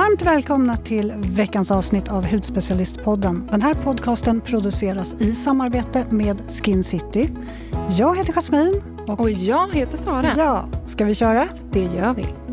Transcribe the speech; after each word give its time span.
Varmt 0.00 0.22
välkomna 0.22 0.76
till 0.76 1.12
veckans 1.16 1.70
avsnitt 1.70 2.08
av 2.08 2.26
Hudspecialistpodden. 2.26 3.48
Den 3.50 3.62
här 3.62 3.74
podcasten 3.74 4.40
produceras 4.40 5.14
i 5.14 5.34
samarbete 5.34 6.04
med 6.10 6.42
Skin 6.50 6.84
City. 6.84 7.30
Jag 7.98 8.16
heter 8.16 8.32
Jasmine. 8.32 8.74
Och, 9.06 9.20
och 9.20 9.30
jag 9.30 9.74
heter 9.74 9.98
Sara. 9.98 10.26
Ja, 10.36 10.68
ska 10.86 11.04
vi 11.04 11.14
köra? 11.14 11.48
Det 11.72 11.84
gör 11.84 12.14
vi. 12.14 12.49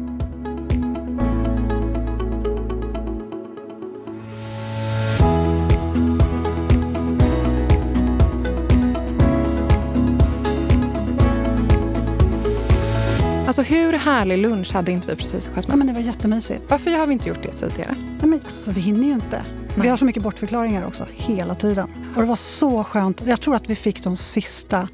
Härlig 14.07 14.37
lunch 14.37 14.73
hade 14.73 14.91
inte 14.91 15.07
vi 15.07 15.15
precis 15.15 15.49
Ja, 15.67 15.75
men 15.75 15.87
det 15.87 15.93
var 15.93 15.99
jättemysigt. 15.99 16.63
Varför 16.67 16.91
har 16.91 17.07
vi 17.07 17.13
inte 17.13 17.29
gjort 17.29 17.43
det 17.43 17.51
tidigare? 17.51 17.95
Nej, 17.99 18.29
men, 18.29 18.41
alltså, 18.57 18.71
vi 18.71 18.81
hinner 18.81 19.07
ju 19.07 19.13
inte. 19.13 19.45
Nej. 19.67 19.81
Vi 19.81 19.87
har 19.87 19.97
så 19.97 20.05
mycket 20.05 20.23
bortförklaringar 20.23 20.87
också, 20.87 21.07
hela 21.11 21.55
tiden. 21.55 21.89
Och 22.15 22.21
det 22.21 22.27
var 22.27 22.35
så 22.35 22.83
skönt. 22.83 23.23
Jag 23.25 23.41
tror 23.41 23.55
att 23.55 23.69
vi 23.69 23.75
fick 23.75 24.03
de 24.03 24.17
sista 24.17 24.89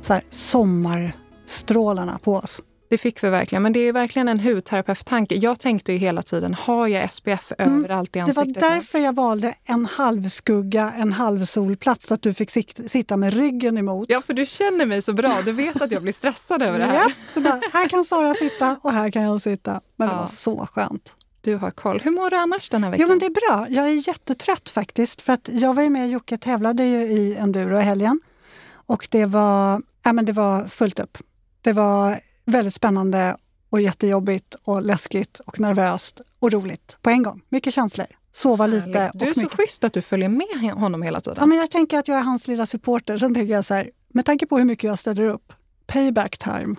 så 0.00 0.12
här, 0.12 0.22
sommarstrålarna 0.30 2.18
på 2.18 2.34
oss. 2.34 2.62
Det 2.94 2.98
fick 2.98 3.24
vi 3.24 3.30
verkligen, 3.30 3.62
men 3.62 3.72
det 3.72 3.80
är 3.80 3.92
verkligen 3.92 4.28
en 4.28 4.40
hudterapeut-tanke. 4.40 5.34
Jag 5.34 5.60
tänkte 5.60 5.92
ju 5.92 5.98
hela 5.98 6.22
tiden, 6.22 6.54
har 6.54 6.88
jag 6.88 7.12
SPF 7.12 7.52
mm. 7.58 7.78
överallt 7.78 8.16
i 8.16 8.20
ansiktet? 8.20 8.54
Det 8.54 8.60
var 8.60 8.70
därför 8.70 8.98
jag 8.98 9.14
valde 9.14 9.54
en 9.64 9.86
halvskugga, 9.86 10.92
en 10.96 11.12
halvsolplats, 11.12 12.06
så 12.06 12.14
att 12.14 12.22
du 12.22 12.34
fick 12.34 12.50
sitta 12.90 13.16
med 13.16 13.34
ryggen 13.34 13.78
emot. 13.78 14.06
Ja, 14.08 14.20
för 14.20 14.34
du 14.34 14.46
känner 14.46 14.86
mig 14.86 15.02
så 15.02 15.12
bra. 15.12 15.42
Du 15.44 15.52
vet 15.52 15.82
att 15.82 15.92
jag 15.92 16.02
blir 16.02 16.12
stressad 16.12 16.62
över 16.62 16.78
det 16.78 16.84
här. 16.84 17.14
Ja, 17.34 17.40
bara, 17.40 17.60
här 17.72 17.88
kan 17.88 18.04
Sara 18.04 18.34
sitta 18.34 18.76
och 18.82 18.92
här 18.92 19.10
kan 19.10 19.22
jag 19.22 19.42
sitta. 19.42 19.80
Men 19.96 20.08
det 20.08 20.14
ja. 20.14 20.20
var 20.20 20.26
så 20.26 20.68
skönt. 20.72 21.14
Du 21.40 21.56
har 21.56 21.70
koll. 21.70 22.00
Hur 22.04 22.10
mår 22.10 22.30
du 22.30 22.36
annars 22.36 22.70
den 22.70 22.84
här 22.84 22.90
veckan? 22.90 23.02
Jo, 23.02 23.08
men 23.08 23.18
det 23.18 23.26
är 23.26 23.48
bra. 23.48 23.66
Jag 23.70 23.86
är 23.86 24.08
jättetrött 24.08 24.68
faktiskt. 24.68 25.22
För 25.22 25.32
att 25.32 25.48
jag 25.52 25.74
var 25.74 25.82
ju 25.82 25.90
med, 25.90 26.10
Jocke 26.10 26.36
tävlade 26.36 26.84
ju 26.84 27.02
i 27.02 27.36
enduro 27.36 27.78
i 27.78 27.82
helgen. 27.82 28.20
Och 28.86 29.08
det 29.10 29.24
var, 29.24 29.82
ja, 30.02 30.12
men 30.12 30.24
det 30.24 30.32
var 30.32 30.64
fullt 30.64 30.98
upp. 30.98 31.18
Det 31.62 31.72
var 31.72 32.20
väldigt 32.44 32.74
spännande 32.74 33.36
och 33.70 33.80
jättejobbigt 33.80 34.54
och 34.64 34.82
läskigt 34.82 35.40
och 35.46 35.60
nervöst 35.60 36.20
och 36.38 36.52
roligt 36.52 36.96
på 37.02 37.10
en 37.10 37.22
gång. 37.22 37.42
Mycket 37.48 37.74
känslor. 37.74 38.06
Sova 38.30 38.66
lite. 38.66 39.10
Du 39.14 39.28
är 39.28 39.34
så 39.34 39.40
mycket. 39.40 39.60
schysst 39.60 39.84
att 39.84 39.92
du 39.92 40.02
följer 40.02 40.28
med 40.28 40.72
honom 40.72 41.02
hela 41.02 41.20
tiden. 41.20 41.36
Ja, 41.40 41.46
men 41.46 41.58
jag 41.58 41.70
tänker 41.70 41.98
att 41.98 42.08
jag 42.08 42.18
är 42.18 42.22
hans 42.22 42.48
lilla 42.48 42.66
supporter. 42.66 43.18
Sen 43.18 43.34
tänker 43.34 43.54
jag 43.54 43.64
så 43.64 43.74
här, 43.74 43.90
med 44.08 44.24
tanke 44.24 44.46
på 44.46 44.58
hur 44.58 44.64
mycket 44.64 44.84
jag 44.84 44.98
ställer 44.98 45.22
upp, 45.22 45.52
payback 45.86 46.38
time. 46.38 46.76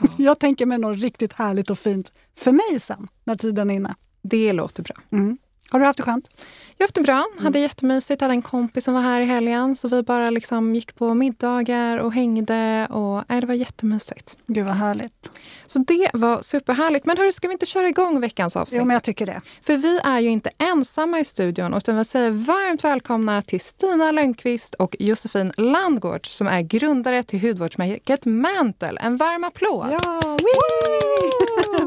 Ja. 0.00 0.08
Jag 0.18 0.38
tänker 0.38 0.66
mig 0.66 0.78
något 0.78 0.98
riktigt 0.98 1.32
härligt 1.32 1.70
och 1.70 1.78
fint 1.78 2.12
för 2.36 2.52
mig 2.52 2.80
sen, 2.80 3.08
när 3.24 3.36
tiden 3.36 3.70
är 3.70 3.74
inne. 3.74 3.94
Det 4.22 4.52
låter 4.52 4.82
bra. 4.82 4.96
Mm. 5.12 5.38
Har 5.70 5.80
du 5.80 5.86
haft 5.86 5.96
det 5.96 6.02
skönt? 6.02 6.28
Jag 6.76 6.84
har 6.84 6.88
haft 6.88 6.94
det 6.94 7.00
bra. 7.00 7.26
Mm. 7.32 7.44
Hade 7.44 7.58
jättemysigt. 7.58 8.20
Hade 8.20 8.34
en 8.34 8.42
kompis 8.42 8.84
som 8.84 8.94
var 8.94 9.00
här 9.00 9.20
i 9.20 9.24
helgen. 9.24 9.76
Så 9.76 9.88
vi 9.88 10.02
bara 10.02 10.30
liksom 10.30 10.74
gick 10.74 10.94
på 10.94 11.14
middagar 11.14 11.98
och 11.98 12.12
hängde. 12.12 12.86
Och, 12.90 13.24
nej, 13.28 13.40
det 13.40 13.46
var 13.46 13.54
jättemysigt. 13.54 14.36
Gud 14.46 14.66
vad 14.66 14.74
härligt. 14.74 15.30
Så 15.66 15.78
det 15.78 16.10
var 16.12 16.42
superhärligt. 16.42 17.06
Men 17.06 17.16
hörru, 17.16 17.32
ska 17.32 17.48
vi 17.48 17.52
inte 17.52 17.66
köra 17.66 17.88
igång 17.88 18.20
veckans 18.20 18.56
avsnitt? 18.56 18.78
Jo, 18.78 18.84
men 18.84 18.94
jag 18.94 19.02
tycker 19.02 19.26
det. 19.26 19.40
För 19.62 19.76
vi 19.76 20.00
är 20.04 20.20
ju 20.20 20.28
inte 20.28 20.50
ensamma 20.58 21.20
i 21.20 21.24
studion. 21.24 21.74
Utan 21.74 21.96
vi 21.96 22.04
säger 22.04 22.30
varmt 22.30 22.84
välkomna 22.84 23.42
till 23.42 23.60
Stina 23.60 24.12
Lönnqvist 24.12 24.74
och 24.74 24.96
Josefin 24.98 25.52
Landgård 25.56 26.26
som 26.26 26.46
är 26.46 26.60
grundare 26.60 27.22
till 27.22 27.40
hudvårdsmärket 27.40 28.24
Mantle. 28.24 28.98
En 29.00 29.16
varm 29.16 29.44
applåd! 29.44 29.86
Ja! 29.90 30.38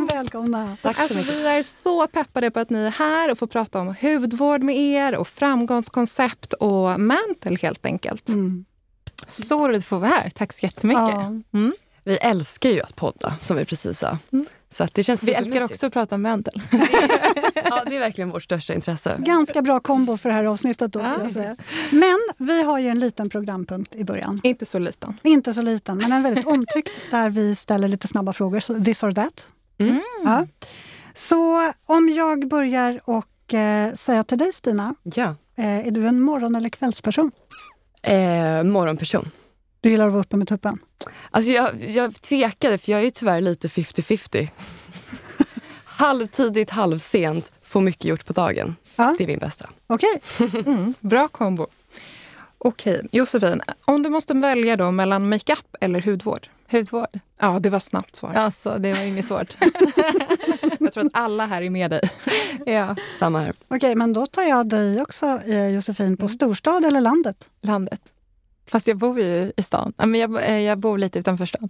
Välkomna! 0.16 0.78
Tack 0.82 0.96
så 0.96 1.02
alltså, 1.02 1.18
mycket. 1.18 1.36
Vi 1.36 1.48
är 1.48 1.64
så 1.64 2.08
peppade 2.08 2.52
på 2.52 2.60
att 2.60 2.70
ni 2.70 2.80
är 2.80 2.92
här 2.92 3.32
och 3.32 3.38
får 3.38 3.48
prata 3.48 3.71
om 3.76 3.96
hudvård 4.02 4.64
med 4.64 4.78
er 4.78 5.16
och 5.16 5.28
framgångskoncept 5.28 6.54
och 6.54 7.00
Mantle 7.00 7.58
helt 7.62 7.86
enkelt. 7.86 8.30
Mm. 8.30 8.66
Så 9.28 9.68
roligt 9.68 9.78
att 9.78 9.86
få 9.86 9.98
vara 9.98 10.10
här. 10.10 10.30
Tack 10.30 10.54
så 10.54 10.66
jättemycket. 10.66 11.02
Ja. 11.02 11.42
Mm. 11.54 11.74
Vi 12.04 12.18
älskar 12.18 12.70
ju 12.70 12.82
att 12.82 12.96
podda, 12.96 13.36
som 13.42 13.58
vi 13.58 13.66
precis 13.66 14.00
sa. 14.00 14.18
Mm. 14.32 14.46
Så 14.70 14.88
det 14.94 15.04
känns 15.04 15.24
vi 15.24 15.34
älskar 15.34 15.64
också 15.64 15.86
att 15.86 15.94
prata 15.94 16.16
om 16.16 16.22
Mantle. 16.22 16.54
ja, 17.54 17.84
det 17.88 17.96
är 17.96 18.00
verkligen 18.00 18.30
vårt 18.30 18.44
största 18.44 18.74
intresse. 18.74 19.16
Ganska 19.20 19.62
bra 19.62 19.80
kombo 19.80 20.18
för 20.18 20.30
det 20.30 20.36
här 20.36 20.44
avsnittet. 20.44 20.94
Då, 20.94 21.00
ja. 21.00 21.16
jag 21.24 21.32
säga. 21.32 21.56
Men 21.92 22.18
vi 22.38 22.64
har 22.64 22.80
ju 22.80 22.88
en 22.88 23.00
liten 23.00 23.30
programpunkt 23.30 23.96
i 23.96 24.04
början. 24.04 24.42
Inte 24.44 24.66
så 24.66 24.80
liten. 24.80 25.18
Inte 25.24 25.54
så 25.54 25.62
liten, 25.62 25.98
men 25.98 26.12
en 26.12 26.24
väldigt 26.24 26.48
omtyckt 26.48 26.92
där 27.12 27.30
vi 27.30 27.56
ställer 27.56 27.88
lite 27.88 28.08
snabba 28.08 28.34
frågor. 28.34 28.60
Så 28.60 28.80
this 28.80 29.04
or 29.04 29.12
that. 29.12 29.48
Mm. 29.78 30.02
Ja. 30.24 30.48
Så 31.16 31.72
om 31.86 32.10
jag 32.10 32.48
börjar 32.48 33.02
och 33.04 33.26
eh, 33.54 33.94
säga 33.94 34.24
till 34.24 34.38
dig 34.38 34.54
Stina. 34.54 34.96
Ja. 35.04 35.36
Eh, 35.58 35.88
är 35.88 35.92
du 35.92 36.08
en 36.08 36.22
morgon 36.22 36.56
eller 36.56 36.70
kvällsperson? 36.70 37.32
Eh, 38.02 38.64
morgonperson. 38.64 39.32
Du 39.82 39.90
gillar 39.90 40.08
att 40.08 40.14
vara 40.14 40.22
uppe 40.22 40.38
med 40.38 40.48
tuppen? 40.48 40.80
Alltså 41.32 41.52
jag, 41.52 41.70
jag 41.88 42.22
tvekade, 42.22 42.78
för 42.78 42.92
jag 42.92 43.04
är 43.04 43.10
tyvärr 43.10 43.42
lite 43.42 43.68
50-50. 43.68 44.48
Halvtidigt, 45.86 46.70
halvsent, 46.70 47.52
får 47.64 47.82
mycket 47.82 48.06
gjort 48.06 48.26
på 48.26 48.34
dagen. 48.34 48.76
Ja. 48.96 49.16
Det 49.18 49.24
är 49.24 49.28
min 49.28 49.40
bästa. 49.40 49.70
Okej. 49.88 50.22
Okay. 50.40 50.62
Mm, 50.74 50.94
bra 51.00 51.28
kombo. 51.28 51.68
Okej, 52.58 53.02
Josefin, 53.12 53.62
om 53.86 54.04
du 54.04 54.10
måste 54.10 54.34
välja 54.34 54.76
då 54.76 54.92
mellan 54.92 55.30
makeup 55.30 55.76
eller 55.82 56.02
hudvård? 56.02 56.48
Hudvård. 56.72 57.20
Ja, 57.40 57.60
det 57.60 57.70
var 57.70 57.80
snabbt 57.80 58.16
svar. 58.16 58.34
Alltså, 58.34 58.78
det 58.80 58.94
var 58.94 59.02
inget 59.02 59.26
svårt. 59.26 59.58
jag 60.80 60.94
tror 60.94 61.06
att 61.06 61.12
alla 61.14 61.46
här 61.46 61.62
är 61.62 61.70
med 61.70 61.92
dig. 61.92 62.02
ja. 62.66 62.96
Samma 63.20 63.40
här. 63.40 63.54
Okej, 63.68 63.96
men 63.96 64.14
då 64.14 64.26
tar 64.26 64.44
jag 64.44 64.70
dig 64.70 65.02
också, 65.02 65.42
eh, 65.46 65.68
Josefin, 65.68 66.18
på 66.18 66.26
mm. 66.26 66.36
storstad 66.36 66.86
eller 66.86 67.02
landet? 67.02 67.50
Landet. 67.62 68.02
Fast 68.70 68.88
jag 68.88 68.98
bor 68.98 69.20
ju 69.20 69.52
i 69.58 69.64
stan. 69.64 69.94
Jag, 69.98 70.50
eh, 70.50 70.60
jag 70.60 70.78
bor 70.78 70.98
lite 70.98 71.20
utanför 71.20 71.46
stan. 71.46 71.70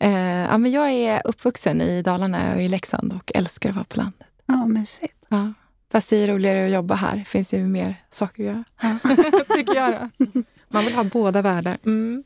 Eh, 0.00 0.12
ja, 0.20 0.58
men 0.58 0.70
jag 0.70 0.90
är 0.90 1.22
uppvuxen 1.24 1.82
i 1.82 2.02
Dalarna 2.02 2.54
och 2.54 2.62
i 2.62 2.68
Leksand 2.68 3.12
och 3.12 3.32
älskar 3.34 3.70
att 3.70 3.76
vara 3.76 3.84
på 3.84 3.96
landet. 3.96 4.26
Ja, 4.46 4.66
mysigt. 4.66 5.14
Ja. 5.28 5.52
Fast 5.92 6.10
det 6.10 6.16
är 6.16 6.28
roligare 6.28 6.66
att 6.66 6.72
jobba 6.72 6.94
här. 6.94 7.16
Det 7.16 7.24
finns 7.24 7.54
ju 7.54 7.66
mer 7.66 8.02
saker 8.10 8.42
att 8.42 8.46
göra. 8.46 8.64
Ja. 8.82 9.54
Tycker 9.56 9.74
jag. 9.74 10.10
Då. 10.18 10.42
Man 10.68 10.84
vill 10.84 10.94
ha 10.94 11.04
båda 11.04 11.42
världar. 11.42 11.78
Mm. 11.84 12.24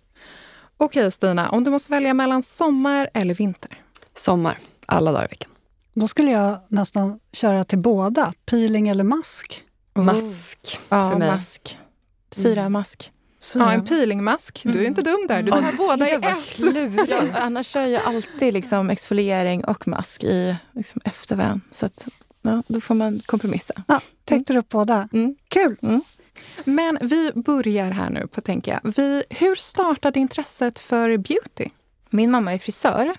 Okej 0.78 1.12
Stina, 1.12 1.50
om 1.50 1.64
du 1.64 1.70
måste 1.70 1.92
välja 1.92 2.14
mellan 2.14 2.42
sommar 2.42 3.10
eller 3.14 3.34
vinter? 3.34 3.80
Sommar, 4.14 4.58
alla 4.86 5.12
dagar 5.12 5.24
i 5.24 5.28
veckan. 5.28 5.50
Då 5.94 6.08
skulle 6.08 6.30
jag 6.30 6.58
nästan 6.68 7.20
köra 7.32 7.64
till 7.64 7.78
båda. 7.78 8.32
Peeling 8.44 8.88
eller 8.88 9.04
mask? 9.04 9.64
Mask 9.94 10.78
oh. 10.90 11.10
för 11.10 11.18
mig. 11.18 11.30
mask. 11.30 11.78
Syramask. 12.30 13.12
Så. 13.38 13.58
Ja, 13.58 13.72
en 13.72 13.84
peelingmask. 13.84 14.60
Du 14.64 14.82
är 14.82 14.86
inte 14.86 15.02
dum 15.02 15.26
där. 15.28 15.42
Du 15.42 15.50
tar 15.50 15.58
mm. 15.58 15.76
båda 15.76 16.08
i 16.08 16.12
ett. 16.12 16.58
Ja, 17.08 17.22
annars 17.34 17.66
kör 17.66 17.86
jag 17.86 18.02
alltid 18.04 18.54
liksom 18.54 18.90
exfoliering 18.90 19.64
och 19.64 19.88
mask 19.88 20.24
i, 20.24 20.56
liksom 20.72 21.00
efter 21.04 21.36
varandra. 21.36 21.60
Så 21.72 21.86
att, 21.86 22.06
ja, 22.42 22.62
då 22.68 22.80
får 22.80 22.94
man 22.94 23.22
kompromissa. 23.26 23.74
Ja, 23.86 24.00
täckte 24.24 24.52
du 24.52 24.58
upp 24.58 24.68
båda? 24.68 25.08
Mm. 25.12 25.36
Kul! 25.48 25.76
Mm. 25.82 26.02
Men 26.64 26.98
vi 27.00 27.32
börjar 27.34 27.90
här 27.90 28.10
nu 28.10 28.26
på 28.26 28.40
tänker 28.40 28.72
jag. 28.72 28.92
Vi, 28.96 29.24
hur 29.30 29.54
startade 29.54 30.20
intresset 30.20 30.78
för 30.78 31.16
beauty? 31.16 31.68
Min 32.10 32.30
mamma 32.30 32.52
är 32.52 32.58
frisör. 32.58 33.14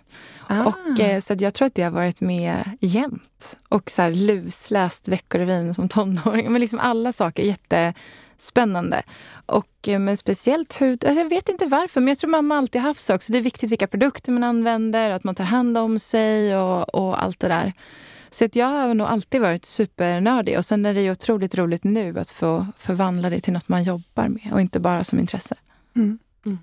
Ah. 0.48 0.64
Och, 0.66 1.00
eh, 1.00 1.20
så 1.20 1.36
jag 1.40 1.54
tror 1.54 1.66
att 1.66 1.76
det 1.76 1.84
har 1.84 1.92
varit 1.92 2.22
med 2.22 2.78
jämt. 2.80 3.58
Och 3.70 3.92
så 3.92 4.02
här, 4.02 4.12
lusläst 4.12 5.08
Veckorevyn 5.08 5.74
som 5.74 5.90
tonåring. 5.90 6.52
Men 6.52 6.62
liksom 6.62 6.80
alla 6.80 7.14
saker 7.14 7.44
jättespännande. 7.44 9.04
Och, 9.46 9.88
eh, 9.88 10.00
men 10.00 10.18
speciellt 10.18 10.82
hud. 10.82 11.04
Jag 11.08 11.30
vet 11.30 11.50
inte 11.50 11.66
varför, 11.66 12.02
men 12.02 12.08
jag 12.08 12.18
tror 12.18 12.30
mamma 12.30 12.58
alltid 12.58 12.82
haft 12.82 13.04
så 13.04 13.16
också. 13.16 13.32
Det 13.32 13.38
är 13.38 13.42
viktigt 13.42 13.72
vilka 13.72 13.88
produkter 13.88 14.32
man 14.32 14.44
använder, 14.44 15.10
att 15.10 15.24
man 15.24 15.36
tar 15.36 15.44
hand 15.44 15.78
om 15.78 16.00
sig 16.00 16.58
och, 16.58 16.96
och 16.96 17.24
allt 17.24 17.40
det 17.40 17.48
där. 17.48 17.74
Så 18.30 18.46
att 18.46 18.56
jag 18.56 18.68
har 18.68 18.94
nog 18.94 19.08
alltid 19.08 19.42
varit 19.42 19.66
supernördig. 19.66 20.58
Och 20.58 20.66
sen 20.66 20.86
är 20.86 20.94
det 20.94 21.02
ju 21.02 21.12
otroligt 21.12 21.56
roligt 21.56 21.84
nu 21.84 22.20
att 22.20 22.30
få 22.30 22.68
förvandla 22.78 23.30
det 23.30 23.42
till 23.42 23.54
något 23.54 23.68
man 23.68 23.84
jobbar 23.84 24.28
med 24.28 24.50
och 24.54 24.62
inte 24.62 24.80
bara 24.80 25.04
som 25.04 25.20
intresse. 25.20 25.56
Mm. 25.96 26.20
Mm. 26.46 26.60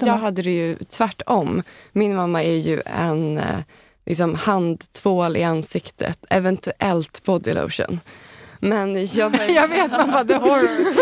Jag 0.00 0.16
hade 0.16 0.42
det 0.42 0.50
ju 0.50 0.76
tvärtom. 0.76 1.62
Min 1.92 2.16
mamma 2.16 2.42
är 2.42 2.56
ju 2.56 2.82
en 2.84 3.38
eh, 3.38 3.58
liksom, 4.06 4.34
handtvål 4.34 5.36
i 5.36 5.42
ansiktet, 5.42 6.26
eventuellt 6.30 7.24
bodylotion. 7.24 8.00
Men 8.60 9.06
jag, 9.06 9.32
började... 9.32 9.52
jag 9.52 9.68
vet, 9.68 9.90
man 9.90 10.10
bara 10.10 10.24
the 10.24 10.34
horror. 10.34 10.96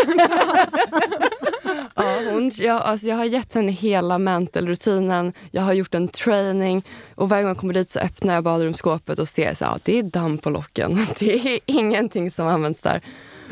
ja, 1.95 2.21
hon, 2.31 2.51
jag, 2.57 2.81
alltså 2.81 3.07
jag 3.07 3.15
har 3.15 3.25
gett 3.25 3.53
henne 3.53 3.71
hela 3.71 4.17
mentalrutinen. 4.17 5.33
Jag 5.51 5.61
har 5.61 5.73
gjort 5.73 5.95
en 5.95 6.07
training 6.07 6.85
och 7.15 7.29
varje 7.29 7.43
gång 7.43 7.49
jag 7.49 7.57
kommer 7.57 7.73
dit 7.73 7.89
så 7.89 7.99
öppnar 7.99 8.33
jag 8.33 8.43
badrumsskåpet 8.43 9.19
och 9.19 9.27
ser 9.27 9.51
att 9.51 9.61
ja, 9.61 9.79
det 9.83 9.99
är 9.99 10.03
damm 10.03 10.37
på 10.37 10.49
locken. 10.49 11.07
Det 11.19 11.33
är 11.33 11.59
ingenting 11.65 12.31
som 12.31 12.47
används 12.47 12.81
där. 12.81 13.01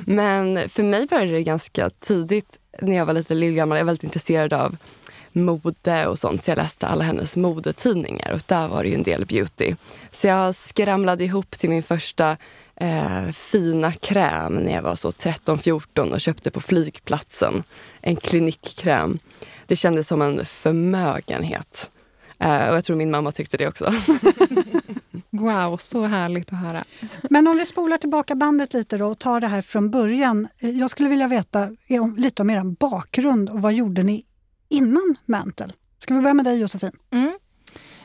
Men 0.05 0.69
för 0.69 0.83
mig 0.83 1.07
började 1.07 1.31
det 1.31 1.43
ganska 1.43 1.89
tidigt 1.89 2.59
när 2.81 2.95
jag 2.95 3.05
var 3.05 3.13
lite 3.13 3.33
lillgammal. 3.33 3.77
Jag 3.77 3.85
var 3.85 3.89
väldigt 3.89 4.03
intresserad 4.03 4.53
av 4.53 4.77
mode 5.33 6.07
och 6.07 6.19
sånt. 6.19 6.43
Så 6.43 6.51
jag 6.51 6.57
läste 6.57 6.87
alla 6.87 7.03
hennes 7.03 7.37
modetidningar 7.37 8.31
och 8.31 8.41
där 8.45 8.67
var 8.67 8.83
det 8.83 8.89
ju 8.89 8.95
en 8.95 9.03
del 9.03 9.25
beauty. 9.25 9.75
Så 10.11 10.27
jag 10.27 10.55
skramlade 10.55 11.23
ihop 11.23 11.51
till 11.51 11.69
min 11.69 11.83
första 11.83 12.37
eh, 12.75 13.31
fina 13.31 13.91
kräm 13.93 14.55
när 14.55 14.73
jag 14.73 14.81
var 14.81 14.95
så 14.95 15.09
13-14 15.09 16.11
och 16.11 16.21
köpte 16.21 16.51
på 16.51 16.61
flygplatsen 16.61 17.63
en 18.01 18.15
klinikkräm. 18.15 19.17
Det 19.65 19.75
kändes 19.75 20.07
som 20.07 20.21
en 20.21 20.45
förmögenhet. 20.45 21.91
Eh, 22.39 22.69
och 22.69 22.75
jag 22.75 22.83
tror 22.83 22.95
min 22.95 23.11
mamma 23.11 23.31
tyckte 23.31 23.57
det 23.57 23.67
också. 23.67 23.93
Wow, 25.29 25.77
så 25.77 26.03
härligt 26.03 26.53
att 26.53 26.59
höra. 26.59 26.83
Men 27.29 27.47
om 27.47 27.57
vi 27.57 27.65
spolar 27.65 27.97
tillbaka 27.97 28.35
bandet 28.35 28.73
lite 28.73 28.97
då 28.97 29.07
och 29.07 29.19
tar 29.19 29.39
det 29.39 29.47
här 29.47 29.61
från 29.61 29.91
början. 29.91 30.47
Jag 30.59 30.89
skulle 30.89 31.09
vilja 31.09 31.27
veta 31.27 31.69
lite 32.17 32.41
om 32.41 32.49
er 32.49 32.63
bakgrund 32.63 33.49
och 33.49 33.61
vad 33.61 33.73
gjorde 33.73 34.03
ni 34.03 34.25
innan 34.69 35.15
Mantle? 35.25 35.69
Ska 35.99 36.13
vi 36.13 36.21
börja 36.21 36.33
med 36.33 36.45
dig 36.45 36.59
Josefin? 36.59 36.91
Mm. 37.11 37.31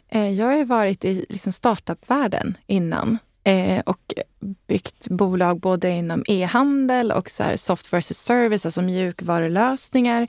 Eh, 0.09 0.31
jag 0.31 0.47
har 0.47 0.65
varit 0.65 1.05
i 1.05 1.27
liksom 1.29 1.53
startup-världen 1.53 2.57
innan 2.67 3.19
eh, 3.45 3.81
och 3.87 4.15
byggt 4.41 5.09
bolag 5.09 5.61
både 5.61 5.91
inom 5.91 6.25
e-handel 6.27 7.13
och 7.13 7.31
så 7.31 7.45
software 7.57 7.99
as 7.99 8.11
a 8.11 8.15
service, 8.15 8.65
alltså 8.67 8.83
mjukvarulösningar. 8.83 10.29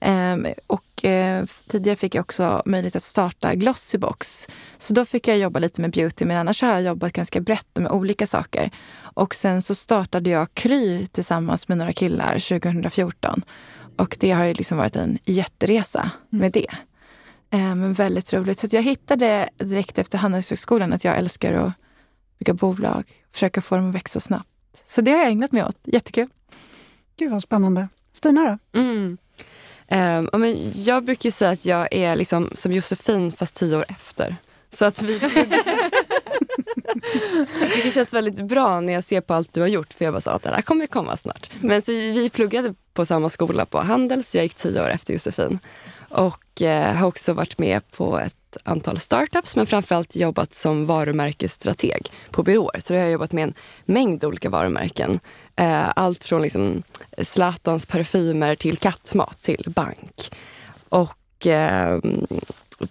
Ehm, 0.00 0.46
och 0.66 1.04
eh, 1.04 1.44
tidigare 1.66 1.96
fick 1.96 2.14
jag 2.14 2.22
också 2.22 2.62
möjlighet 2.66 2.96
att 2.96 3.02
starta 3.02 3.54
Glossybox. 3.54 4.46
Så 4.78 4.92
då 4.92 5.04
fick 5.04 5.28
jag 5.28 5.38
jobba 5.38 5.58
lite 5.58 5.80
med 5.80 5.90
beauty, 5.90 6.24
men 6.24 6.38
annars 6.38 6.62
har 6.62 6.68
jag 6.68 6.82
jobbat 6.82 7.12
ganska 7.12 7.40
brett 7.40 7.78
med 7.78 7.90
olika 7.90 8.26
saker. 8.26 8.70
Och 9.00 9.34
sen 9.34 9.62
så 9.62 9.74
startade 9.74 10.30
jag 10.30 10.54
Kry 10.54 11.06
tillsammans 11.06 11.68
med 11.68 11.78
några 11.78 11.92
killar 11.92 12.58
2014. 12.60 13.42
Och 13.96 14.16
det 14.20 14.30
har 14.30 14.44
ju 14.44 14.54
liksom 14.54 14.78
varit 14.78 14.96
en 14.96 15.18
jätteresa 15.24 16.00
mm. 16.00 16.40
med 16.40 16.52
det. 16.52 16.70
Ehm, 17.50 17.80
men 17.80 17.92
väldigt 17.92 18.32
roligt. 18.32 18.58
Så 18.58 18.66
jag 18.70 18.82
hittade 18.82 19.48
direkt 19.56 19.98
efter 19.98 20.18
Handelshögskolan 20.18 20.92
att 20.92 21.04
jag 21.04 21.16
älskar 21.16 21.52
att 21.52 21.72
bygga 22.38 22.54
bolag, 22.54 23.04
försöka 23.32 23.60
få 23.60 23.76
dem 23.76 23.88
att 23.88 23.94
växa 23.94 24.20
snabbt. 24.20 24.48
Så 24.86 25.00
det 25.00 25.10
har 25.10 25.18
jag 25.18 25.28
ägnat 25.28 25.52
mig 25.52 25.64
åt. 25.64 25.78
Jättekul. 25.84 26.28
Gud 27.16 27.30
vad 27.30 27.42
spännande. 27.42 27.88
Stina 28.12 28.58
då? 28.72 28.80
Mm. 28.80 29.18
Um, 29.90 30.28
men 30.40 30.72
jag 30.74 31.04
brukar 31.04 31.30
säga 31.30 31.50
att 31.50 31.64
jag 31.64 31.88
är 31.90 32.16
liksom 32.16 32.50
som 32.54 32.72
Josefin 32.72 33.32
fast 33.32 33.54
tio 33.54 33.76
år 33.76 33.84
efter. 33.88 34.36
Så 34.70 34.84
att 34.84 35.02
vi... 35.02 35.18
det 37.84 37.90
känns 37.90 38.14
väldigt 38.14 38.40
bra 38.40 38.80
när 38.80 38.92
jag 38.92 39.04
ser 39.04 39.20
på 39.20 39.34
allt 39.34 39.52
du 39.52 39.60
har 39.60 39.68
gjort 39.68 39.92
för 39.92 40.04
jag 40.04 40.14
bara 40.14 40.20
sa 40.20 40.32
att 40.32 40.42
det 40.42 40.50
här 40.50 40.62
kommer 40.62 40.86
komma 40.86 41.16
snart. 41.16 41.50
Men 41.60 41.82
så 41.82 41.92
vi 41.92 42.30
pluggade 42.30 42.74
på 42.94 43.06
samma 43.06 43.28
skola 43.28 43.66
på 43.66 43.78
Handels, 43.78 44.34
jag 44.34 44.44
gick 44.44 44.54
tio 44.54 44.82
år 44.82 44.90
efter 44.90 45.12
Josefin. 45.12 45.58
Och 46.08 46.62
eh, 46.62 46.94
har 46.94 47.06
också 47.06 47.32
varit 47.32 47.58
med 47.58 47.90
på 47.90 48.18
ett 48.18 48.47
antal 48.62 48.98
startups 48.98 49.56
men 49.56 49.66
framförallt 49.66 50.16
jobbat 50.16 50.54
som 50.54 50.86
varumärkesstrateg 50.86 52.12
på 52.30 52.42
byråer. 52.42 52.80
Så 52.80 52.94
jag 52.94 53.02
har 53.02 53.08
jobbat 53.08 53.32
med 53.32 53.44
en 53.44 53.54
mängd 53.84 54.24
olika 54.24 54.50
varumärken. 54.50 55.20
Eh, 55.56 55.88
allt 55.96 56.24
från 56.24 56.42
liksom 56.42 56.82
Zlatans 57.22 57.86
parfymer 57.86 58.54
till 58.54 58.76
kattmat 58.76 59.40
till 59.40 59.64
bank. 59.66 60.30
Och 60.88 61.46
eh, 61.46 61.98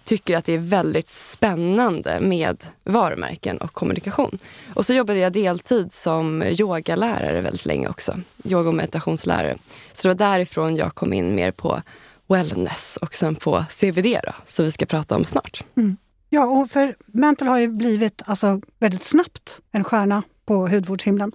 tycker 0.04 0.36
att 0.36 0.44
det 0.44 0.52
är 0.52 0.58
väldigt 0.58 1.08
spännande 1.08 2.20
med 2.20 2.64
varumärken 2.84 3.58
och 3.58 3.72
kommunikation. 3.72 4.38
Och 4.74 4.86
så 4.86 4.94
jobbade 4.94 5.18
jag 5.18 5.32
deltid 5.32 5.92
som 5.92 6.42
yogalärare 6.42 7.40
väldigt 7.40 7.66
länge 7.66 7.88
också. 7.88 8.20
Yoga 8.44 8.68
och 8.68 8.74
meditationslärare. 8.74 9.56
Så 9.92 10.08
det 10.08 10.14
var 10.14 10.30
därifrån 10.30 10.76
jag 10.76 10.94
kom 10.94 11.12
in 11.12 11.34
mer 11.34 11.50
på 11.50 11.82
wellness 12.28 12.98
och 13.02 13.14
sen 13.14 13.34
på 13.34 13.64
CBD 13.70 14.20
då, 14.26 14.32
som 14.46 14.64
vi 14.64 14.72
ska 14.72 14.86
prata 14.86 15.16
om 15.16 15.24
snart. 15.24 15.64
Mm. 15.76 15.96
Ja, 16.30 16.44
och 16.44 16.70
för 16.70 16.96
Mental 17.06 17.48
har 17.48 17.58
ju 17.58 17.68
blivit 17.68 18.22
alltså, 18.26 18.60
väldigt 18.78 19.02
snabbt 19.02 19.60
en 19.72 19.84
stjärna 19.84 20.22
på 20.46 20.68
hudvårdshimlen. 20.68 21.32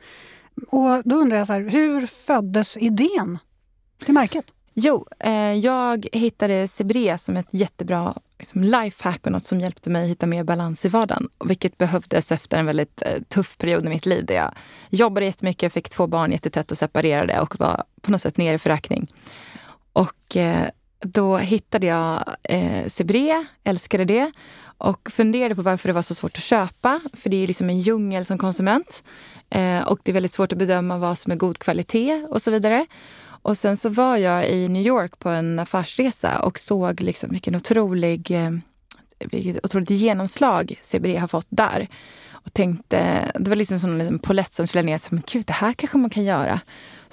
Och 0.67 1.01
då 1.05 1.15
undrar 1.15 1.37
jag, 1.37 1.47
så 1.47 1.53
här, 1.53 1.61
hur 1.61 2.07
föddes 2.07 2.77
idén 2.77 3.37
till 4.05 4.13
märket? 4.13 4.45
Jo, 4.73 5.07
eh, 5.19 5.53
jag 5.53 6.07
hittade 6.11 6.67
CBD 6.67 7.19
som 7.19 7.37
ett 7.37 7.47
jättebra 7.51 8.13
liksom, 8.39 8.63
lifehack 8.63 9.25
och 9.25 9.31
något 9.31 9.45
som 9.45 9.59
hjälpte 9.59 9.89
mig 9.89 10.07
hitta 10.07 10.25
mer 10.25 10.43
balans 10.43 10.85
i 10.85 10.89
vardagen. 10.89 11.29
Vilket 11.45 11.77
behövdes 11.77 12.31
efter 12.31 12.57
en 12.57 12.65
väldigt 12.65 13.01
eh, 13.01 13.21
tuff 13.27 13.57
period 13.57 13.85
i 13.85 13.89
mitt 13.89 14.05
liv 14.05 14.25
där 14.25 14.35
jag 14.35 14.51
jobbade 14.89 15.25
jättemycket, 15.25 15.73
fick 15.73 15.89
två 15.89 16.07
barn 16.07 16.31
jättetätt 16.31 16.71
och 16.71 16.77
separerade 16.77 17.39
och 17.39 17.59
var 17.59 17.83
på 18.01 18.11
något 18.11 18.21
sätt 18.21 18.37
nere 18.37 18.57
för 18.57 18.69
räkning. 18.69 19.07
Och 19.93 20.37
eh, 20.37 20.67
då 21.05 21.37
hittade 21.37 21.87
jag 21.87 22.23
eh, 22.43 22.87
Sebré, 22.87 23.45
älskade 23.63 24.05
det 24.05 24.31
och 24.77 25.11
funderade 25.11 25.55
på 25.55 25.61
varför 25.61 25.89
det 25.89 25.93
var 25.93 26.01
så 26.01 26.15
svårt 26.15 26.37
att 26.37 26.43
köpa. 26.43 26.99
För 27.13 27.29
det 27.29 27.43
är 27.43 27.47
liksom 27.47 27.69
en 27.69 27.79
djungel 27.79 28.25
som 28.25 28.37
konsument. 28.37 29.03
Eh, 29.49 29.87
och 29.87 29.99
det 30.03 30.11
är 30.11 30.13
väldigt 30.13 30.31
svårt 30.31 30.51
att 30.51 30.57
bedöma 30.57 30.97
vad 30.97 31.17
som 31.17 31.31
är 31.31 31.35
god 31.35 31.59
kvalitet 31.59 32.25
och 32.29 32.41
så 32.41 32.51
vidare. 32.51 32.85
Och 33.25 33.57
sen 33.57 33.77
så 33.77 33.89
var 33.89 34.17
jag 34.17 34.49
i 34.49 34.67
New 34.67 34.87
York 34.87 35.19
på 35.19 35.29
en 35.29 35.59
affärsresa 35.59 36.39
och 36.39 36.59
såg 36.59 37.01
liksom 37.01 37.29
vilken 37.29 37.55
otrolig, 37.55 38.31
eh, 38.31 38.51
vilket 39.19 39.65
otroligt 39.65 39.89
genomslag 39.89 40.79
Sebré 40.81 41.17
har 41.17 41.27
fått 41.27 41.47
där. 41.49 41.87
Och 42.31 42.53
tänkte, 42.53 43.31
det 43.35 43.49
var 43.49 43.55
liksom 43.55 43.79
som 43.79 44.01
en 44.01 44.19
polett 44.19 44.53
som 44.53 44.67
trillade 44.67 44.85
ner. 44.85 44.97
Så, 44.97 45.07
men 45.11 45.23
gud, 45.31 45.45
det 45.45 45.53
här 45.53 45.73
kanske 45.73 45.97
man 45.97 46.09
kan 46.09 46.23
göra 46.23 46.59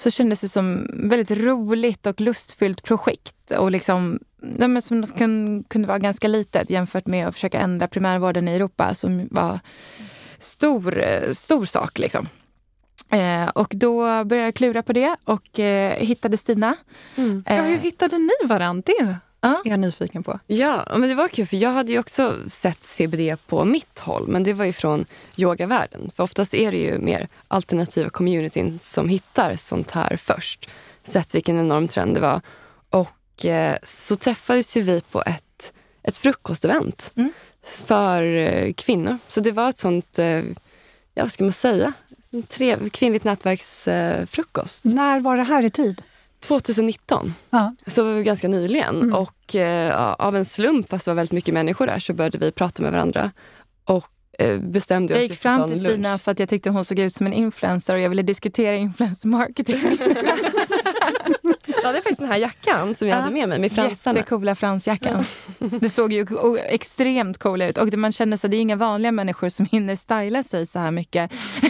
så 0.01 0.09
kändes 0.09 0.41
det 0.41 0.49
som 0.49 0.87
väldigt 1.09 1.31
roligt 1.31 2.07
och 2.07 2.21
lustfyllt 2.21 2.83
projekt. 2.83 3.51
Och 3.51 3.71
liksom, 3.71 4.19
ja, 4.59 4.67
men 4.67 4.81
som 4.81 5.03
kan, 5.03 5.63
kunde 5.63 5.87
vara 5.87 5.99
ganska 5.99 6.27
litet 6.27 6.69
jämfört 6.69 7.07
med 7.07 7.27
att 7.27 7.33
försöka 7.33 7.59
ändra 7.59 7.87
primärvården 7.87 8.47
i 8.47 8.55
Europa 8.55 8.95
som 8.95 9.27
var 9.31 9.59
stor, 10.39 11.03
stor 11.33 11.65
sak. 11.65 11.99
Liksom. 11.99 12.27
Eh, 13.11 13.49
och 13.49 13.71
då 13.75 14.01
började 14.23 14.45
jag 14.45 14.55
klura 14.55 14.83
på 14.83 14.93
det 14.93 15.15
och 15.23 15.59
eh, 15.59 15.93
hittade 15.97 16.37
Stina. 16.37 16.75
Mm. 17.15 17.43
Ja, 17.47 17.61
hur 17.61 17.77
hittade 17.77 18.17
ni 18.17 18.47
varandra? 18.47 18.83
Det 18.85 19.15
är 19.41 19.69
jag 19.69 19.79
nyfiken 19.79 20.23
på. 20.23 20.39
Ja, 20.47 20.87
men 20.91 21.09
det 21.09 21.15
var 21.15 21.27
kul 21.27 21.47
för 21.47 21.57
jag 21.57 21.69
hade 21.69 21.91
ju 21.91 21.99
också 21.99 22.35
sett 22.47 22.81
CBD 22.81 23.37
på 23.47 23.65
mitt 23.65 23.99
håll 23.99 24.27
men 24.27 24.43
det 24.43 24.53
var 24.53 24.65
ju 24.65 24.73
från 24.73 25.05
yogavärlden. 25.35 26.09
För 26.15 26.23
oftast 26.23 26.53
är 26.53 26.71
det 26.71 26.77
ju 26.77 26.99
mer 26.99 27.27
alternativa 27.47 28.09
communityn 28.09 28.79
som 28.79 29.09
hittar 29.09 29.55
sånt 29.55 29.91
här 29.91 30.17
först. 30.17 30.69
Sett 31.03 31.35
vilken 31.35 31.59
enorm 31.59 31.87
trend 31.87 32.15
det 32.15 32.19
var. 32.19 32.41
Och 32.89 33.45
eh, 33.45 33.77
så 33.83 34.15
träffades 34.15 34.77
ju 34.77 34.81
vi 34.81 35.01
på 35.01 35.23
ett, 35.25 35.73
ett 36.03 36.17
frukostevent 36.17 37.11
mm. 37.15 37.31
för 37.63 38.23
eh, 38.23 38.73
kvinnor. 38.73 39.17
Så 39.27 39.41
det 39.41 39.51
var 39.51 39.69
ett 39.69 39.77
sånt, 39.77 40.19
eh, 40.19 40.43
ja 41.13 41.23
vad 41.23 41.31
ska 41.31 41.43
man 41.43 41.51
säga, 41.51 41.93
Trev, 42.47 42.89
kvinnligt 42.89 43.23
nätverksfrukost. 43.23 44.85
När 44.85 45.19
var 45.19 45.37
det 45.37 45.43
här 45.43 45.65
i 45.65 45.69
tid? 45.69 46.01
2019, 46.41 47.33
ja. 47.49 47.75
så 47.87 48.03
var 48.03 48.13
vi 48.13 48.23
ganska 48.23 48.47
nyligen. 48.47 49.01
Mm. 49.01 49.13
Och 49.13 49.55
eh, 49.55 50.13
av 50.13 50.35
en 50.35 50.45
slump, 50.45 50.89
fast 50.89 51.05
det 51.05 51.11
var 51.11 51.15
väldigt 51.15 51.31
mycket 51.31 51.53
människor 51.53 51.87
där, 51.87 51.99
så 51.99 52.13
började 52.13 52.37
vi 52.37 52.51
prata 52.51 52.83
med 52.83 52.91
varandra. 52.91 53.31
Och 53.85 54.07
eh, 54.39 54.59
bestämde 54.59 55.13
Jag 55.13 55.23
gick 55.23 55.39
fram 55.39 55.67
till 55.67 55.79
Stina 55.79 56.17
för 56.17 56.31
att 56.31 56.39
jag 56.39 56.49
tyckte 56.49 56.69
hon 56.69 56.85
såg 56.85 56.99
ut 56.99 57.13
som 57.13 57.27
en 57.27 57.33
influencer 57.33 57.93
och 57.93 57.99
jag 57.99 58.09
ville 58.09 58.21
diskutera 58.21 58.75
influencer 58.75 59.27
marketing. 59.27 59.75
Ja, 61.83 61.91
det 61.91 61.97
är 61.97 62.01
faktiskt 62.01 62.19
den 62.19 62.31
här 62.31 62.37
jackan 62.37 62.95
som 62.95 63.07
jag 63.07 63.17
ja. 63.17 63.21
hade 63.21 63.33
med 63.33 63.49
mig 63.49 63.59
med 63.59 63.71
fransarna. 63.71 64.19
Jättecoola 64.19 64.55
fransjackan. 64.55 65.23
Du 65.59 65.89
såg 65.89 66.13
ju 66.13 66.25
extremt 66.65 67.37
cool 67.37 67.61
ut 67.61 67.77
och 67.77 67.93
man 67.93 68.11
kände 68.11 68.35
att 68.35 68.41
det 68.41 68.57
är 68.57 68.61
inga 68.61 68.75
vanliga 68.75 69.11
människor 69.11 69.49
som 69.49 69.65
hinner 69.65 69.95
styla 69.95 70.43
sig 70.43 70.67
så 70.67 70.79
här 70.79 70.91
mycket. 70.91 71.31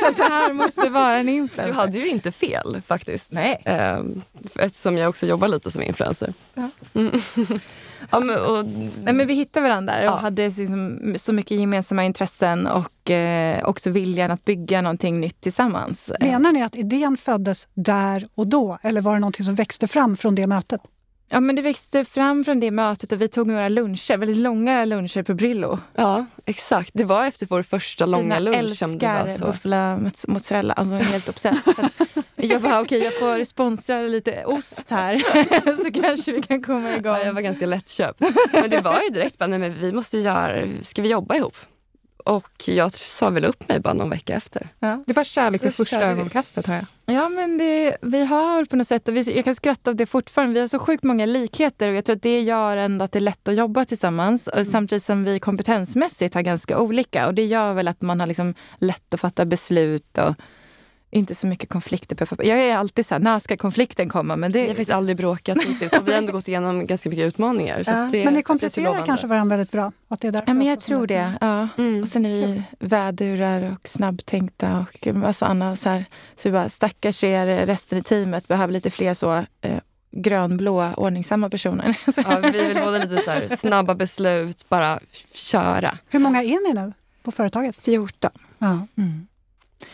så 0.00 0.10
det 0.16 0.22
här 0.22 0.52
måste 0.52 0.90
vara 0.90 1.16
en 1.16 1.28
influencer. 1.28 1.72
Du 1.72 1.78
hade 1.78 1.98
ju 1.98 2.08
inte 2.08 2.32
fel 2.32 2.82
faktiskt. 2.86 3.32
Nej. 3.32 3.62
Ehm, 3.64 4.22
eftersom 4.54 4.96
jag 4.96 5.08
också 5.08 5.26
jobbar 5.26 5.48
lite 5.48 5.70
som 5.70 5.82
influencer. 5.82 6.34
Ja. 6.54 6.70
Mm. 6.94 7.20
Ja, 8.10 8.20
men, 8.20 8.36
och, 8.36 8.64
Nej, 9.04 9.14
men 9.14 9.26
vi 9.26 9.34
hittade 9.34 9.68
varandra 9.68 9.94
och 9.98 10.04
ja. 10.04 10.16
hade 10.16 10.48
liksom 10.48 11.14
så 11.16 11.32
mycket 11.32 11.58
gemensamma 11.58 12.04
intressen 12.04 12.66
och 12.66 13.10
eh, 13.10 13.68
också 13.68 13.90
viljan 13.90 14.30
att 14.30 14.44
bygga 14.44 14.82
någonting 14.82 15.20
nytt 15.20 15.40
tillsammans. 15.40 16.12
Menar 16.20 16.52
ni 16.52 16.62
att 16.62 16.76
idén 16.76 17.16
föddes 17.16 17.68
där 17.74 18.28
och 18.34 18.46
då 18.46 18.78
eller 18.82 19.00
var 19.00 19.12
det 19.14 19.20
någonting 19.20 19.44
som 19.46 19.54
växte 19.54 19.86
fram 19.86 20.16
från 20.16 20.34
det 20.34 20.46
mötet? 20.46 20.80
Ja, 21.28 21.40
men 21.40 21.56
det 21.56 21.62
växte 21.62 22.04
fram 22.04 22.44
från 22.44 22.60
det 22.60 22.70
mötet 22.70 23.12
och 23.12 23.20
vi 23.20 23.28
tog 23.28 23.46
några 23.46 23.68
luncher, 23.68 24.16
väldigt 24.16 24.36
långa 24.36 24.84
luncher 24.84 25.22
på 25.22 25.34
Brillo. 25.34 25.78
Ja, 25.94 26.26
exakt. 26.44 26.90
Det 26.94 27.04
var 27.04 27.26
efter 27.26 27.46
vår 27.46 27.62
första 27.62 28.04
Stina 28.04 28.18
långa 28.18 28.38
lunch 28.38 28.76
som 28.76 28.98
det 28.98 29.06
var 29.06 29.28
så. 29.28 29.44
buffla 29.44 30.00
mozzarella, 30.28 30.74
alltså 30.74 30.94
helt 30.94 31.28
obsessed. 31.28 31.90
jag 32.36 32.62
bara, 32.62 32.80
okej 32.80 32.98
okay, 32.98 32.98
jag 32.98 33.18
får 33.18 33.44
sponsra 33.44 34.00
lite 34.00 34.44
ost 34.44 34.84
här 34.90 35.18
så 35.84 36.00
kanske 36.00 36.32
vi 36.32 36.42
kan 36.42 36.62
komma 36.62 36.96
igång. 36.96 37.12
Ja, 37.12 37.24
jag 37.24 37.32
var 37.32 37.42
ganska 37.42 37.66
lättköpt. 37.66 38.20
Men 38.52 38.70
det 38.70 38.80
var 38.80 39.00
ju 39.02 39.10
direkt 39.10 39.38
bara, 39.38 39.46
nej 39.46 39.58
men 39.58 39.74
vi 39.80 39.92
måste 39.92 40.18
göra, 40.18 40.68
ska 40.82 41.02
vi 41.02 41.08
jobba 41.08 41.34
ihop? 41.34 41.56
Och 42.26 42.68
jag 42.68 42.92
sa 42.92 43.30
väl 43.30 43.44
upp 43.44 43.68
mig 43.68 43.80
bara 43.80 43.94
någon 43.94 44.10
vecka 44.10 44.34
efter. 44.34 44.68
Ja. 44.78 45.04
Det 45.06 45.12
var 45.12 45.24
kärlek 45.24 45.64
vid 45.64 45.74
första 45.74 46.02
ögonkastet, 46.02 46.66
hör 46.66 46.74
jag. 46.74 47.16
Ja, 47.16 47.28
men 47.28 47.58
det, 47.58 47.96
vi 48.02 48.24
har 48.24 48.64
på 48.64 48.76
något 48.76 48.86
sätt, 48.86 49.08
vi, 49.08 49.36
jag 49.36 49.44
kan 49.44 49.54
skratta 49.54 49.90
av 49.90 49.96
det 49.96 50.06
fortfarande, 50.06 50.54
vi 50.54 50.60
har 50.60 50.68
så 50.68 50.78
sjukt 50.78 51.04
många 51.04 51.26
likheter 51.26 51.88
och 51.88 51.94
jag 51.94 52.04
tror 52.04 52.16
att 52.16 52.22
det 52.22 52.40
gör 52.40 52.76
ändå 52.76 53.04
att 53.04 53.12
det 53.12 53.18
är 53.18 53.20
lätt 53.20 53.48
att 53.48 53.54
jobba 53.54 53.84
tillsammans. 53.84 54.48
Och 54.48 54.66
Samtidigt 54.66 55.04
som 55.04 55.24
vi 55.24 55.40
kompetensmässigt 55.40 56.34
har 56.34 56.42
ganska 56.42 56.78
olika 56.78 57.26
och 57.26 57.34
det 57.34 57.44
gör 57.44 57.74
väl 57.74 57.88
att 57.88 58.02
man 58.02 58.20
har 58.20 58.26
liksom 58.26 58.54
lätt 58.78 59.14
att 59.14 59.20
fatta 59.20 59.44
beslut 59.44 60.18
och 60.18 60.34
inte 61.10 61.34
så 61.34 61.46
mycket 61.46 61.68
konflikter. 61.70 62.16
På, 62.26 62.44
jag 62.44 62.58
är 62.58 62.76
alltid 62.76 63.06
så 63.06 63.14
här, 63.14 63.20
när 63.20 63.38
ska 63.38 63.56
konflikten 63.56 64.08
komma? 64.08 64.36
Men 64.36 64.52
det, 64.52 64.58
Vi 64.58 64.62
har 64.62 64.68
faktiskt 64.68 64.90
aldrig 64.90 65.16
bråkat 65.16 65.58
hittills 65.64 65.92
och 65.92 66.08
vi 66.08 66.12
har 66.12 66.18
ändå 66.18 66.32
gått 66.32 66.48
igenom 66.48 66.86
ganska 66.86 67.10
mycket 67.10 67.24
utmaningar. 67.26 67.84
Så 67.84 67.90
Ja. 67.90 68.04
att 68.04 68.12
det 68.12 68.24
Men 68.24 68.34
ni 68.34 68.42
kompletterar 68.42 69.06
kanske 69.06 69.26
varandra 69.26 69.56
väldigt 69.56 69.72
bra? 69.72 69.92
Att 70.08 70.20
det 70.20 70.28
är 70.28 70.42
Ja, 70.46 70.54
men 70.54 70.66
jag 70.66 70.80
tror 70.80 71.06
det. 71.06 71.32
Ja. 71.40 71.68
Mm. 71.78 72.02
Och 72.02 72.08
sen 72.08 72.26
är 72.26 72.30
vi 72.30 72.62
vädurar 72.78 73.72
och 73.72 73.88
snabbtänkta 73.88 74.86
och 74.90 75.06
en 75.06 75.18
massa 75.18 75.46
annat. 75.46 75.78
Så, 75.78 75.88
här. 75.88 76.04
så 76.36 76.48
vi 76.48 76.52
bara, 76.52 76.68
stackars 76.68 77.24
er, 77.24 77.66
resten 77.66 77.98
i 77.98 78.02
teamet 78.02 78.48
behöver 78.48 78.72
lite 78.72 78.90
fler 78.90 79.14
så 79.14 79.34
eh, 79.60 79.78
grönblå, 80.10 80.90
ordningsamma 80.96 81.50
personer. 81.50 81.98
Ja, 82.16 82.38
vi 82.52 82.66
vill 82.66 82.76
båda 82.84 82.98
lite 82.98 83.22
så 83.22 83.30
här, 83.30 83.56
snabba 83.56 83.94
beslut, 83.94 84.68
bara 84.68 85.00
köra. 85.34 85.98
Hur 86.08 86.18
många 86.18 86.42
är 86.42 86.68
ni 86.74 86.80
nu 86.80 86.92
på 87.22 87.32
företaget? 87.32 87.76
14. 87.76 88.30
Ja. 88.58 88.86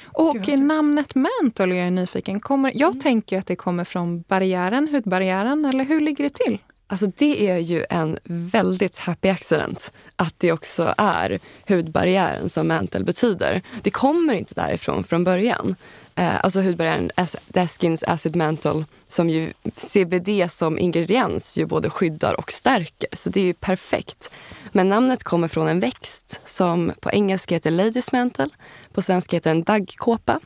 Och 0.04 0.36
Gud, 0.36 0.58
namnet 0.58 1.14
Mental 1.14 1.72
är 1.72 1.76
jag 1.76 1.92
nyfiken. 1.92 2.40
Kommer, 2.40 2.72
jag 2.74 3.00
tänker 3.00 3.38
att 3.38 3.46
det 3.46 3.56
kommer 3.56 3.84
från 3.84 4.20
barriären, 4.20 4.88
hudbarriären, 4.88 5.64
eller 5.64 5.84
hur 5.84 6.00
ligger 6.00 6.24
det 6.24 6.34
till? 6.34 6.58
Alltså 6.92 7.06
det 7.06 7.48
är 7.50 7.58
ju 7.58 7.84
en 7.90 8.18
väldigt 8.24 8.98
happy 8.98 9.28
accident 9.28 9.92
att 10.16 10.34
det 10.38 10.52
också 10.52 10.94
är 10.98 11.40
hudbarriären 11.68 12.48
som 12.48 12.68
mantle 12.68 13.04
betyder. 13.04 13.62
Det 13.82 13.90
kommer 13.90 14.34
inte 14.34 14.54
därifrån 14.54 15.04
från 15.04 15.24
början. 15.24 15.76
Eh, 16.14 16.45
alltså 16.45 16.61
hudbarriären, 16.61 17.11
as- 17.16 17.37
Daskins 17.49 18.02
acid 18.07 18.37
mantle, 18.37 18.85
som 19.09 19.31
ju 19.31 19.52
CBD 19.76 20.49
som 20.50 20.78
ingrediens 20.78 21.57
ju 21.59 21.66
både 21.66 21.90
skyddar 21.90 22.35
och 22.40 22.52
stärker. 22.52 23.09
Så 23.12 23.31
det 23.31 23.40
är 23.40 23.45
ju 23.45 23.54
perfekt. 23.54 24.31
Men 24.73 24.88
namnet 24.88 25.23
kommer 25.23 25.49
från 25.49 25.69
en 25.69 25.81
växt 25.81 26.40
som 26.45 26.92
på 27.00 27.11
engelska 27.11 27.54
heter 27.54 27.71
ladies 27.71 28.12
mantle. 28.12 28.49
På 28.92 29.02
svenska 29.02 29.37
heter 29.37 29.50
den 29.50 29.62
daggkåpa. 29.62 30.40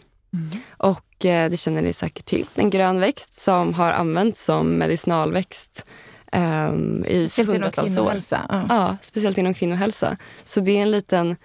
Och 0.68 1.24
eh, 1.24 1.50
det 1.50 1.56
känner 1.56 1.82
ni 1.82 1.92
säkert 1.92 2.24
till. 2.24 2.46
En 2.54 2.70
grön 2.70 3.00
växt 3.00 3.34
som 3.34 3.74
har 3.74 3.92
använts 3.92 4.44
som 4.44 4.68
medicinalväxt 4.78 5.86
ehm, 6.32 7.04
i 7.04 7.28
Speciellt 7.28 7.50
hundratals 7.50 7.98
år. 7.98 8.14
Ja. 8.30 8.66
Ja, 8.68 8.96
speciellt 9.02 9.38
inom 9.38 9.54
kvinnohälsa. 9.54 10.16
Så 10.44 10.60
det 10.60 10.78
är 10.78 10.82
en 10.82 10.90
liten 10.90 11.36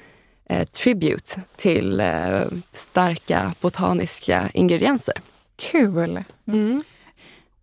eh, 0.51 0.63
tribute 0.63 1.41
till 1.57 1.99
eh, 1.99 2.41
starka 2.71 3.53
botaniska 3.61 4.49
ingredienser. 4.53 5.15
Kul! 5.55 6.23
Mm. 6.47 6.83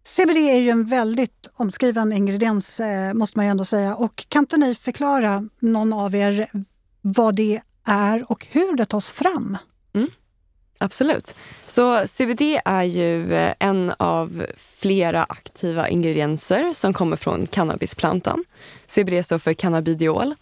CBD 0.04 0.36
är 0.36 0.56
ju 0.56 0.70
en 0.70 0.86
väldigt 0.86 1.46
omskriven 1.54 2.12
ingrediens, 2.12 2.80
eh, 2.80 3.14
måste 3.14 3.38
man 3.38 3.46
ju 3.46 3.50
ändå 3.50 3.64
säga. 3.64 3.94
Och 3.94 4.24
kan 4.28 4.42
inte 4.42 4.56
ni 4.56 4.74
förklara, 4.74 5.48
någon 5.60 5.92
av 5.92 6.14
er, 6.14 6.50
vad 7.00 7.34
det 7.34 7.60
är 7.84 8.32
och 8.32 8.46
hur 8.50 8.76
det 8.76 8.84
tas 8.84 9.10
fram? 9.10 9.58
Absolut. 10.78 11.34
Så 11.66 12.06
CBD 12.06 12.60
är 12.64 12.82
ju 12.82 13.34
eh, 13.34 13.54
en 13.58 13.92
av 13.98 14.46
flera 14.56 15.24
aktiva 15.24 15.88
ingredienser 15.88 16.72
som 16.72 16.92
kommer 16.92 17.16
från 17.16 17.46
cannabisplantan. 17.46 18.44
CBD 18.86 19.24
står 19.24 19.38
för 19.38 19.52
cannabidiol. 19.52 20.34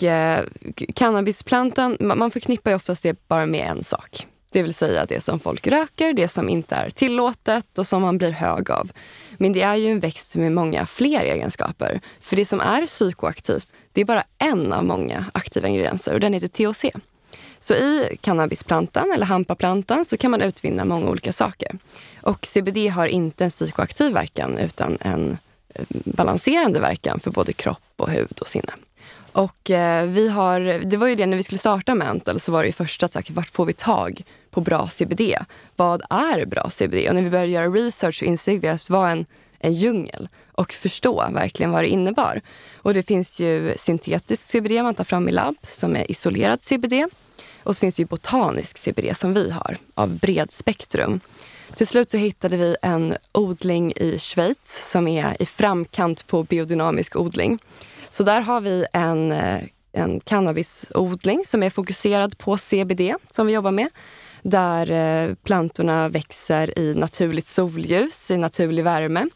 Och 0.00 0.04
eh, 0.04 0.44
cannabisplantan, 0.94 1.96
man 2.00 2.30
förknippar 2.30 2.70
ju 2.70 2.74
oftast 2.74 3.02
det 3.02 3.28
bara 3.28 3.46
med 3.46 3.68
en 3.68 3.84
sak. 3.84 4.26
Det 4.52 4.62
vill 4.62 4.74
säga 4.74 5.06
det 5.06 5.20
som 5.20 5.40
folk 5.40 5.66
röker, 5.66 6.12
det 6.12 6.28
som 6.28 6.48
inte 6.48 6.74
är 6.74 6.90
tillåtet 6.90 7.78
och 7.78 7.86
som 7.86 8.02
man 8.02 8.18
blir 8.18 8.30
hög 8.30 8.70
av. 8.70 8.90
Men 9.38 9.52
det 9.52 9.62
är 9.62 9.74
ju 9.74 9.90
en 9.90 10.00
växt 10.00 10.36
med 10.36 10.52
många 10.52 10.86
fler 10.86 11.20
egenskaper. 11.20 12.00
För 12.20 12.36
det 12.36 12.44
som 12.44 12.60
är 12.60 12.86
psykoaktivt, 12.86 13.74
det 13.92 14.00
är 14.00 14.04
bara 14.04 14.24
en 14.38 14.72
av 14.72 14.84
många 14.84 15.24
aktiva 15.32 15.68
ingredienser 15.68 16.14
och 16.14 16.20
den 16.20 16.32
heter 16.32 16.48
THC. 16.48 16.84
Så 17.58 17.74
i 17.74 18.18
cannabisplantan 18.20 19.12
eller 19.14 19.26
hampaplantan 19.26 20.04
så 20.04 20.16
kan 20.16 20.30
man 20.30 20.40
utvinna 20.42 20.84
många 20.84 21.10
olika 21.10 21.32
saker. 21.32 21.78
Och 22.20 22.46
CBD 22.46 22.90
har 22.90 23.06
inte 23.06 23.44
en 23.44 23.50
psykoaktiv 23.50 24.12
verkan 24.12 24.58
utan 24.58 24.98
en 25.00 25.38
eh, 25.74 25.84
balanserande 25.90 26.80
verkan 26.80 27.20
för 27.20 27.30
både 27.30 27.52
kropp 27.52 27.92
och 27.96 28.10
hud 28.10 28.38
och 28.40 28.48
sinne. 28.48 28.72
Och 29.32 29.70
eh, 29.70 30.06
vi 30.06 30.28
har, 30.28 30.60
det 30.84 30.96
var 30.96 31.06
ju 31.06 31.14
det 31.14 31.26
när 31.26 31.36
vi 31.36 31.42
skulle 31.42 31.58
starta 31.58 31.94
Mantle 31.94 32.40
så 32.40 32.52
var 32.52 32.62
det 32.62 32.66
ju 32.66 32.72
första 32.72 33.08
saken, 33.08 33.34
vart 33.34 33.50
får 33.50 33.64
vi 33.64 33.72
tag 33.72 34.22
på 34.50 34.60
bra 34.60 34.88
CBD? 34.88 35.34
Vad 35.76 36.02
är 36.10 36.46
bra 36.46 36.70
CBD? 36.70 37.08
Och 37.08 37.14
när 37.14 37.22
vi 37.22 37.30
började 37.30 37.50
göra 37.50 37.68
research 37.68 38.18
så 38.18 38.24
insåg 38.24 38.60
vi 38.60 38.68
att 38.68 38.86
det 38.86 38.92
var 38.92 39.08
en, 39.08 39.26
en 39.58 39.72
djungel 39.72 40.28
och 40.52 40.72
förstå 40.72 41.28
verkligen 41.32 41.70
vad 41.70 41.82
det 41.82 41.88
innebar. 41.88 42.40
Och 42.76 42.94
det 42.94 43.02
finns 43.02 43.40
ju 43.40 43.74
syntetisk 43.76 44.42
CBD 44.46 44.72
man 44.82 44.94
tar 44.94 45.04
fram 45.04 45.28
i 45.28 45.32
labb 45.32 45.56
som 45.62 45.96
är 45.96 46.10
isolerad 46.10 46.62
CBD. 46.62 47.06
Och 47.62 47.76
så 47.76 47.80
finns 47.80 47.96
det 47.96 48.02
ju 48.02 48.06
botanisk 48.06 48.78
CBD 48.78 49.16
som 49.16 49.34
vi 49.34 49.50
har 49.50 49.76
av 49.94 50.18
bred 50.18 50.52
spektrum. 50.52 51.20
Till 51.76 51.86
slut 51.86 52.10
så 52.10 52.16
hittade 52.16 52.56
vi 52.56 52.76
en 52.82 53.16
odling 53.32 53.92
i 53.92 54.18
Schweiz 54.18 54.90
som 54.90 55.08
är 55.08 55.42
i 55.42 55.46
framkant 55.46 56.26
på 56.26 56.42
biodynamisk 56.42 57.16
odling. 57.16 57.58
Så 58.08 58.22
där 58.22 58.40
har 58.40 58.60
vi 58.60 58.86
en, 58.92 59.32
eh, 59.32 59.60
en 59.92 60.20
cannabisodling 60.20 61.42
som 61.46 61.62
är 61.62 61.70
fokuserad 61.70 62.38
på 62.38 62.56
CBD 62.56 63.14
som 63.30 63.46
vi 63.46 63.52
jobbar 63.52 63.70
med. 63.70 63.88
Där 64.42 64.90
eh, 64.90 65.34
plantorna 65.34 66.08
växer 66.08 66.78
i 66.78 66.94
naturligt 66.94 67.46
solljus, 67.46 68.30
i 68.30 68.36
naturlig 68.36 68.84
värme. 68.84 69.26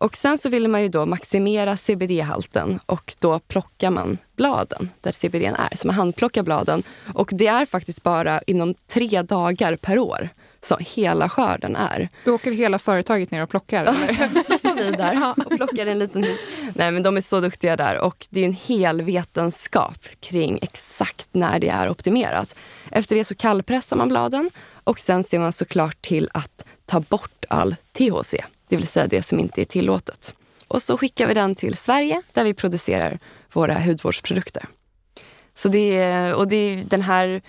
Och 0.00 0.16
sen 0.16 0.38
så 0.38 0.48
ville 0.48 0.68
man 0.68 0.82
ju 0.82 0.88
då 0.88 1.06
maximera 1.06 1.76
CBD-halten 1.76 2.80
och 2.86 3.14
då 3.18 3.38
plockar 3.38 3.90
man 3.90 4.18
bladen 4.36 4.90
där 5.00 5.12
CBD 5.12 5.44
är. 5.44 5.76
Så 5.76 5.86
man 5.86 5.96
handplockar 5.96 6.42
bladen 6.42 6.82
och 7.14 7.30
det 7.32 7.46
är 7.46 7.66
faktiskt 7.66 8.02
bara 8.02 8.42
inom 8.46 8.74
tre 8.86 9.22
dagar 9.22 9.76
per 9.76 9.98
år 9.98 10.28
som 10.60 10.76
hela 10.80 11.28
skörden 11.28 11.76
är. 11.76 12.08
Då 12.24 12.34
åker 12.34 12.52
hela 12.52 12.78
företaget 12.78 13.30
ner 13.30 13.42
och 13.42 13.48
plockar? 13.48 13.84
Då 14.48 14.58
står 14.58 14.74
vi 14.74 14.90
där 14.90 15.34
och 15.36 15.56
plockar 15.56 15.86
en 15.86 15.98
liten... 15.98 16.24
Nej 16.74 16.90
men 16.90 17.02
de 17.02 17.16
är 17.16 17.20
så 17.20 17.40
duktiga 17.40 17.76
där 17.76 17.98
och 17.98 18.26
det 18.30 18.40
är 18.40 18.44
en 18.44 18.52
hel 18.52 19.02
vetenskap 19.02 20.06
kring 20.20 20.58
exakt 20.62 21.28
när 21.32 21.58
det 21.58 21.68
är 21.68 21.90
optimerat. 21.90 22.54
Efter 22.90 23.16
det 23.16 23.24
så 23.24 23.34
kallpressar 23.34 23.96
man 23.96 24.08
bladen 24.08 24.50
och 24.84 25.00
sen 25.00 25.24
ser 25.24 25.38
man 25.38 25.52
såklart 25.52 26.02
till 26.02 26.28
att 26.34 26.64
ta 26.86 27.00
bort 27.00 27.44
all 27.48 27.76
THC, 27.92 28.34
det 28.68 28.76
vill 28.76 28.86
säga 28.86 29.06
det 29.06 29.22
som 29.22 29.38
inte 29.38 29.60
är 29.60 29.64
tillåtet. 29.64 30.34
Och 30.68 30.82
så 30.82 30.98
skickar 30.98 31.26
vi 31.26 31.34
den 31.34 31.54
till 31.54 31.76
Sverige 31.76 32.22
där 32.32 32.44
vi 32.44 32.54
producerar 32.54 33.18
våra 33.52 33.74
hudvårdsprodukter. 33.74 34.66
Så 35.54 35.68
det, 35.68 36.34
och 36.34 36.48
det, 36.48 36.56
är 36.56 36.84
den 36.84 37.02
här, 37.02 37.42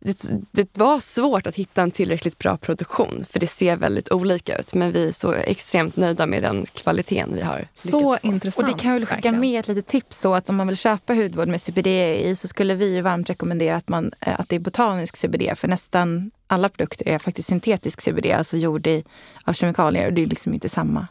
det, 0.00 0.28
det 0.52 0.78
var 0.78 1.00
svårt 1.00 1.46
att 1.46 1.54
hitta 1.54 1.82
en 1.82 1.90
tillräckligt 1.90 2.38
bra 2.38 2.56
produktion 2.56 3.24
för 3.30 3.40
det 3.40 3.46
ser 3.46 3.76
väldigt 3.76 4.12
olika 4.12 4.58
ut. 4.58 4.74
Men 4.74 4.92
vi 4.92 5.08
är 5.08 5.12
så 5.12 5.32
extremt 5.32 5.96
nöjda 5.96 6.26
med 6.26 6.42
den 6.42 6.66
kvaliteten 6.66 7.34
vi 7.34 7.40
har 7.42 7.68
Så 7.74 7.90
få. 8.00 8.18
intressant. 8.22 8.68
Och 8.68 8.74
det 8.74 8.80
kan 8.80 8.90
jag 8.90 8.98
väl 8.98 9.06
skicka 9.06 9.14
verkligen. 9.14 9.40
med 9.40 9.60
ett 9.60 9.68
litet 9.68 9.86
tips 9.86 10.18
så 10.18 10.34
att 10.34 10.48
om 10.48 10.56
man 10.56 10.66
vill 10.66 10.76
köpa 10.76 11.14
hudvård 11.14 11.48
med 11.48 11.60
CBD 11.60 11.86
i 11.86 12.36
så 12.36 12.48
skulle 12.48 12.74
vi 12.74 12.94
ju 12.94 13.00
varmt 13.00 13.30
rekommendera 13.30 13.76
att, 13.76 13.88
man, 13.88 14.12
eh, 14.20 14.40
att 14.40 14.48
det 14.48 14.56
är 14.56 14.60
botanisk 14.60 15.16
CBD 15.16 15.54
för 15.56 15.68
nästan 15.68 16.30
alla 16.46 16.68
produkter 16.68 17.08
är 17.08 17.18
faktiskt 17.18 17.48
syntetisk 17.48 18.00
CBD, 18.00 18.26
alltså 18.32 18.56
gjord 18.56 18.86
i, 18.86 19.04
av 19.44 19.52
kemikalier 19.52 20.06
och 20.06 20.12
det 20.12 20.22
är 20.22 20.26
liksom 20.26 20.54
inte 20.54 20.68
samma, 20.68 21.06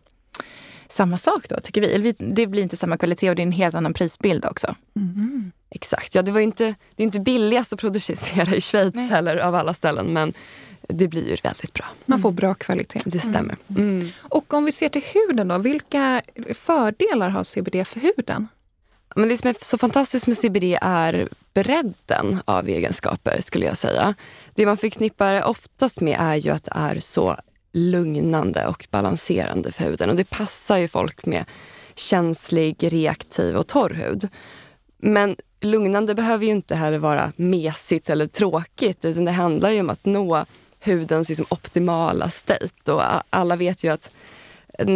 samma 0.90 1.18
sak 1.18 1.50
då 1.50 1.60
tycker 1.60 1.82
vi. 1.82 1.94
Eller 1.94 2.16
Det 2.18 2.48
blir 2.48 2.64
inte 2.64 2.78
samma 2.78 2.98
kvalitet 2.98 3.30
och 3.30 3.36
det 3.36 3.42
är 3.42 3.46
en 3.46 3.52
helt 3.52 3.76
annan 3.76 3.94
prisbild 3.94 4.46
också. 4.46 4.76
Exakt. 5.70 6.16
Ja, 6.16 6.22
det 6.22 6.32
var 6.32 6.40
inte, 6.40 6.76
det 6.96 7.04
är 7.04 7.06
inte 7.06 7.20
billigast 7.20 7.74
att 7.74 7.80
producera 7.80 8.56
i 8.56 8.62
Schweiz 8.62 8.94
Nej. 8.94 9.10
heller 9.10 9.38
av 9.38 9.56
alla 9.56 9.74
ställen. 9.74 10.14
Men 10.14 10.34
det 10.90 11.08
blir 11.08 11.30
ju 11.30 11.36
väldigt 11.44 11.74
bra. 11.74 11.86
Man 12.06 12.20
får 12.20 12.32
bra 12.32 12.54
kvalitet. 12.54 13.02
Det 13.06 13.20
stämmer. 13.20 13.56
Mm. 13.70 14.10
Och 14.22 14.54
om 14.54 14.66
vi 14.66 14.72
ser 14.72 14.90
till 14.90 15.04
huden 15.04 15.48
då, 15.48 15.58
vilka 15.58 16.22
fördelar 16.54 17.30
har 17.30 17.44
CBD 17.44 17.88
för 17.88 18.00
huden? 18.00 18.48
Men 19.16 19.30
det 19.30 19.38
som 19.38 19.50
är 19.50 19.56
så 19.62 19.78
fantastiskt 19.78 20.28
med 20.28 20.38
CBD 20.38 20.78
är 20.82 21.30
bredden 21.54 22.40
av 22.46 22.70
egenskaper 22.70 23.42
skulle 23.42 23.66
jag 23.66 23.78
säga. 23.78 24.14
Det 24.54 24.66
man 24.66 24.78
förknippar 24.78 25.44
oftast 25.44 26.02
med 26.02 26.18
är 26.20 26.36
ju 26.36 26.52
att 26.52 26.64
det 26.64 26.74
är 26.76 27.00
så 27.00 27.36
lugnande 27.78 28.68
och 28.68 28.88
balanserande 28.92 29.72
för 29.72 29.84
huden. 29.84 30.10
Och 30.10 30.16
det 30.16 30.30
passar 30.30 30.78
ju 30.78 30.88
folk 30.88 31.26
med 31.26 31.46
känslig, 31.96 32.76
reaktiv 32.94 33.58
och 33.58 33.68
torr 33.68 33.90
hud. 33.90 34.28
Men 34.98 35.36
lugnande 35.62 36.16
behöver 36.16 36.46
ju 36.46 36.52
inte 36.52 36.76
heller 36.76 36.98
vara 36.98 37.32
mesigt 37.36 38.10
eller 38.10 38.26
tråkigt 38.26 39.06
utan 39.06 39.26
det 39.26 39.32
handlar 39.32 39.70
ju 39.70 39.80
om 39.80 39.90
att 39.90 40.06
nå 40.06 40.46
hudens 40.84 41.30
liksom 41.30 41.46
optimala 41.50 42.30
state. 42.30 42.94
Och 42.94 43.04
alla 43.30 43.56
vet 43.56 43.84
ju 43.84 43.94
att 43.94 44.12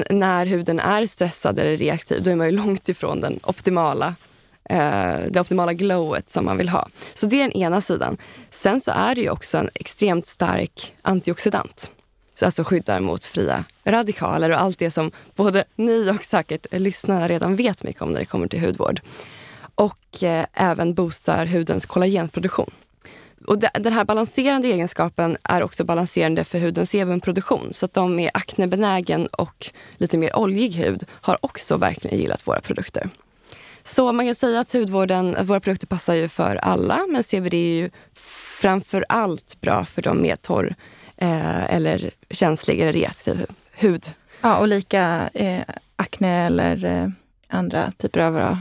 när 0.09 0.45
huden 0.45 0.79
är 0.79 1.05
stressad 1.05 1.59
eller 1.59 1.77
reaktiv 1.77 2.23
då 2.23 2.31
är 2.31 2.35
man 2.35 2.47
ju 2.47 2.55
långt 2.57 2.89
ifrån 2.89 3.21
den 3.21 3.39
optimala 3.43 4.15
eh, 4.69 5.19
det 5.29 5.39
optimala 5.39 5.73
glowet 5.73 6.29
som 6.29 6.45
man 6.45 6.57
vill 6.57 6.69
ha. 6.69 6.87
Så 7.13 7.25
det 7.25 7.35
är 7.35 7.41
den 7.41 7.51
ena 7.51 7.81
sidan. 7.81 8.17
Sen 8.49 8.81
så 8.81 8.91
är 8.91 9.15
det 9.15 9.21
ju 9.21 9.29
också 9.29 9.57
en 9.57 9.69
extremt 9.73 10.27
stark 10.27 10.93
antioxidant. 11.01 11.91
Så 12.35 12.45
alltså 12.45 12.63
skyddar 12.63 12.99
mot 12.99 13.23
fria 13.25 13.65
radikaler 13.83 14.49
och 14.49 14.61
allt 14.61 14.79
det 14.79 14.91
som 14.91 15.11
både 15.35 15.63
ni 15.75 16.11
och 16.11 16.23
säkert 16.23 16.65
lyssnarna 16.71 17.27
redan 17.27 17.55
vet 17.55 17.83
mycket 17.83 18.01
om 18.01 18.11
när 18.11 18.19
det 18.19 18.25
kommer 18.25 18.47
till 18.47 18.61
hudvård. 18.61 19.01
Och 19.75 20.23
eh, 20.23 20.45
även 20.53 20.93
boostar 20.93 21.45
hudens 21.45 21.85
kollagenproduktion. 21.85 22.71
Och 23.47 23.59
den 23.59 23.93
här 23.93 24.05
balanserande 24.05 24.67
egenskapen 24.67 25.37
är 25.43 25.63
också 25.63 25.83
balanserande 25.83 26.43
för 26.43 26.59
hudens 26.59 26.89
sebumproduktion. 26.89 27.73
Så 27.73 27.85
att 27.85 27.93
de 27.93 28.15
med 28.15 28.31
aknebenägen 28.33 29.27
och 29.27 29.71
lite 29.97 30.17
mer 30.17 30.35
oljig 30.35 30.75
hud 30.75 31.03
har 31.09 31.37
också 31.41 31.77
verkligen 31.77 32.17
gillat 32.17 32.47
våra 32.47 32.61
produkter. 32.61 33.09
Så 33.83 34.11
man 34.11 34.25
kan 34.25 34.35
säga 34.35 34.59
att 34.59 34.71
hudvården, 34.71 35.37
våra 35.41 35.59
produkter 35.59 35.87
passar 35.87 36.13
ju 36.13 36.27
för 36.27 36.55
alla 36.55 36.99
men 37.09 37.23
CBD 37.23 37.53
är 37.53 37.81
ju 37.81 37.89
framför 38.61 39.05
allt 39.09 39.61
bra 39.61 39.85
för 39.85 40.01
de 40.01 40.21
med 40.21 40.41
torr 40.41 40.75
eh, 41.21 41.75
eller 41.75 42.11
känslig 42.29 42.79
eller 42.79 42.93
reaktiv 42.93 43.45
hud. 43.71 44.13
Ja, 44.41 44.57
och 44.57 44.67
lika 44.67 45.29
eh, 45.33 45.63
akne 45.95 46.45
eller 46.45 46.85
eh, 46.85 47.07
andra 47.47 47.91
typer 47.91 48.19
av 48.19 48.57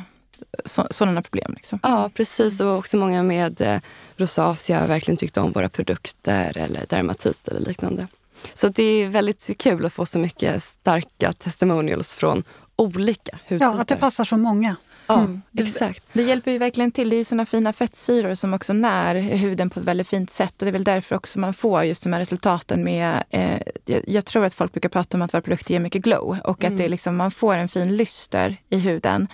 så, 0.64 0.86
sådana 0.90 1.22
problem. 1.22 1.52
Liksom. 1.56 1.78
Ja, 1.82 2.10
precis. 2.14 2.60
Och 2.60 2.78
också 2.78 2.96
många 2.96 3.22
med 3.22 3.60
eh, 3.60 3.80
rosacea 4.16 4.86
verkligen 4.86 5.16
tyckte 5.16 5.40
om 5.40 5.52
våra 5.52 5.68
produkter 5.68 6.58
eller 6.58 6.86
dermatit 6.88 7.48
eller 7.48 7.60
liknande. 7.60 8.06
Så 8.54 8.68
det 8.68 8.82
är 8.82 9.08
väldigt 9.08 9.50
kul 9.58 9.86
att 9.86 9.92
få 9.92 10.06
så 10.06 10.18
mycket 10.18 10.62
starka 10.62 11.32
testimonials 11.32 12.14
från 12.14 12.44
olika 12.76 13.38
hudtyper. 13.48 13.64
Ja, 13.64 13.80
att 13.80 13.88
det 13.88 13.96
passar 13.96 14.24
så 14.24 14.36
många. 14.36 14.76
Ja, 15.10 15.20
mm. 15.20 15.42
exakt. 15.58 16.04
Det, 16.12 16.22
det, 16.22 16.28
hjälper 16.28 16.50
ju 16.50 16.58
verkligen 16.58 16.92
till. 16.92 17.10
Det 17.10 17.16
är 17.16 17.24
såna 17.24 17.46
fina 17.46 17.72
fettsyror 17.72 18.34
som 18.34 18.54
också 18.54 18.72
när 18.72 19.14
huden 19.14 19.70
på 19.70 19.80
ett 19.80 19.86
väldigt 19.86 20.08
fint 20.08 20.30
sätt. 20.30 20.54
Och 20.62 20.66
det 20.66 20.70
är 20.70 20.72
väl 20.72 20.84
därför 20.84 21.16
också 21.16 21.38
man 21.38 21.54
får 21.54 21.84
just 21.84 22.02
de 22.02 22.12
här 22.12 22.20
resultaten 22.20 22.84
med... 22.84 23.22
Eh, 23.30 23.60
jag, 23.84 24.02
jag, 24.06 24.26
tror 24.26 24.44
att 24.44 24.54
folk 24.54 24.72
brukar 24.72 24.88
prata 24.88 25.16
om 25.16 25.22
att 25.22 25.34
våra 25.34 25.42
produkter 25.42 25.72
ger 25.72 25.80
mycket 25.80 26.02
glow 26.02 26.38
och 26.44 26.64
mm. 26.64 26.72
att 26.72 26.78
det 26.78 26.84
är 26.84 26.88
liksom, 26.88 27.16
man 27.16 27.30
får 27.30 27.56
en 27.56 27.68
fin 27.68 27.96
lyster 27.96 28.56
i 28.68 28.78
huden. 28.78 29.28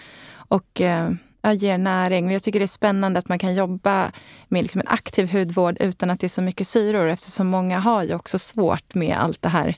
Och 0.48 0.80
eh, 0.80 1.10
ger 1.52 1.78
näring. 1.78 2.30
jag 2.30 2.42
tycker 2.42 2.58
det 2.58 2.64
är 2.64 2.66
spännande 2.66 3.18
att 3.18 3.28
man 3.28 3.38
kan 3.38 3.54
jobba 3.54 4.12
med 4.48 4.62
liksom 4.62 4.80
en 4.80 4.88
aktiv 4.88 5.32
hudvård 5.32 5.76
utan 5.80 6.10
att 6.10 6.20
det 6.20 6.26
är 6.26 6.28
så 6.28 6.42
mycket 6.42 6.68
syror 6.68 7.08
eftersom 7.08 7.46
många 7.46 7.78
har 7.78 8.02
ju 8.02 8.14
också 8.14 8.38
svårt 8.38 8.94
med 8.94 9.16
allt 9.18 9.42
det 9.42 9.48
här 9.48 9.76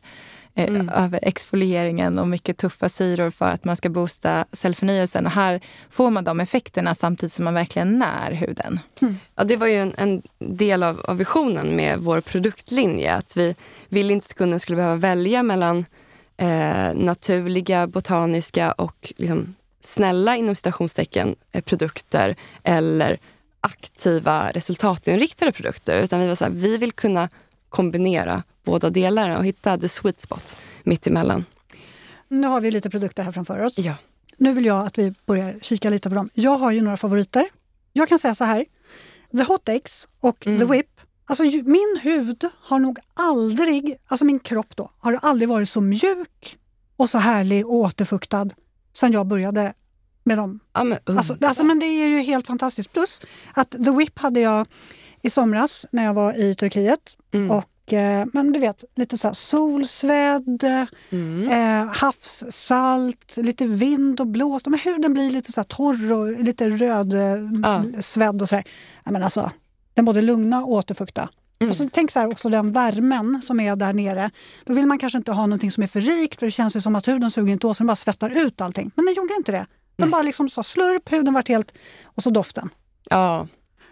mm. 0.59 0.89
över 0.89 1.21
exfolieringen 1.23 2.19
och 2.19 2.29
mycket 2.29 2.57
tuffa 2.57 2.89
syror 2.89 3.31
för 3.31 3.51
att 3.51 3.65
man 3.65 3.77
ska 3.77 3.89
boosta 3.89 4.45
cellförnyelsen. 4.53 5.27
Och 5.27 5.33
här 5.33 5.61
får 5.91 6.11
man 6.11 6.25
de 6.25 6.41
effekterna 6.41 6.95
samtidigt 6.95 7.33
som 7.33 7.45
man 7.45 7.55
verkligen 7.55 7.99
när 7.99 8.33
huden. 8.33 8.81
Mm. 9.01 9.17
Ja, 9.35 9.45
det 9.45 9.57
var 9.57 9.67
ju 9.67 9.77
en, 9.77 9.95
en 9.99 10.23
del 10.39 10.83
av, 10.83 11.01
av, 11.05 11.17
visionen 11.17 11.77
med 11.77 11.99
vår 11.99 12.21
produktlinje. 12.21 13.15
Att 13.15 13.37
vi 13.37 13.55
ville 13.89 14.13
inte 14.13 14.25
att 14.25 14.35
kunden 14.35 14.61
skulle 14.61 14.77
behöva 14.77 14.97
välja 14.97 15.43
mellan 15.43 15.85
eh, 16.37 16.95
naturliga, 16.95 17.87
botaniska 17.87 18.73
och 18.73 19.13
liksom 19.17 19.55
snälla 19.81 20.37
inom 20.37 20.55
citationstecken 20.55 21.37
eh, 21.53 21.63
produkter 21.63 22.37
eller 22.63 23.19
aktiva 23.61 24.51
resultatinriktade 24.51 25.53
produkter. 25.53 26.03
Utan 26.03 26.21
vi 26.21 26.29
var 26.29 26.35
så 26.35 26.45
här, 26.45 26.53
vi 26.53 26.77
vill 26.77 26.93
kunna 26.93 27.29
kombinera 27.69 28.43
båda 28.69 28.91
delarna 28.91 29.39
och 29.39 29.45
hitta 29.45 29.79
the 29.79 29.89
sweet 29.89 30.21
spot 30.21 30.57
mitt 30.83 31.07
emellan. 31.07 31.45
Nu 32.29 32.47
har 32.47 32.61
vi 32.61 32.71
lite 32.71 32.91
produkter 32.91 33.23
här 33.23 33.33
framför 33.33 33.59
oss. 33.59 33.79
Ja. 33.79 33.95
Nu 34.37 34.53
vill 34.53 34.65
jag 34.65 34.87
att 34.87 34.99
vi 34.99 35.15
börjar 35.27 35.59
kika 35.63 35.91
lite 35.91 36.09
på 36.09 36.15
dem. 36.15 36.31
Jag 36.35 36.57
har 36.59 36.71
ju 36.71 36.81
några 36.81 36.97
favoriter. 36.97 37.49
Jag 37.93 38.09
kan 38.09 38.19
säga 38.19 38.35
så 38.35 38.45
här. 38.45 38.65
The 39.33 39.43
Hot 39.43 39.69
X 39.69 40.09
och 40.21 40.47
mm. 40.47 40.59
The 40.59 40.65
Whip. 40.65 40.87
Alltså 41.25 41.45
min 41.65 41.99
hud 42.03 42.45
har 42.61 42.79
nog 42.79 42.99
aldrig, 43.15 43.97
alltså 44.07 44.25
min 44.25 44.39
kropp 44.39 44.77
då, 44.77 44.91
har 44.99 45.19
aldrig 45.23 45.49
varit 45.49 45.69
så 45.69 45.81
mjuk 45.81 46.59
och 46.97 47.11
så 47.11 47.19
härlig 47.19 47.67
och 47.67 47.75
återfuktad 47.75 48.49
sen 48.93 49.13
jag 49.13 49.27
började 49.27 49.73
med 50.25 50.39
dem. 50.39 50.61
Ja, 50.73 50.85
men, 50.85 50.99
alltså, 51.05 51.37
alltså, 51.43 51.65
men 51.65 51.79
det 51.79 51.87
är 51.87 52.09
ju 52.09 52.21
helt 52.21 52.47
fantastiskt. 52.47 52.93
Plus 52.93 53.21
att 53.55 53.71
The 53.71 53.91
Whip 53.91 54.19
hade 54.19 54.41
jag 54.41 54.67
i 55.23 55.31
somras 55.31 55.87
när 55.91 56.05
jag 56.05 56.15
var 56.15 56.33
i 56.41 56.55
Turkiet. 56.55 57.17
Mm. 57.33 57.51
Och, 57.51 57.65
men 58.33 58.53
du 58.53 58.61
vet, 58.61 58.85
lite 58.97 59.19
så 59.19 59.35
solsvedd, 59.35 60.87
mm. 61.11 61.49
eh, 61.51 61.95
havssalt, 61.95 63.37
lite 63.37 63.67
vind 63.67 64.21
och 64.21 64.27
blåst. 64.27 64.67
Men 64.67 64.81
huden 64.81 65.15
blir 65.15 65.31
lite 65.31 65.53
så 65.53 65.65
torr 65.65 66.13
och 66.13 66.45
lite 66.45 66.69
rödsvedd 66.69 68.35
eh, 68.35 68.43
och 68.43 68.49
sådär. 68.49 68.65
Ja, 69.05 69.13
men 69.13 69.23
alltså, 69.23 69.51
den 69.95 70.05
både 70.05 70.23
lugna 70.23 70.65
och 70.65 70.73
återfukta. 70.73 71.29
Mm. 71.61 71.71
Och 71.71 71.77
så 71.77 71.89
tänk 71.93 72.11
så 72.11 72.19
här, 72.19 72.27
också 72.27 72.49
den 72.49 72.73
värmen 72.73 73.43
som 73.43 73.61
är 73.61 73.77
där 73.77 73.93
nere. 73.93 74.31
Då 74.65 74.75
vill 74.75 74.87
man 74.87 74.99
kanske 74.99 75.19
inte 75.19 75.33
ha 75.33 75.47
någonting 75.47 75.71
som 75.71 75.83
är 75.83 75.87
för 75.87 76.01
rikt 76.01 76.39
för 76.39 76.47
det 76.47 76.51
känns 76.51 76.77
ju 76.77 76.81
som 76.81 76.97
att 76.97 77.09
huden 77.09 77.31
suger 77.31 77.53
inte 77.53 77.67
åt 77.67 77.77
så 77.77 77.81
den 77.81 77.87
bara 77.87 77.97
svettar 77.97 78.31
ut 78.31 78.61
allting. 78.61 78.91
Men 78.95 79.05
den 79.05 79.15
gjorde 79.15 79.35
inte 79.35 79.53
det. 79.53 79.67
Den 79.97 80.11
bara 80.11 80.23
liksom 80.23 80.51
sa 80.51 80.63
slurp, 80.63 81.13
huden 81.13 81.35
vart 81.35 81.49
helt... 81.49 81.73
Och 82.05 82.23
så 82.23 82.31
doften. 82.31 82.71
Ja. 83.11 83.47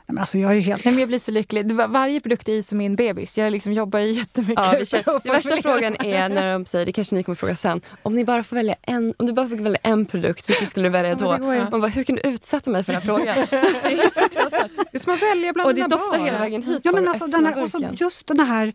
Men 0.06 0.18
alltså 0.18 0.38
jag 0.38 0.56
är 0.56 0.60
helt... 0.60 0.84
Nej, 0.84 0.94
men 0.94 1.00
jag 1.00 1.08
blir 1.08 1.18
så 1.18 1.30
lycklig. 1.30 1.72
varje 1.72 2.20
produkt 2.20 2.48
är 2.48 2.62
som 2.62 2.78
min 2.78 2.96
bebis. 2.96 3.38
Jag 3.38 3.52
liksom 3.52 3.72
jobbar 3.72 3.98
ju 3.98 4.10
jättemycket. 4.12 4.64
Ja, 4.92 5.02
det, 5.02 5.20
det 5.22 5.30
värsta 5.30 5.62
frågan 5.62 5.96
är 6.00 6.28
när 6.28 6.52
de 6.52 6.66
säger, 6.66 6.86
det 6.86 6.92
kanske 6.92 7.14
ni 7.14 7.22
kommer 7.22 7.36
fråga 7.36 7.56
sen, 7.56 7.80
om, 8.02 8.14
ni 8.14 8.24
bara 8.24 8.42
får 8.42 8.56
välja 8.56 8.76
en, 8.82 9.14
om 9.18 9.26
du 9.26 9.32
bara 9.32 9.48
fick 9.48 9.60
välja 9.60 9.78
en 9.82 10.06
produkt, 10.06 10.48
vilken 10.48 10.66
skulle 10.66 10.86
du 10.86 10.92
välja 10.92 11.14
då? 11.14 11.24
Ja, 11.40 11.70
Man 11.70 11.80
bara, 11.80 11.86
hur 11.86 12.04
kan 12.04 12.16
du 12.16 12.28
utsätta 12.28 12.70
mig 12.70 12.84
för 12.84 12.92
den 12.92 13.02
här 13.02 13.06
frågan? 13.06 13.36
det 13.50 14.02
är 14.02 14.10
fruktansvärt. 14.10 14.70
Det 14.76 14.96
är 14.96 15.00
som 15.00 15.14
att 15.14 15.22
välja 15.22 15.52
bland 15.52 15.68
Och 15.68 15.74
det 15.74 15.86
doftar 15.86 16.18
hela 16.18 16.38
vägen 16.38 16.62
hit. 16.62 16.80
Ja, 16.84 16.92
men 16.92 17.08
alltså, 17.08 17.26
den 17.26 17.46
här, 17.46 17.62
och 17.62 17.70
så 17.70 17.88
just 17.92 18.26
den 18.26 18.40
här 18.40 18.74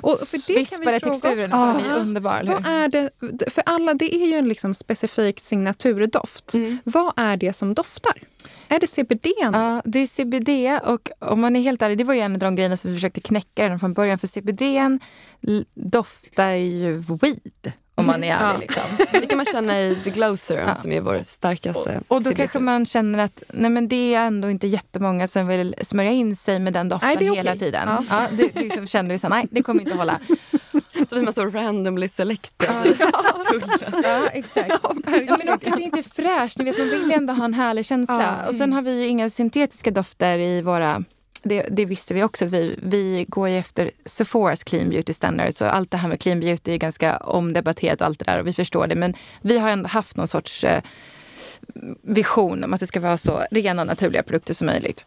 och 0.00 0.18
för 0.18 0.46
det 0.46 0.64
kan 0.64 0.80
vi 0.80 1.00
texturen 1.00 1.50
som 1.50 1.76
är 1.76 1.98
underbar. 1.98 2.42
Vad 2.46 2.66
är 2.66 2.88
det, 2.88 3.10
för 3.50 3.62
alla, 3.66 3.94
det 3.94 4.14
är 4.14 4.26
ju 4.26 4.34
en 4.34 4.48
liksom 4.48 4.74
specifik 4.74 5.40
signaturdoft. 5.40 6.54
Mm. 6.54 6.78
Vad 6.84 7.12
är 7.16 7.36
det 7.36 7.52
som 7.52 7.74
doftar? 7.74 8.22
Är 8.68 8.80
det 8.80 8.86
CBD? 8.86 9.26
Ja, 9.40 9.82
det 9.84 9.98
är 9.98 10.06
CBD 10.06 10.80
och 10.88 11.10
om 11.18 11.40
man 11.40 11.56
är 11.56 11.60
helt 11.60 11.82
ärlig, 11.82 11.98
det 11.98 12.04
var 12.04 12.14
ju 12.14 12.20
en 12.20 12.32
av 12.32 12.38
de 12.38 12.56
grejerna 12.56 12.76
som 12.76 12.90
vi 12.90 12.96
försökte 12.96 13.20
knäcka 13.20 13.64
redan 13.64 13.78
från 13.78 13.92
början. 13.92 14.18
För 14.18 14.26
CBD 14.26 14.62
doftar 15.74 16.50
ju 16.50 16.98
weed 16.98 17.72
om 17.98 18.06
man 18.06 18.24
är 18.24 18.32
ärlig. 18.32 18.54
Ja. 18.54 18.58
Liksom. 18.58 18.82
Det 19.20 19.26
kan 19.26 19.36
man 19.36 19.46
känna 19.46 19.80
i 19.80 19.96
The 20.04 20.10
Glow 20.10 20.36
Serum 20.36 20.68
ja. 20.68 20.74
som 20.74 20.92
är 20.92 21.00
vår 21.00 21.22
starkaste 21.26 22.00
Och, 22.08 22.16
och 22.16 22.22
då 22.22 22.34
kanske 22.34 22.58
man 22.58 22.86
känner 22.86 23.18
att 23.18 23.42
nej 23.48 23.70
men 23.70 23.88
det 23.88 24.14
är 24.14 24.26
ändå 24.26 24.50
inte 24.50 24.66
jättemånga 24.66 25.26
som 25.26 25.46
vill 25.46 25.74
smörja 25.82 26.10
in 26.10 26.36
sig 26.36 26.58
med 26.58 26.72
den 26.72 26.88
doften 26.88 27.16
nej, 27.20 27.36
hela 27.36 27.54
tiden. 27.54 27.82
Ja. 27.86 28.04
Ja, 28.10 28.26
det, 28.30 28.60
liksom 28.60 28.86
kände 28.86 29.14
vi 29.14 29.18
så 29.18 29.28
nej 29.28 29.46
det 29.50 29.62
kommer 29.62 29.80
inte 29.80 29.92
att 29.92 29.98
hålla. 29.98 30.20
Då 31.08 31.16
blir 31.16 31.24
man 31.24 31.32
så 31.32 31.46
randomly 31.46 32.08
selected. 32.08 32.68
Ja, 34.04 34.28
exakt. 34.32 34.68
Ja, 34.82 34.92
men 35.12 35.48
och 35.48 35.60
det 35.60 35.66
är 35.66 35.80
inte 35.80 36.02
fräscht, 36.02 36.58
ni 36.58 36.64
vet, 36.64 36.78
man 36.78 36.88
vill 36.88 37.12
ändå 37.12 37.32
ha 37.32 37.44
en 37.44 37.54
härlig 37.54 37.86
känsla. 37.86 38.46
Och 38.48 38.54
sen 38.54 38.72
har 38.72 38.82
vi 38.82 39.02
ju 39.02 39.06
inga 39.06 39.30
syntetiska 39.30 39.90
dofter 39.90 40.38
i 40.38 40.62
våra 40.62 41.04
det, 41.42 41.66
det, 41.70 41.84
visste 41.84 42.14
vi 42.14 42.22
också. 42.22 42.44
att 42.44 42.50
vi, 42.50 42.78
vi 42.82 43.26
går 43.28 43.48
ju 43.48 43.58
efter 43.58 43.90
Sephoras 44.04 44.64
clean 44.64 44.90
beauty 44.90 45.12
standard. 45.12 45.54
Så 45.54 45.64
allt 45.64 45.90
det 45.90 45.96
här 45.96 46.08
med 46.08 46.20
clean 46.20 46.40
beauty 46.40 46.72
är 46.72 46.76
ganska 46.76 47.16
omdebatterat 47.16 48.00
och 48.00 48.06
allt 48.06 48.18
det 48.18 48.24
där 48.24 48.40
och 48.40 48.46
vi 48.46 48.52
förstår 48.52 48.86
det. 48.86 48.94
Men 48.94 49.14
vi 49.42 49.58
har 49.58 49.68
ändå 49.68 49.88
haft 49.88 50.16
någon 50.16 50.28
sorts 50.28 50.64
eh, 50.64 50.82
vision 52.02 52.64
om 52.64 52.74
att 52.74 52.80
det 52.80 52.86
ska 52.86 53.00
vara 53.00 53.16
så 53.16 53.42
rena 53.50 53.84
naturliga 53.84 54.22
produkter 54.22 54.54
som 54.54 54.66
möjligt. 54.66 55.04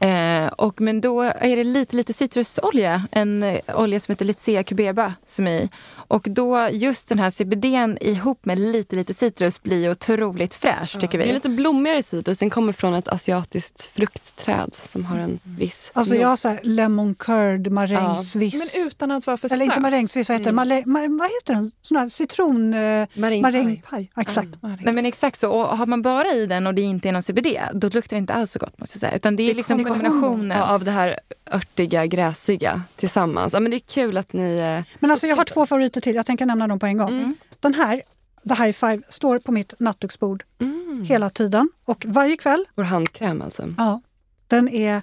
Eh, 0.00 0.46
och, 0.46 0.80
men 0.80 1.00
då 1.00 1.22
är 1.22 1.56
det 1.56 1.64
lite, 1.64 1.96
lite 1.96 2.12
citrusolja, 2.12 3.02
en 3.10 3.42
eh, 3.42 3.60
olja 3.74 4.00
som 4.00 4.12
heter 4.12 4.24
Litsea 4.24 4.64
cubeba 4.64 5.14
som 5.26 5.46
är 5.46 5.58
i. 5.58 5.68
Och 5.94 6.26
då 6.30 6.68
just 6.70 7.08
den 7.08 7.18
här 7.18 7.30
CBDn 7.30 7.98
ihop 8.00 8.44
med 8.44 8.58
lite, 8.58 8.96
lite 8.96 9.14
citrus 9.14 9.62
blir 9.62 9.90
otroligt 9.90 10.54
fräsch 10.54 10.90
ja. 10.94 11.00
tycker 11.00 11.18
vi. 11.18 11.24
Det 11.24 11.30
är 11.30 11.34
lite 11.34 11.48
blommigare 11.48 12.02
citrus, 12.02 12.38
den 12.38 12.50
kommer 12.50 12.72
från 12.72 12.94
ett 12.94 13.08
asiatiskt 13.08 13.82
fruktträd 13.82 14.74
som 14.74 15.04
har 15.04 15.18
en 15.18 15.40
viss 15.42 15.90
Alltså 15.94 16.16
jag 16.16 16.28
har 16.28 16.36
så 16.36 16.48
här 16.48 16.60
lemon 16.62 17.14
curd, 17.14 17.70
marängsviss. 17.70 18.54
Ja. 18.54 18.58
Men 18.58 18.86
utan 18.86 19.10
att 19.10 19.26
vara 19.26 19.36
för 19.36 19.48
Eller 19.48 19.56
söt. 19.56 19.64
inte 19.64 19.80
marängsviss, 19.80 20.28
vad 20.28 20.38
heter, 20.38 20.50
mm. 20.50 20.56
Male, 20.56 20.82
ma, 20.86 21.18
vad 21.18 21.30
heter 21.30 21.54
den? 21.54 21.70
Sån 21.82 21.96
här 21.96 22.08
citron... 22.08 22.74
Eh, 22.74 23.08
marängpaj. 23.14 24.10
Exakt. 24.16 24.62
Mm. 24.62 24.78
Nej 24.80 24.94
men 24.94 25.06
exakt 25.06 25.38
så. 25.40 25.50
Och 25.50 25.78
har 25.78 25.86
man 25.86 26.02
bara 26.02 26.32
i 26.32 26.46
den 26.46 26.66
och 26.66 26.74
det 26.74 26.82
inte 26.82 27.08
är 27.08 27.12
någon 27.12 27.22
CBD, 27.22 27.46
då 27.72 27.88
luktar 27.88 28.16
det 28.16 28.18
inte 28.18 28.34
alls 28.34 28.52
så 28.52 28.58
gott 28.58 28.80
måste 28.80 28.96
jag 28.96 29.00
säga. 29.00 29.16
Utan 29.16 29.36
det 29.36 29.50
är 29.50 29.54
liksom 29.54 29.77
kombinationen. 29.84 30.62
av 30.62 30.84
det 30.84 30.90
här 30.90 31.16
örtiga, 31.52 32.06
gräsiga 32.06 32.82
tillsammans. 32.96 33.52
Ja, 33.52 33.60
men 33.60 33.70
det 33.70 33.76
är 33.76 33.88
kul 33.94 34.16
att 34.16 34.32
ni... 34.32 34.58
Eh, 34.58 34.94
men 35.00 35.10
alltså, 35.10 35.26
jag 35.26 35.36
har 35.36 35.44
två 35.44 35.66
favoriter 35.66 36.00
till. 36.00 36.14
Jag 36.16 36.26
tänker 36.26 36.46
nämna 36.46 36.68
dem 36.68 36.78
på 36.78 36.86
en 36.86 36.98
gång. 36.98 37.08
Mm. 37.08 37.34
Den 37.60 37.74
här, 37.74 38.02
The 38.48 38.54
High 38.54 38.72
Five, 38.72 39.02
står 39.08 39.38
på 39.38 39.52
mitt 39.52 39.74
nattduksbord 39.78 40.44
mm. 40.60 41.04
hela 41.08 41.30
tiden. 41.30 41.68
Och 41.84 42.04
varje 42.08 42.36
kväll... 42.36 42.64
Vår 42.74 42.84
handkräm 42.84 43.42
alltså? 43.42 43.74
Ja. 43.78 44.00
Den 44.46 44.68
är... 44.68 45.02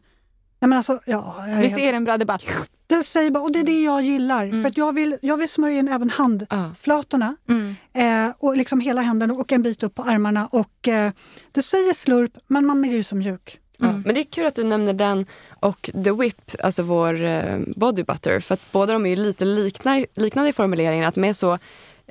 Ja, 0.59 0.67
men 0.67 0.77
alltså, 0.77 0.99
ja, 1.05 1.45
Visst 1.61 1.77
är 1.77 1.93
den 1.93 2.03
bra? 2.03 2.17
Det 2.17 2.25
bara... 2.25 2.39
Den 2.88 3.03
säger 3.03 3.31
bara, 3.31 3.43
och 3.43 3.51
det 3.51 3.59
är 3.59 3.63
det 3.63 3.83
jag 3.83 4.01
gillar. 4.01 4.43
Mm. 4.45 4.61
För 4.61 4.69
att 4.69 4.77
jag 4.77 4.95
vill, 4.95 5.17
jag 5.21 5.38
vill 5.38 5.49
smörja 5.49 5.79
in 5.79 5.88
även 5.88 6.09
handflatorna 6.09 7.35
Mm. 7.49 7.75
eh, 7.93 8.35
och 8.38 8.57
liksom 8.57 8.79
hela 8.79 9.01
händerna 9.01 9.33
och 9.33 9.51
en 9.51 9.61
bit 9.61 9.83
upp 9.83 9.95
på 9.95 10.03
armarna. 10.03 10.47
Och 10.47 10.88
eh, 10.88 11.11
Det 11.51 11.61
säger 11.61 11.93
slurp, 11.93 12.31
men 12.47 12.65
man 12.65 12.81
blir 12.81 12.91
ju 12.91 13.03
så 13.03 13.15
mjuk. 13.15 13.59
Mm. 13.79 14.01
Men 14.05 14.15
det 14.15 14.21
är 14.21 14.23
kul 14.23 14.45
att 14.45 14.55
du 14.55 14.63
nämner 14.63 14.93
den 14.93 15.25
och 15.59 15.89
The 16.03 16.11
Whip, 16.11 16.51
alltså 16.63 16.83
vår 16.83 17.23
eh, 17.23 17.59
body 17.75 18.03
butter. 18.03 18.39
För 18.39 18.53
att 18.53 18.71
båda 18.71 18.93
de 18.93 19.05
är 19.05 19.15
lite 19.15 19.45
likna, 19.45 20.05
liknande 20.15 20.49
i 20.49 20.53
formuleringen. 20.53 21.07
Att 21.07 21.15
de 21.15 21.23
är 21.23 21.33
så 21.33 21.57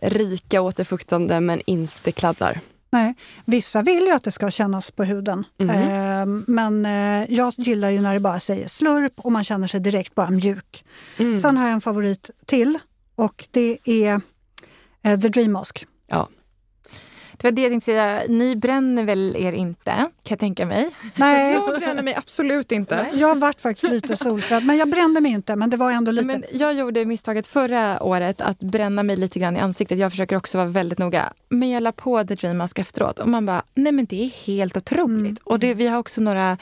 rika 0.02 0.60
återfuktande 0.60 1.40
men 1.40 1.60
inte 1.66 2.12
kladdar. 2.12 2.60
Nej, 2.90 3.14
vissa 3.44 3.82
vill 3.82 4.04
ju 4.04 4.10
att 4.10 4.24
det 4.24 4.30
ska 4.30 4.50
kännas 4.50 4.90
på 4.90 5.04
huden. 5.04 5.44
Mhm. 5.58 5.70
Eh, 5.70 6.26
men 6.46 6.86
eh, 6.86 7.34
jag 7.34 7.54
gillar 7.56 7.90
ju 7.90 8.00
när 8.00 8.14
det 8.14 8.20
bara 8.20 8.40
säger 8.40 8.68
slurp 8.68 9.12
och 9.16 9.32
man 9.32 9.44
känner 9.44 9.66
sig 9.66 9.80
direkt 9.80 10.14
bara 10.14 10.30
mjuk. 10.30 10.84
Mm. 11.18 11.40
Sen 11.40 11.56
har 11.56 11.64
jag 11.64 11.72
en 11.72 11.80
favorit 11.80 12.30
till 12.46 12.78
och 13.14 13.48
det 13.50 13.78
är 13.84 14.20
eh, 15.02 15.20
The 15.20 15.28
Dream 15.28 15.52
Mask. 15.52 15.86
Ja. 16.06 16.28
Det 17.36 17.46
var 17.46 17.52
det 17.52 17.62
jag 17.62 17.70
tänkte 17.70 17.84
säga. 17.84 18.22
Ni 18.28 18.56
bränner 18.56 19.04
väl 19.04 19.36
er 19.38 19.52
inte, 19.52 19.90
kan 19.90 20.10
jag 20.28 20.38
tänka 20.38 20.66
mig? 20.66 20.90
Nej, 21.16 21.52
Jag 21.66 21.78
bränner 21.80 22.02
mig 22.02 22.14
absolut 22.14 22.72
inte. 22.72 23.06
jag 23.12 23.28
har 23.28 23.34
varit 23.34 23.60
faktiskt 23.60 23.92
lite 23.92 24.16
solsvedd, 24.24 24.64
men 24.66 24.76
jag 24.76 24.90
brände 24.90 25.20
mig 25.20 25.32
inte. 25.32 25.56
Men 25.56 25.70
det 25.70 25.76
var 25.76 25.92
ändå 25.92 26.12
lite... 26.12 26.26
Men 26.26 26.44
jag 26.52 26.74
gjorde 26.74 27.04
misstaget 27.04 27.46
förra 27.46 28.02
året 28.02 28.40
att 28.40 28.58
bränna 28.58 29.02
mig 29.02 29.16
lite 29.16 29.38
grann 29.38 29.56
i 29.56 29.60
ansiktet. 29.60 29.98
Jag 29.98 30.10
försöker 30.10 30.36
också 30.36 30.58
vara 30.58 30.68
väldigt 30.68 30.98
noga. 30.98 31.32
Men 31.48 31.70
jag 31.70 31.82
la 31.82 31.92
på 31.92 32.24
The 32.24 32.34
Dream 32.34 32.58
Mask 32.58 32.78
efteråt 32.78 33.18
och 33.18 33.28
man 33.28 33.46
bara, 33.46 33.62
nej 33.74 33.92
men 33.92 34.04
det 34.04 34.24
är 34.24 34.46
helt 34.46 34.76
otroligt. 34.76 35.26
Mm. 35.26 35.36
Och 35.44 35.58
det, 35.58 35.74
vi 35.74 35.86
har 35.86 35.98
också 35.98 36.20
några 36.20 36.58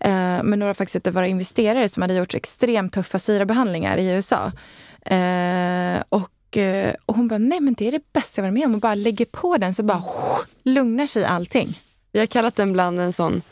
eh, 0.00 0.42
med 0.42 0.58
några 0.58 0.74
faktiskt 0.74 1.06
av 1.06 1.12
våra 1.12 1.26
investerare 1.26 1.88
som 1.88 2.02
hade 2.02 2.14
gjort 2.14 2.34
extremt 2.34 2.92
tuffa 2.92 3.18
syrabehandlingar 3.18 3.96
i 3.96 4.08
USA. 4.08 4.52
Eh, 5.06 6.02
och, 6.08 6.30
och 7.06 7.14
hon 7.14 7.28
bara, 7.28 7.38
nej 7.38 7.60
men 7.60 7.74
det 7.74 7.88
är 7.88 7.92
det 7.92 8.12
bästa 8.12 8.40
jag 8.40 8.42
varit 8.42 8.54
med 8.54 8.66
om. 8.66 8.74
Och 8.74 8.80
bara 8.80 8.94
lägger 8.94 9.24
på 9.24 9.56
den 9.56 9.74
så 9.74 9.82
bara 9.82 10.02
lugnar 10.62 11.06
sig 11.06 11.24
allting. 11.24 11.80
Vi 12.12 12.18
har 12.18 12.26
kallat 12.26 12.56
den 12.56 12.72
bland 12.72 13.00
en 13.00 13.12
sån, 13.12 13.42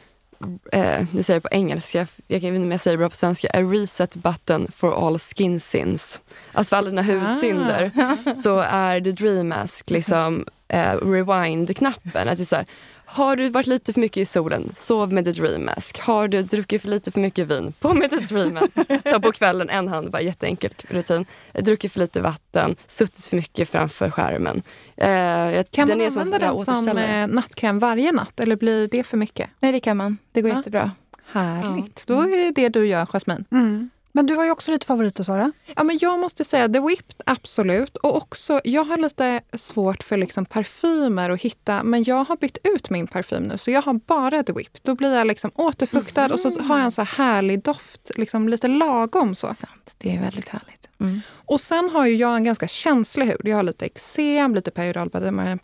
eh, 0.73 1.07
nu 1.13 1.23
säger 1.23 1.37
jag 1.37 1.43
på 1.43 1.57
engelska, 1.57 2.07
jag 2.27 2.41
vet 2.41 2.45
inte 2.45 2.57
om 2.61 2.71
jag 2.71 2.81
säger 2.81 2.97
det 2.97 2.99
bra 2.99 3.09
på 3.09 3.17
svenska, 3.17 3.49
a 3.55 3.61
reset 3.61 4.17
button 4.17 4.69
for 4.77 5.07
all 5.07 5.19
skin 5.19 5.61
sins. 5.61 6.21
Alltså 6.53 6.71
för 6.71 6.77
alla 6.77 6.91
dina 6.91 7.03
hudsynder 7.03 7.91
så 8.43 8.59
är 8.59 9.01
the 9.01 9.13
dream 9.13 9.49
mask 9.49 9.91
liksom 9.91 10.47
eh, 10.69 10.97
rewind-knappen. 10.97 12.29
Att 12.29 12.37
det 12.37 12.43
är 12.43 12.45
så 12.45 12.57
här, 12.57 12.67
har 13.07 13.37
du 13.37 13.49
varit 13.49 13.67
lite 13.67 13.93
för 13.93 14.01
mycket 14.01 14.17
i 14.17 14.25
solen, 14.25 14.73
sov 14.77 15.13
med 15.13 15.25
the 15.25 15.31
dream 15.33 15.65
mask. 15.65 16.01
Har 16.01 16.29
du 16.29 16.43
druckit 16.43 16.83
för 16.83 16.89
lite 16.89 17.11
för 17.11 17.21
mycket 17.21 17.47
vin, 17.49 17.73
på 17.81 17.95
med 17.95 18.11
the 18.11 18.17
dream 18.17 18.55
mask. 18.55 18.79
Så 19.13 19.21
på 19.21 19.33
kvällen, 19.33 19.71
en 19.71 19.89
hand, 19.89 20.11
bara 20.11 20.23
jätteenkel 20.23 20.71
rutin. 20.89 21.27
Druckit 21.53 21.93
för 21.93 22.01
lite 22.01 22.21
vatten, 22.21 22.77
suttit 22.87 23.25
för 23.25 23.37
mycket 23.37 23.69
framför 23.69 24.11
skärmen. 24.11 24.63
Eh, 24.97 25.11
jag- 25.11 25.71
Kan 25.71 25.89
den 25.89 25.99
man 25.99 26.07
använda 26.07 26.39
den 26.39 26.65
som 26.85 26.99
eh, 26.99 27.27
nattkräm 27.27 27.79
varje 27.79 28.13
natt 28.13 28.41
eller 28.41 28.57
blir 28.57 28.89
det 28.89 29.05
för 29.05 29.17
mycket? 29.17 29.51
Nej 29.61 29.73
det 29.73 29.81
kan 29.81 29.97
man, 29.97 30.19
det 30.33 30.41
går 30.43 30.51
Ja. 30.51 30.57
jättebra. 30.57 30.91
Härligt. 31.33 32.07
Då 32.07 32.21
är 32.21 32.39
det 32.39 32.51
det 32.51 32.69
du 32.69 32.87
gör, 32.87 33.07
Jasmine. 33.07 33.45
Mm. 33.53 33.91
Men 34.17 34.27
du 34.27 34.35
har 34.35 34.45
ju 34.45 34.51
också 34.51 34.71
lite 34.71 34.87
favoriter, 34.87 35.23
Sara. 35.23 35.53
Ja, 35.77 35.85
men 35.85 35.99
jag 36.01 36.19
måste 36.19 36.45
säga 36.45 36.69
The 36.69 36.81
Whipped, 36.81 37.23
absolut. 37.27 37.97
Och 37.97 38.17
också, 38.17 38.61
jag 38.65 38.85
har 38.85 38.99
lite 38.99 39.41
svårt 39.53 40.03
för 40.03 40.17
liksom 40.17 40.45
parfymer 40.45 41.31
att 41.31 41.41
hitta, 41.41 41.83
men 41.83 42.05
jag 42.05 42.25
har 42.25 42.37
bytt 42.37 42.59
ut 42.65 42.91
min 42.91 43.07
parfym 43.07 43.43
nu, 43.43 43.59
så 43.59 43.71
jag 43.71 43.83
har 43.83 43.95
bara 43.95 44.43
The 44.43 44.53
Whipped. 44.53 44.81
Då 44.83 44.95
blir 44.95 45.15
jag 45.15 45.27
liksom 45.27 45.51
återfuktad 45.55 46.33
och 46.33 46.41
så 46.41 46.61
har 46.61 46.77
jag 46.77 46.85
en 46.85 46.93
så 46.93 47.03
här 47.03 47.25
härlig 47.25 47.63
doft, 47.63 48.11
liksom 48.15 48.49
lite 48.49 48.69
lagom 48.69 49.35
så. 49.35 49.55
Sant, 49.55 49.95
det 49.99 50.17
är 50.17 50.21
väldigt 50.21 50.49
härligt. 50.49 50.89
Mm. 51.01 51.21
Och 51.31 51.61
sen 51.61 51.91
har 51.91 52.07
ju 52.07 52.17
jag 52.17 52.37
en 52.37 52.45
ganska 52.45 52.69
känslig 52.69 53.27
hud. 53.27 53.41
Jag 53.45 53.57
har 53.57 53.63
lite 53.63 53.87
eksem, 53.87 54.55
lite 54.55 54.71
periodal 54.71 55.11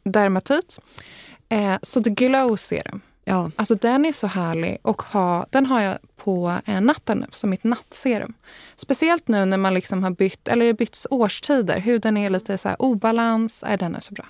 dermatit. 0.05 0.79
Eh, 1.49 1.75
så 1.83 2.03
The 2.03 2.11
Glow 2.11 2.57
Serum, 2.57 3.01
Ja. 3.31 3.51
alltså 3.57 3.75
den 3.75 4.05
är 4.05 4.13
så 4.13 4.27
härlig 4.27 4.79
och 4.83 5.03
ha, 5.03 5.47
den 5.51 5.67
har 5.67 5.81
jag 5.81 5.99
på 6.17 6.59
eh, 6.67 6.81
natten 6.81 7.19
nu 7.19 7.27
som 7.31 7.51
mitt 7.51 7.65
nattserum. 7.65 8.35
Speciellt 8.77 9.29
nu 9.29 9.45
när 9.45 9.57
man 9.57 9.75
liksom 9.75 10.03
har 10.05 10.11
bytt, 10.11 10.49
eller 10.49 10.67
det 10.67 10.75
bytts 10.75 11.07
årstider. 11.11 11.79
Huden 11.79 12.17
är 12.17 12.31
lite 12.31 12.59
så 12.59 12.69
här 12.69 12.83
obalans. 12.83 13.65
Nej, 13.67 13.77
den 13.77 13.95
är 13.95 14.01
så 14.01 14.15
bra. 14.15 14.25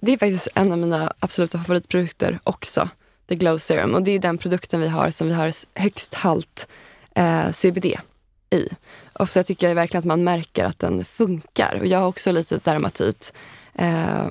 Det 0.00 0.12
är 0.12 0.18
faktiskt 0.18 0.48
en 0.54 0.72
av 0.72 0.78
mina 0.78 1.12
absoluta 1.18 1.58
favoritprodukter 1.58 2.40
också. 2.44 2.88
The 3.28 3.34
Glow 3.34 3.58
Serum. 3.58 3.94
Och 3.94 4.02
det 4.02 4.10
är 4.10 4.18
den 4.18 4.38
produkten 4.38 4.80
vi 4.80 4.88
har 4.88 5.10
som 5.10 5.26
vi 5.26 5.34
har 5.34 5.52
högst 5.74 6.14
halt 6.14 6.68
eh, 7.14 7.50
CBD 7.50 7.86
i. 8.50 8.68
Och 9.12 9.30
så 9.30 9.38
jag 9.38 9.46
tycker 9.46 9.74
verkligen 9.74 9.98
att 9.98 10.04
man 10.04 10.24
märker 10.24 10.64
att 10.64 10.78
den 10.78 11.04
funkar. 11.04 11.78
Och 11.80 11.86
jag 11.86 11.98
har 11.98 12.06
också 12.06 12.32
lite 12.32 12.56
dermatit. 12.56 13.32
Eh, 13.74 14.28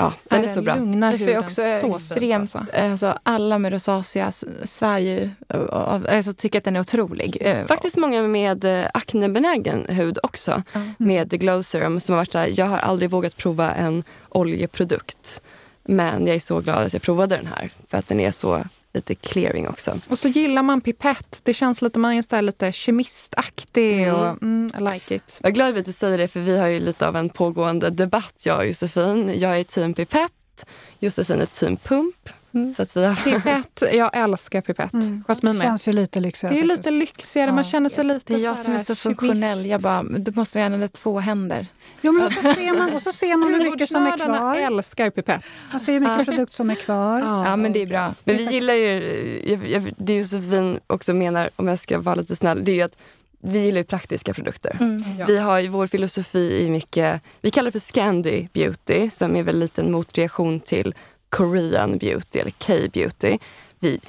ja, 0.00 0.12
den 0.24 0.44
är 0.44 0.48
så 0.48 0.62
bra. 0.62 0.74
lugnar 0.74 1.10
Det 1.12 1.16
är 1.16 1.18
huden 1.18 1.38
också 1.38 1.60
så 1.80 1.90
extremt, 1.96 2.52
fint, 2.52 2.68
alltså. 2.74 3.18
alla 3.22 3.58
med 3.58 3.72
rosacea 3.72 4.32
svär 4.64 4.98
ju, 4.98 5.30
och- 5.48 6.10
alltså, 6.12 6.32
tycker 6.32 6.58
att 6.58 6.64
den 6.64 6.76
är 6.76 6.80
otrolig. 6.80 7.36
Eh, 7.40 7.66
Faktiskt 7.66 7.96
många 7.96 8.22
med 8.22 8.64
eh, 8.64 8.86
aknebenägen 8.94 9.86
hud 9.88 10.18
också. 10.22 10.62
Ja. 10.72 10.80
Med 10.98 11.30
Glow 11.30 11.62
Serum 11.62 12.00
som 12.00 12.12
har 12.12 12.20
varit 12.20 12.32
så 12.32 12.38
här, 12.38 12.52
jag 12.56 12.66
har 12.66 12.78
aldrig 12.78 13.10
vågat 13.10 13.36
prova 13.36 13.72
en 13.72 14.04
oljeprodukt. 14.28 15.42
Men 15.84 16.26
jag 16.26 16.36
är 16.36 16.40
så 16.40 16.60
glad 16.60 16.78
att 16.86 16.92
jag 16.92 17.02
provade 17.02 17.36
den 17.36 17.46
här. 17.46 17.70
För 17.88 17.98
att 17.98 18.08
den 18.08 18.20
är 18.20 18.30
så 18.30 18.64
lite 18.92 19.14
clearing 19.14 19.68
också. 19.68 20.00
Och 20.08 20.18
så 20.18 20.28
gillar 20.28 20.62
man 20.62 20.80
pipett. 20.80 21.40
Det 21.42 21.54
känns 21.54 21.82
lite, 21.82 21.98
man 21.98 22.12
är 22.12 22.42
lite 22.42 22.72
kemistaktig 22.72 24.02
Mm. 24.02 24.14
och 24.14 24.42
mm, 24.42 24.70
I 24.78 24.92
like 24.92 25.14
it. 25.14 25.38
Jag 25.42 25.50
är 25.50 25.54
glad 25.54 25.78
att 25.78 25.84
du 25.84 25.92
säger 25.92 26.18
det 26.18 26.28
för 26.28 26.40
vi 26.40 26.58
har 26.58 26.66
ju 26.66 26.80
lite 26.80 27.08
av 27.08 27.16
en 27.16 27.28
pågående 27.28 27.90
debatt 27.90 28.42
jag 28.46 28.58
och 28.58 28.66
Josefin. 28.66 29.38
Jag 29.38 29.58
är 29.58 29.64
team 29.64 29.94
pipett, 29.94 30.66
Josefin 30.98 31.40
är 31.40 31.46
team 31.46 31.76
pump. 31.76 32.28
Mm. 32.54 32.74
Så 32.74 32.82
att 32.82 32.96
vi 32.96 33.04
har... 33.04 33.14
Pipett, 33.14 33.82
jag 33.92 34.16
älskar 34.16 34.60
pipett. 34.60 34.92
Mm. 34.92 35.24
Jasmine 35.28 35.58
Det 35.58 35.64
känns 35.64 35.88
ju 35.88 35.92
lite 35.92 36.20
lyxigare. 36.20 36.54
Det 36.54 36.60
är 36.60 36.64
lite 36.64 36.90
lyxigare, 36.90 37.52
man 37.52 37.58
Ja. 37.58 37.64
känner 37.64 37.90
sig 37.90 38.04
lite 38.04 38.32
Det 38.32 38.40
är 38.40 38.44
jag 38.44 38.58
som 38.58 38.74
är 38.74 38.78
så 38.78 38.94
funktionell. 38.94 39.66
Jag 39.66 39.80
bara, 39.80 40.02
du 40.02 40.32
måste 40.32 40.58
jag 40.58 40.66
använda 40.66 40.88
två 40.88 41.20
händer. 41.20 41.66
Jo, 42.02 42.12
men 42.12 42.24
och 42.24 42.32
så 42.32 42.42
ser 42.42 42.78
man, 42.78 42.92
och 42.94 43.02
så 43.02 43.12
ser 43.12 43.36
man 43.36 43.54
hur 43.54 43.70
mycket 43.70 43.88
som 43.88 44.06
är 44.06 44.16
kvar. 44.18 44.56
älskar 44.56 45.10
pipett. 45.10 45.42
Man 45.72 45.80
ser 45.80 45.92
hur 45.92 46.00
mycket 46.00 46.26
produkt 46.26 46.54
som 46.54 46.70
är 46.70 46.74
kvar. 46.74 47.20
Ja, 47.20 47.56
men 47.56 47.72
det 47.72 47.82
är 47.82 47.86
bra. 47.86 48.14
Men 48.24 48.36
vi 48.36 48.44
gillar 48.44 48.74
ju, 48.74 49.42
jag, 49.46 49.66
jag, 49.68 49.92
det 49.96 50.16
Josefin 50.16 50.80
också 50.86 51.14
menar, 51.14 51.50
om 51.56 51.68
jag 51.68 51.78
ska 51.78 51.98
vara 51.98 52.14
lite 52.14 52.36
snäll, 52.36 52.64
det 52.64 52.72
är 52.72 52.76
ju 52.76 52.82
att 52.82 52.98
vi 53.42 53.58
gillar 53.58 53.78
ju 53.78 53.84
praktiska 53.84 54.34
produkter. 54.34 54.76
Mm. 54.80 55.02
Ja. 55.18 55.26
Vi 55.26 55.38
har 55.38 55.58
ju 55.58 55.68
vår 55.68 55.86
filosofi 55.86 56.64
i 56.64 56.70
mycket, 56.70 57.20
vi 57.40 57.50
kallar 57.50 57.66
det 57.66 57.72
för 57.72 57.78
Scandi 57.78 58.48
beauty 58.52 59.10
som 59.10 59.36
är 59.36 59.42
väl 59.42 59.58
lite 59.58 59.80
en 59.82 59.92
motreaktion 59.92 60.60
till 60.60 60.94
Korean 61.30 61.98
beauty 61.98 62.38
eller 62.38 62.50
K-beauty. 62.50 63.38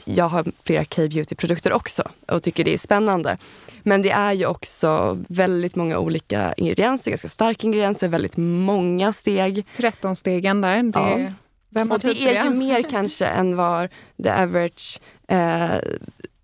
Jag 0.05 0.25
har 0.25 0.45
flera 0.63 0.85
K-beauty-produkter 0.85 1.73
också 1.73 2.03
och 2.27 2.43
tycker 2.43 2.63
det 2.63 2.73
är 2.73 2.77
spännande. 2.77 3.37
Men 3.83 4.01
det 4.01 4.11
är 4.11 4.33
ju 4.33 4.45
också 4.45 5.19
väldigt 5.29 5.75
många 5.75 5.97
olika 5.99 6.53
ingredienser, 6.53 7.11
ganska 7.11 7.27
starka 7.27 7.67
ingredienser, 7.67 8.07
väldigt 8.07 8.37
många 8.37 9.13
steg. 9.13 9.65
13-stegen 9.77 10.61
där. 10.61 10.83
Det, 10.83 11.23
Ja. 11.23 11.33
Vem 11.73 11.89
har 11.89 11.97
Och 11.97 12.03
det 12.03 12.37
är 12.37 12.43
ju 12.43 12.49
mer 12.57 12.81
kanske 12.81 13.25
än 13.25 13.55
vad 13.55 13.89
the 14.23 14.29
average 14.29 15.01
eh, 15.27 15.71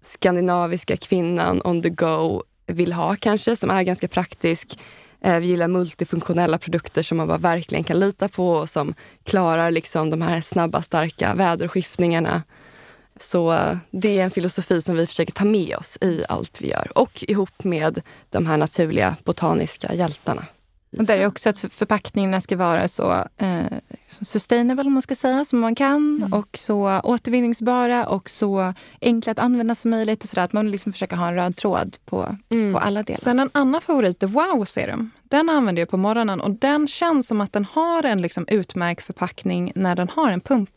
skandinaviska 0.02 0.98
kvinnan 0.98 1.62
on 1.63 1.82
the 1.82 1.90
go 1.90 2.44
vill 2.68 2.94
ha 2.94 3.16
kanske, 3.16 3.56
som 3.56 3.70
är 3.70 3.84
ganska 3.84 4.08
praktisk. 4.08 4.80
Eh, 5.28 5.40
vi 5.40 5.48
gillar 5.48 5.68
multifunktionella 5.68 6.58
produkter 6.58 7.02
som 7.04 7.18
man 7.18 7.28
bara 7.28 7.38
verkligen 7.38 7.84
kan 7.84 8.00
lita 8.00 8.28
på 8.28 8.52
och 8.52 8.70
som 8.70 8.94
klarar 9.24 9.72
liksom 9.72 10.10
de 10.10 10.22
här 10.22 10.42
snabba, 10.42 10.82
starka 10.82 11.36
väderskiftningarna. 11.36 12.44
Så 13.20 13.54
eh, 13.54 13.78
det 13.92 14.20
är 14.20 14.24
en 14.24 14.32
filosofi 14.32 14.82
som 14.82 14.96
vi 14.96 15.08
försöker 15.08 15.34
ta 15.34 15.46
med 15.46 15.76
oss 15.78 15.98
i 16.02 16.24
allt 16.30 16.62
vi 16.62 16.70
gör 16.70 16.92
och 16.96 17.24
ihop 17.28 17.63
med 17.63 18.02
de 18.30 18.46
här 18.46 18.58
naturliga 18.58 19.16
botaniska 19.24 19.94
hjältarna. 19.94 20.46
Och 20.97 21.04
där 21.04 21.17
är 21.17 21.26
också 21.28 21.50
att 21.50 21.60
för- 21.60 21.69
förpackningarna 21.69 22.41
ska 22.41 22.56
vara 22.58 22.88
så 22.88 23.12
eh, 23.38 23.65
som 24.08 24.26
sustainable 24.26 24.84
om 24.88 24.93
man 24.93 25.02
ska 25.02 25.15
säga, 25.15 25.45
som 25.45 25.60
man 25.60 25.76
kan. 25.76 26.17
Mm. 26.17 26.34
Och 26.34 26.58
så 26.58 27.00
återvinningsbara 27.04 28.06
och 28.08 28.30
så 28.30 28.73
enkla 29.02 29.32
att 29.32 29.39
använda 29.39 29.76
som 29.76 29.91
möjligt. 29.91 30.23
Och 30.23 30.30
så 30.30 30.36
där, 30.36 30.43
att 30.43 30.54
man 30.54 30.71
liksom 30.71 30.91
försöker 30.93 31.15
ha 31.15 31.28
en 31.28 31.36
röd 31.36 31.56
tråd 31.56 31.97
på, 32.06 32.36
Mm. 32.50 32.73
på 32.73 32.80
alla 32.80 33.04
delar. 33.04 33.17
Sen 33.19 33.39
en 33.39 33.50
annan 33.54 33.82
favorit, 33.82 34.19
The 34.19 34.26
Wow 34.26 34.65
Serum. 34.65 35.12
Den 35.23 35.50
använder 35.50 35.82
jag 35.82 35.89
på 35.89 35.97
morgonen 35.97 36.41
och 36.41 36.52
den 36.52 36.88
känns 36.88 37.28
som 37.28 37.41
att 37.41 37.54
den 37.54 37.65
har 37.65 38.04
en 38.04 38.21
liksom 38.21 38.45
utmärkt 38.47 39.04
förpackning 39.04 39.71
när 39.76 39.95
den 39.95 40.10
har 40.10 40.30
en 40.30 40.41
pump 40.41 40.69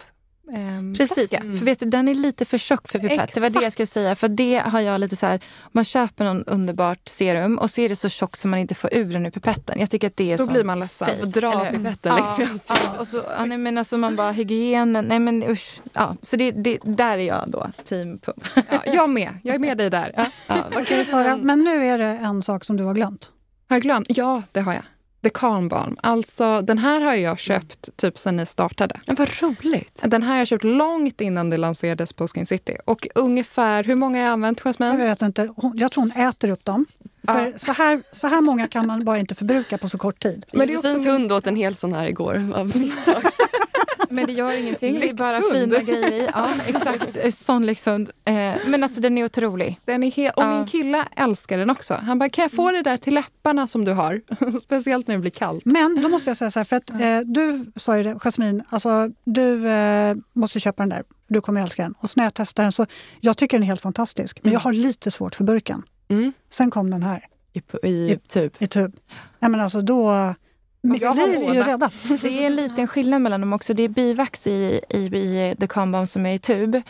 eh, 0.54 0.96
Precis, 0.96 1.28
flaska. 1.28 1.38
för 1.58 1.64
vet 1.64 1.78
du, 1.78 1.86
den 1.86 2.08
är 2.08 2.14
lite 2.14 2.44
för 2.44 2.58
tjock 2.58 2.90
för 2.90 2.98
pipett. 2.98 3.34
Det 3.34 3.40
var 3.40 3.50
det 3.50 3.54
jag 3.54 3.62
Exakt. 3.62 3.72
skulle 3.72 3.86
säga. 3.86 4.14
För 4.14 4.28
det 4.28 4.62
har 4.66 4.80
jag 4.80 5.00
lite 5.00 5.16
så 5.16 5.26
här, 5.26 5.40
man 5.72 5.84
köper 5.84 6.24
någon 6.24 6.44
underbart 6.44 7.08
serum 7.08 7.58
och 7.58 7.70
så 7.70 7.80
är 7.80 7.88
det 7.88 7.96
så 7.96 8.08
tjock 8.08 8.36
så 8.36 8.48
man 8.48 8.58
inte 8.58 8.74
får 8.74 8.94
ur 8.94 9.12
den 9.12 9.26
ur 9.26 9.30
pipetten. 9.30 9.80
Jag 9.80 9.90
tycker 9.90 10.06
att 10.06 10.16
det 10.16 10.32
är 10.32 10.38
Då 10.38 10.46
blir 10.46 10.64
man 10.64 10.80
ledsen. 10.80 11.08
fake, 11.08 11.24
dra 11.26 11.52
eller 11.66 11.78
pipetten 11.78 12.14
längs 12.16 12.38
med 12.38 12.48
Ja, 12.68 12.76
ja, 12.94 13.00
och 13.00 13.06
så, 13.06 13.22
ja, 13.38 13.44
nej, 13.44 13.58
men 13.58 13.78
alltså 13.78 13.96
man 13.98 14.16
bara 14.16 14.32
hygienen, 14.32 15.04
nej 15.08 15.18
men 15.18 15.42
usch. 15.50 15.80
Ja, 15.92 16.16
så 16.22 16.36
det, 16.36 16.50
det, 16.50 16.78
där 16.84 17.16
är 17.18 17.26
jag 17.26 17.44
då, 17.48 17.66
team 17.84 18.18
pump. 18.18 18.44
Ja, 18.54 18.62
jag 18.86 19.10
med. 19.10 19.30
Jag 19.42 19.54
är 19.54 19.58
med 19.58 19.78
dig 19.78 19.90
där. 19.90 20.12
Ja, 20.46 20.54
vad 20.74 20.86
kan 20.86 20.98
du 20.98 21.04
Sara, 21.04 21.22
säga? 21.22 21.36
men 21.36 21.64
nu 21.64 21.86
är 21.86 21.98
det 21.98 22.04
en 22.04 22.42
sak 22.42 22.64
som 22.64 22.76
du 22.76 22.84
har 22.84 22.94
glömt. 22.94 23.30
Har 23.68 23.76
jag 23.76 23.82
glömt? 23.82 24.06
Ja, 24.08 24.42
det 24.52 24.60
har 24.60 24.72
jag. 24.72 24.82
The 25.22 25.30
Calm 25.30 25.68
Balm. 25.68 25.96
Alltså, 26.02 26.60
den 26.62 26.78
här 26.78 27.00
har 27.00 27.14
jag 27.14 27.38
köpt 27.38 27.96
typ 27.96 28.18
sen 28.18 28.36
ni 28.36 28.46
startade. 28.46 29.00
Men 29.06 29.16
vad 29.16 29.28
roligt. 29.42 30.02
Den 30.04 30.22
här 30.22 30.30
har 30.30 30.38
jag 30.38 30.46
köpt 30.46 30.64
långt 30.64 31.20
innan 31.20 31.50
det 31.50 31.56
lanserades 31.56 32.12
på 32.12 32.28
Skin 32.28 32.46
City. 32.46 32.76
Och 32.84 33.06
ungefär, 33.14 33.84
hur 33.84 33.94
många 33.94 34.18
har 34.18 34.24
jag 34.24 34.32
använt, 34.32 34.60
Jag 34.64 34.70
Jasmine? 34.70 34.96
vet 34.96 35.22
inte, 35.22 35.48
hon, 35.56 35.78
jag 35.78 35.92
tror 35.92 36.02
hon 36.02 36.12
äter 36.28 36.50
upp 36.50 36.64
dem. 36.64 36.86
För 37.26 37.52
så, 37.56 37.72
här, 37.72 38.02
så 38.12 38.26
här 38.26 38.40
många 38.40 38.68
kan 38.68 38.86
man 38.86 39.04
bara 39.04 39.18
inte 39.18 39.34
förbruka 39.34 39.78
på 39.78 39.88
så 39.88 39.98
kort 39.98 40.22
tid. 40.22 40.44
Men 40.52 40.66
det 40.66 40.72
är 40.74 40.78
också 40.78 40.88
Josefins 40.88 41.04
min- 41.06 41.12
hund 41.14 41.32
åt 41.32 41.46
en 41.46 41.56
hel 41.56 41.74
sån 41.74 41.94
här 41.94 42.06
igår 42.06 42.50
av 42.54 42.76
misstag. 42.78 43.22
Men 44.12 44.26
det 44.26 44.32
gör 44.32 44.60
ingenting, 44.60 45.00
det 45.00 45.08
är 45.10 45.14
bara 45.14 45.38
Lyxhund. 45.38 45.72
fina 45.74 45.78
grejer 45.82 46.12
i. 46.12 46.28
Ja, 46.34 46.48
exakt. 46.66 47.34
Sån 47.44 47.66
lyxhund. 47.66 48.10
Eh, 48.24 48.34
men 48.70 48.82
alltså 48.82 49.00
den 49.00 49.18
är 49.18 49.24
otrolig. 49.24 49.80
Den 49.84 50.02
är 50.02 50.10
he- 50.10 50.30
och 50.36 50.42
Ja. 50.42 50.56
min 50.56 50.66
kille 50.66 51.04
älskar 51.16 51.58
den 51.58 51.70
också. 51.70 51.94
Han 51.94 52.18
bara, 52.18 52.28
kan 52.28 52.42
jag 52.42 52.52
få 52.52 52.70
det 52.70 52.82
där 52.82 52.96
till 52.96 53.14
läpparna 53.14 53.66
som 53.66 53.84
du 53.84 53.92
har? 53.92 54.20
Speciellt 54.60 55.06
när 55.08 55.14
det 55.14 55.20
blir 55.20 55.30
kallt. 55.30 55.64
Men 55.64 56.02
då 56.02 56.08
måste 56.08 56.30
jag 56.30 56.36
säga 56.36 56.50
så 56.50 56.58
här, 56.58 56.64
för 56.64 56.76
att 56.76 56.90
eh, 56.90 57.20
du 57.24 57.72
sa 57.76 57.96
ju 57.96 58.02
det, 58.02 58.18
Jasmine, 58.18 58.64
alltså, 58.70 59.10
du 59.24 59.68
eh, 59.68 60.14
måste 60.32 60.60
köpa 60.60 60.82
den 60.82 60.88
där. 60.88 61.02
Du 61.28 61.40
kommer 61.40 61.62
älska 61.62 61.82
den. 61.82 61.94
Och 61.98 62.10
så 62.10 62.20
när 62.20 62.24
jag 62.24 62.34
testar 62.34 62.62
den 62.62 62.72
så, 62.72 62.86
jag 63.20 63.36
tycker 63.36 63.56
den 63.58 63.62
är 63.62 63.66
helt 63.66 63.80
fantastisk. 63.80 64.38
Men 64.42 64.52
jag 64.52 64.60
har 64.60 64.72
lite 64.72 65.10
svårt 65.10 65.34
för 65.34 65.44
burken. 65.44 65.82
Mm. 66.08 66.32
Sen 66.48 66.70
kom 66.70 66.90
den 66.90 67.02
här 67.02 67.26
I, 67.52 67.58
pu- 67.60 67.86
i 67.86 68.18
typ. 68.28 68.62
i 68.62 68.66
tub. 68.66 68.92
Nej 69.38 69.50
men 69.50 69.60
alltså 69.60 69.82
då, 69.82 70.34
jag 70.82 71.16
liv 71.16 71.24
är 71.24 71.40
ju 71.40 71.46
båda. 71.46 71.66
räddat. 71.66 71.92
Det 72.22 72.42
är 72.42 72.46
en 72.46 72.54
liten 72.54 72.86
skillnad 72.86 73.22
mellan 73.22 73.40
dem 73.40 73.52
också. 73.52 73.74
Det 73.74 73.82
är 73.82 73.88
bivax 73.88 74.46
i, 74.46 74.80
i, 74.88 74.98
i 74.98 75.56
The 75.60 75.66
Calm 75.66 76.06
som 76.06 76.26
är 76.26 76.34
i 76.34 76.38
tub. 76.38 76.82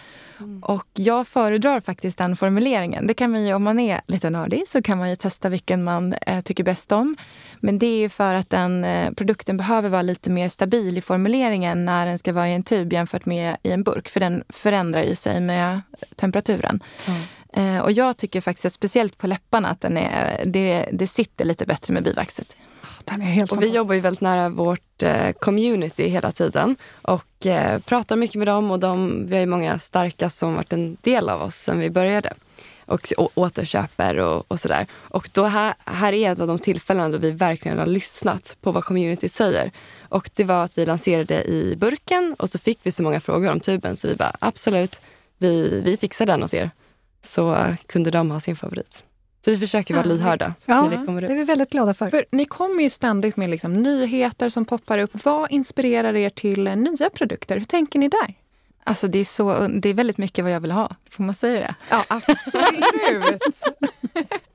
Och 0.63 0.87
jag 0.95 1.29
föredrar 1.29 1.81
faktiskt 1.81 2.19
den 2.19 2.37
formuleringen. 2.37 3.07
Det 3.07 3.15
kan 3.15 3.31
man 3.31 3.45
ju, 3.45 3.55
om 3.55 3.63
man 3.63 3.81
är 3.81 4.01
lite 4.07 4.31
nördig 4.31 4.69
så 4.69 4.83
kan 4.83 4.99
man 4.99 5.11
ju 5.11 5.17
testa 5.17 5.49
vilken 5.49 5.85
man 5.85 6.13
eh, 6.13 6.41
tycker 6.41 6.65
bäst 6.65 6.93
om. 6.93 7.17
Men 7.61 7.79
det 7.79 7.87
är 7.87 7.99
ju 7.99 8.09
för 8.09 8.35
att 8.35 8.51
den 8.51 8.85
eh, 8.85 9.13
produkten 9.13 9.57
behöver 9.57 9.89
vara 9.89 10.03
lite 10.03 10.31
mer 10.31 10.49
stabil 10.49 10.99
i 10.99 11.01
formuleringen 11.01 11.85
när 11.85 12.07
den 12.07 12.19
ska 12.19 12.33
vara 12.33 12.49
i 12.49 12.55
en 12.55 12.63
tub 12.63 12.93
jämfört 12.93 13.27
med 13.27 13.57
i 13.63 13.71
en 13.71 13.83
burk. 13.83 14.09
För 14.09 14.21
den 14.21 14.45
förändrar 14.49 15.03
ju 15.03 15.15
sig 15.15 15.41
med 15.41 15.81
temperaturen. 16.17 16.81
Eh, 17.53 17.79
och 17.79 17.93
jag 17.93 18.17
tycker 18.17 18.41
faktiskt 18.41 18.75
speciellt 18.75 19.19
på 19.19 19.27
läpparna 19.27 19.69
att 19.69 19.81
den 19.81 19.97
är, 19.97 20.43
det, 20.47 20.89
det 20.93 21.07
sitter 21.07 21.45
lite 21.45 21.67
bättre 21.67 21.95
med 21.95 22.05
bivaxet. 22.05 22.57
Den 23.05 23.23
är 23.23 23.27
helt 23.27 23.53
Och 23.53 23.63
vi 23.63 23.69
jobbar 23.69 23.95
ju 23.95 24.01
väldigt 24.01 24.21
nära 24.21 24.49
vårt 24.49 25.03
eh, 25.03 25.33
community 25.33 26.09
hela 26.09 26.33
tiden 26.33 26.77
och 27.03 27.47
eh, 27.47 27.79
pratar 27.79 28.17
mycket 28.17 28.37
med 28.37 28.49
dem. 28.49 28.71
och 28.71 28.81
de, 28.81 29.25
Vi 29.27 29.35
har 29.35 29.41
ju 29.41 29.47
många 29.47 29.79
starka 29.79 30.31
som 30.31 30.55
varit 30.55 30.73
en 30.73 30.97
del 31.01 31.29
av 31.29 31.43
oss 31.43 31.55
sen 31.55 31.79
vi 31.79 31.91
började 31.91 32.33
och 32.91 33.13
återköper 33.35 34.19
och, 34.19 34.45
och 34.49 34.61
sådär. 34.61 34.87
Och 34.93 35.31
då 35.33 35.45
här, 35.45 35.75
här 35.85 36.13
är 36.13 36.33
ett 36.33 36.41
av 36.41 36.47
de 36.47 36.59
tillfällena 36.59 37.09
då 37.09 37.19
vi 37.19 37.31
verkligen 37.31 37.79
har 37.79 37.87
lyssnat 37.87 38.57
på 38.61 38.73
vad 38.73 38.85
community 38.85 39.29
säger. 39.29 39.71
Och 40.09 40.31
det 40.37 40.45
var 40.45 40.65
att 40.65 40.79
vi 40.79 40.87
lanserade 40.87 41.45
i 41.45 41.77
burken 41.77 42.35
och 42.39 42.51
så 42.51 42.59
fick 42.59 42.79
vi 42.83 42.93
så 42.93 43.03
många 43.03 43.21
frågor 43.21 43.51
om 43.51 43.61
tuben 43.61 43.97
så 43.97 44.09
vi 44.09 44.17
bara 44.17 44.37
absolut, 44.39 45.01
vi, 45.39 45.81
vi 45.85 45.97
fixar 45.97 46.27
den 46.27 46.43
åt 46.43 46.55
er. 46.55 46.71
Så 47.23 47.55
eh, 47.55 47.77
kunde 47.87 48.11
de 48.11 48.31
ha 48.31 48.41
sin 48.41 48.57
favorit. 48.57 49.05
Så 49.45 49.51
vi 49.51 49.59
försöker 49.59 49.95
vara 49.95 50.05
lyhörda 50.05 50.55
Ja, 50.67 50.83
när 50.83 50.91
det 50.91 51.07
kommer 51.07 51.21
det 51.21 51.27
är 51.27 51.35
vi 51.35 51.45
väldigt 51.45 51.71
glada 51.71 51.95
för. 51.95 52.11
För 52.11 52.25
ni 52.31 52.45
kommer 52.45 52.83
ju 52.83 52.91
ständigt 52.91 53.37
med 53.37 53.51
liksom 53.51 53.73
nyheter 53.83 54.49
som 54.49 54.65
poppar 54.65 54.99
upp. 54.99 55.25
Vad 55.25 55.53
inspirerar 55.53 56.17
er 56.17 56.31
till 56.31 56.67
eh, 56.67 56.77
nya 56.77 57.11
produkter? 57.11 57.57
Hur 57.57 57.65
tänker 57.65 57.99
ni 57.99 58.09
där? 58.09 58.35
Alltså 58.85 59.09
det 59.09 59.19
är, 59.19 59.25
så, 59.25 59.69
det 59.69 59.89
är 59.89 59.95
väldigt 59.95 60.19
mycket 60.19 60.45
vad 60.45 60.53
jag 60.53 60.61
vill 60.61 60.71
ha. 60.71 60.97
Får 61.11 61.23
man 61.25 61.35
säga 61.35 61.61
det? 61.61 61.75
Ja, 61.91 62.05
absolut. 62.09 63.63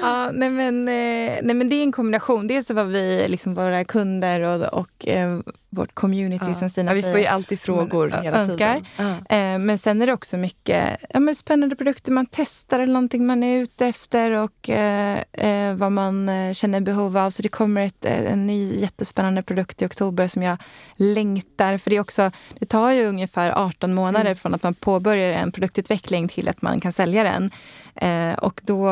Ja, 0.00 0.30
nej, 0.32 0.50
men, 0.50 0.88
eh, 0.88 1.34
nej 1.42 1.54
men 1.54 1.68
det 1.68 1.76
är 1.76 1.82
en 1.82 1.92
kombination. 1.92 2.46
Dels 2.46 2.70
vad 2.70 2.86
vi, 2.86 3.26
liksom 3.28 3.54
våra 3.54 3.84
kunder 3.84 4.40
och, 4.40 4.80
och 4.80 5.08
eh, 5.08 5.38
vårt 5.70 5.94
community 5.94 6.54
som 6.54 6.68
Stina 6.68 6.90
ja, 6.90 6.94
vi 6.94 7.02
får 7.02 7.18
ju 7.18 7.26
alltid 7.26 7.60
frågor 7.60 8.08
Men, 8.08 8.22
hela 8.22 8.38
önskar. 8.38 8.74
tiden. 8.74 9.16
Ja. 9.28 9.36
Eh, 9.36 9.58
Men 9.58 9.78
sen 9.78 10.02
är 10.02 10.06
det 10.06 10.12
också 10.12 10.36
mycket 10.36 10.96
ja, 11.10 11.20
men 11.20 11.34
spännande 11.34 11.76
produkter 11.76 12.12
man 12.12 12.26
testar 12.26 12.80
eller 12.80 12.92
någonting 12.92 13.26
man 13.26 13.42
är 13.42 13.58
ute 13.62 13.86
efter 13.86 14.30
och 14.30 14.70
eh, 14.70 15.18
eh, 15.32 15.74
vad 15.74 15.92
man 15.92 16.28
eh, 16.28 16.52
känner 16.52 16.80
behov 16.80 17.16
av. 17.16 17.30
Så 17.30 17.42
det 17.42 17.48
kommer 17.48 17.80
ett, 17.86 18.04
eh, 18.04 18.32
en 18.32 18.46
ny 18.46 18.76
jättespännande 18.78 19.42
produkt 19.42 19.82
i 19.82 19.86
oktober 19.86 20.28
som 20.28 20.42
jag 20.42 20.56
längtar. 20.96 21.78
För 21.78 21.90
det, 21.90 21.96
är 21.96 22.00
också, 22.00 22.30
det 22.58 22.66
tar 22.66 22.90
ju 22.90 23.06
ungefär 23.06 23.50
18 23.66 23.94
månader 23.94 24.34
från 24.34 24.54
att 24.54 24.62
man 24.62 24.74
påbörjar 24.74 25.32
en 25.32 25.52
produktutveckling 25.52 26.28
till 26.28 26.48
att 26.48 26.62
man 26.62 26.80
kan 26.80 26.92
sälja 26.92 27.22
den. 27.22 27.50
Eh, 27.94 28.34
och 28.34 28.60
då 28.64 28.90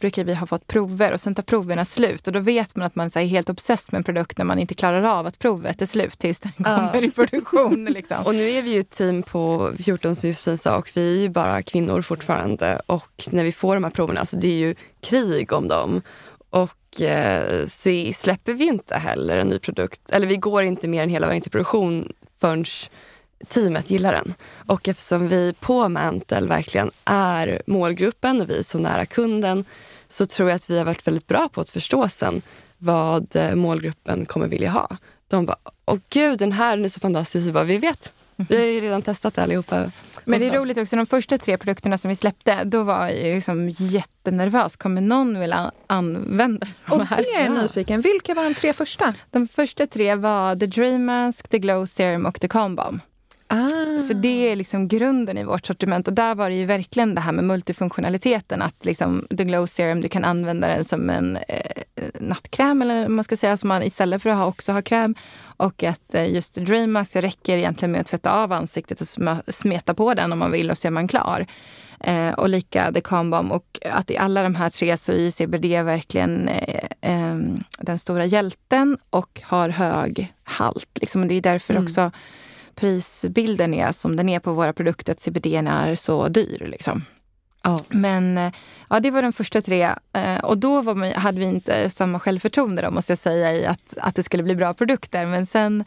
brukar 0.00 0.24
vi 0.24 0.34
ha 0.34 0.46
fått 0.46 0.66
prover 0.66 1.12
och 1.12 1.20
sen 1.20 1.34
tar 1.34 1.42
proverna 1.42 1.84
slut. 1.84 2.26
Och 2.26 2.32
då 2.32 2.40
vet 2.40 2.76
man 2.76 2.86
att 2.86 2.94
man 2.94 3.10
så 3.10 3.18
här, 3.18 3.26
är 3.26 3.30
helt 3.30 3.50
obsessed 3.50 3.92
med 3.92 3.98
en 3.98 4.04
produkt 4.04 4.38
när 4.38 4.44
man 4.44 4.58
inte 4.58 4.74
klarar 4.74 5.02
av 5.02 5.26
att 5.26 5.38
provet 5.38 5.82
är 5.82 5.86
slut 5.86 6.18
tills 6.18 6.40
den 6.40 6.52
kommer 6.52 7.04
i 7.04 7.10
produktion. 7.10 7.84
Liksom. 7.84 8.26
Och 8.26 8.34
nu 8.34 8.50
är 8.50 8.62
vi 8.62 8.72
ju 8.72 8.80
ett 8.80 8.90
team 8.90 9.22
på 9.22 9.72
14 9.78 10.14
som 10.14 10.28
Josefin 10.28 10.58
sa 10.58 10.76
och 10.76 10.90
vi 10.94 11.16
är 11.16 11.20
ju 11.20 11.28
bara 11.28 11.62
kvinnor 11.62 12.02
fortfarande. 12.02 12.80
Och 12.86 13.28
när 13.30 13.44
vi 13.44 13.52
får 13.52 13.74
de 13.74 13.84
här 13.84 13.90
proverna, 13.90 14.20
alltså 14.20 14.36
det 14.36 14.48
är 14.48 14.58
ju 14.58 14.74
krig 15.00 15.52
om 15.52 15.68
dem. 15.68 16.02
Och 16.50 17.02
eh, 17.02 17.66
så 17.66 18.10
släpper 18.14 18.52
vi 18.52 18.64
inte 18.64 18.94
heller 18.94 19.36
en 19.36 19.48
ny 19.48 19.58
produkt, 19.58 20.10
eller 20.10 20.26
vi 20.26 20.36
går 20.36 20.62
inte 20.62 20.88
mer 20.88 21.02
än 21.02 21.08
hela 21.08 21.26
vägen 21.26 21.42
till 21.42 21.50
produktion 21.50 22.12
förrän 22.40 22.64
teamet 23.48 23.90
gillar 23.90 24.12
den. 24.12 24.34
Och 24.66 24.88
eftersom 24.88 25.28
vi 25.28 25.54
på 25.60 25.88
Mantel 25.88 26.48
verkligen 26.48 26.90
är 27.04 27.62
målgruppen 27.66 28.40
och 28.40 28.50
vi 28.50 28.58
är 28.58 28.62
så 28.62 28.78
nära 28.78 29.06
kunden 29.06 29.64
så 30.08 30.26
tror 30.26 30.48
jag 30.48 30.56
att 30.56 30.70
vi 30.70 30.78
har 30.78 30.84
varit 30.84 31.06
väldigt 31.06 31.26
bra 31.26 31.48
på 31.48 31.60
att 31.60 31.70
förstå 31.70 32.08
sen 32.08 32.42
vad 32.78 33.36
eh, 33.36 33.54
målgruppen 33.54 34.26
kommer 34.26 34.48
vilja 34.48 34.70
ha. 34.70 34.96
De 35.28 35.46
bara, 35.46 35.56
åh 35.86 35.98
gud 36.10 36.38
den 36.38 36.52
här 36.52 36.78
är 36.78 36.88
så 36.88 37.00
fantastisk. 37.00 37.46
Vi 37.46 37.52
bara, 37.52 37.64
vi 37.64 37.78
vet. 37.78 38.12
Vi 38.36 38.56
har 38.56 38.64
ju 38.64 38.80
redan 38.80 39.02
testat 39.02 39.34
det 39.34 39.42
allihopa. 39.42 39.90
Men 40.24 40.40
det 40.40 40.46
är 40.46 40.50
roligt 40.50 40.78
också, 40.78 40.96
de 40.96 41.06
första 41.06 41.38
tre 41.38 41.58
produkterna 41.58 41.98
som 41.98 42.08
vi 42.08 42.16
släppte, 42.16 42.64
då 42.64 42.82
var 42.82 43.08
jag 43.08 43.34
liksom 43.34 43.70
jättenervös. 43.70 44.76
Kommer 44.76 45.00
någon 45.00 45.40
vilja 45.40 45.70
använda 45.86 46.66
de 46.86 47.00
Och 47.00 47.06
här? 47.06 47.16
det 47.16 47.40
är 47.40 47.44
jag 47.44 47.62
nyfiken. 47.62 48.00
Vilka 48.00 48.34
var 48.34 48.44
de 48.44 48.54
tre 48.54 48.72
första? 48.72 49.14
De 49.30 49.48
första 49.48 49.86
tre 49.86 50.14
var 50.14 50.56
The 50.56 50.66
Dream 50.66 51.04
Mask, 51.04 51.48
The 51.48 51.58
Glow 51.58 51.86
Serum 51.86 52.26
och 52.26 52.40
The 52.40 52.48
Calm 52.48 52.76
Balm. 52.76 53.00
Ah. 53.48 53.98
Så 53.98 54.14
det 54.14 54.50
är 54.50 54.56
liksom 54.56 54.88
grunden 54.88 55.38
i 55.38 55.44
vårt 55.44 55.66
sortiment. 55.66 56.08
Och 56.08 56.14
där 56.14 56.34
var 56.34 56.50
det 56.50 56.56
ju 56.56 56.64
verkligen 56.64 57.14
det 57.14 57.20
här 57.20 57.32
med 57.32 57.44
multifunktionaliteten. 57.44 58.62
Att 58.62 58.84
liksom 58.84 59.26
The 59.36 59.44
Glow 59.44 59.66
Serum, 59.66 60.00
du 60.00 60.08
kan 60.08 60.24
använda 60.24 60.68
den 60.68 60.84
som 60.84 61.10
en 61.10 61.36
eh, 61.36 62.04
nattkräm 62.20 62.82
eller 62.82 63.08
man 63.08 63.24
ska 63.24 63.36
säga, 63.36 63.56
som 63.56 63.68
man 63.68 63.82
istället 63.82 64.22
för 64.22 64.30
att 64.30 64.36
ha, 64.36 64.46
också 64.46 64.72
ha 64.72 64.82
kräm. 64.82 65.14
Och 65.56 65.82
att 65.82 66.14
eh, 66.14 66.34
just 66.34 66.54
Dream 66.54 66.92
Mask, 66.92 67.16
räcker 67.16 67.56
egentligen 67.56 67.92
med 67.92 68.00
att 68.00 68.06
tvätta 68.06 68.30
av 68.30 68.52
ansiktet 68.52 69.00
och 69.00 69.54
smeta 69.54 69.94
på 69.94 70.14
den 70.14 70.32
om 70.32 70.38
man 70.38 70.52
vill 70.52 70.70
och 70.70 70.78
så 70.78 70.88
är 70.88 70.92
man 70.92 71.08
klar. 71.08 71.46
Eh, 72.00 72.30
och 72.30 72.48
lika 72.48 72.92
The 72.92 73.00
Calm 73.00 73.30
Balm. 73.30 73.52
Och 73.52 73.78
att 73.90 74.10
i 74.10 74.16
alla 74.16 74.42
de 74.42 74.54
här 74.54 74.70
tre 74.70 74.96
så 74.96 75.12
är 75.12 75.30
CBD 75.30 75.84
verkligen 75.84 76.48
eh, 76.48 76.84
eh, 77.00 77.36
den 77.78 77.98
stora 77.98 78.24
hjälten 78.24 78.98
och 79.10 79.40
har 79.44 79.68
hög 79.68 80.32
halt. 80.44 80.88
Liksom. 81.00 81.22
Och 81.22 81.28
det 81.28 81.34
är 81.34 81.40
därför 81.40 81.78
också 81.78 82.10
prisbilden 82.76 83.74
är 83.74 83.92
som 83.92 84.16
den 84.16 84.28
är 84.28 84.38
på 84.38 84.52
våra 84.52 84.72
produkter, 84.72 85.12
att 85.12 85.20
CBD 85.20 85.46
är 85.46 85.94
så 85.94 86.28
dyr. 86.28 86.66
Liksom. 86.70 87.04
Ja. 87.62 87.80
Men 87.88 88.38
eh, 88.38 88.52
ja, 88.90 89.00
det 89.00 89.10
var 89.10 89.22
de 89.22 89.32
första 89.32 89.60
tre. 89.62 89.94
Eh, 90.12 90.38
Och 90.42 90.58
då 90.58 90.80
var 90.80 90.94
man, 90.94 91.12
hade 91.12 91.40
vi 91.40 91.44
inte 91.46 91.90
samma 91.90 92.20
självförtroende 92.20 92.82
då, 92.82 92.90
måste 92.90 93.12
jag 93.12 93.18
säga, 93.18 93.52
i 93.52 93.66
att, 93.66 93.94
att 94.00 94.14
det 94.14 94.22
skulle 94.22 94.42
bli 94.42 94.54
bra 94.56 94.74
produkter. 94.74 95.26
Men 95.26 95.46
sen 95.46 95.84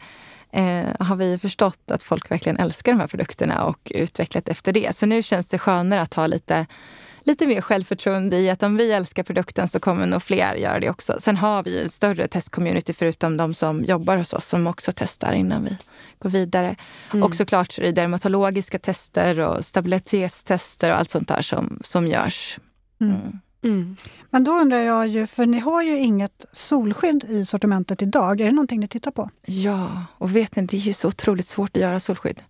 eh, 0.52 1.06
har 1.06 1.16
vi 1.16 1.38
förstått 1.38 1.90
att 1.90 2.02
folk 2.02 2.30
verkligen 2.30 2.56
älskar 2.56 2.92
de 2.92 3.00
här 3.00 3.06
produkterna 3.06 3.64
och 3.64 3.92
utvecklat 3.94 4.48
efter 4.48 4.72
det. 4.72 4.96
Så 4.96 5.06
nu 5.06 5.22
känns 5.22 5.46
det 5.46 5.58
skönare 5.58 6.00
att 6.00 6.14
ha 6.14 6.26
lite, 6.26 6.66
lite 7.24 7.46
mer 7.46 7.60
självförtroende 7.60 8.36
i 8.38 8.50
att 8.50 8.62
om 8.62 8.76
vi 8.76 8.92
älskar 8.92 9.22
produkten 9.22 9.68
så 9.68 9.80
kommer 9.80 10.06
nog 10.06 10.22
fler 10.22 10.54
göra 10.54 10.80
det 10.80 10.90
också. 10.90 11.16
Sen 11.20 11.36
har 11.36 11.62
vi 11.62 11.76
ju 11.76 11.82
en 11.82 11.88
större 11.88 12.28
testcommunity 12.28 12.92
förutom 12.92 13.36
de 13.36 13.54
som 13.54 13.84
jobbar 13.84 14.16
hos 14.16 14.32
oss 14.32 14.46
som 14.46 14.66
också 14.66 14.92
testar 14.94 15.32
innan 15.32 15.64
vi 15.64 15.76
går 16.18 16.30
vidare. 16.30 16.76
Och 17.22 17.34
såklart 17.34 17.72
så 17.72 17.80
är 17.80 17.86
det 17.86 17.92
dermatologiska 17.92 18.78
tester 18.78 19.38
och 19.38 19.64
stabilitetstester 19.64 20.90
och 20.90 20.96
allt 20.96 21.10
sånt 21.10 21.28
där 21.28 21.42
som, 21.42 21.78
som 21.82 22.08
görs. 22.08 22.58
Mm. 23.00 23.40
Mm. 23.62 23.76
Mm. 23.76 23.96
Men 24.30 24.44
då 24.44 24.52
undrar 24.52 24.78
jag 24.78 25.08
ju, 25.08 25.26
för 25.26 25.46
ni 25.46 25.58
har 25.58 25.82
ju 25.82 25.98
inget 25.98 26.44
solskydd 26.52 27.24
i 27.28 27.44
sortimentet 27.44 28.02
idag. 28.02 28.40
Är 28.40 28.44
det 28.44 28.52
någonting 28.52 28.80
ni 28.80 28.88
tittar 28.88 29.10
på? 29.10 29.30
Ja, 29.46 30.04
och 30.18 30.36
vet 30.36 30.56
ni, 30.56 30.62
det 30.62 30.76
är 30.76 30.80
ju 30.80 30.92
så 30.92 31.08
otroligt 31.08 31.46
svårt 31.46 31.76
att 31.76 31.82
göra 31.82 32.00
solskydd. 32.00 32.40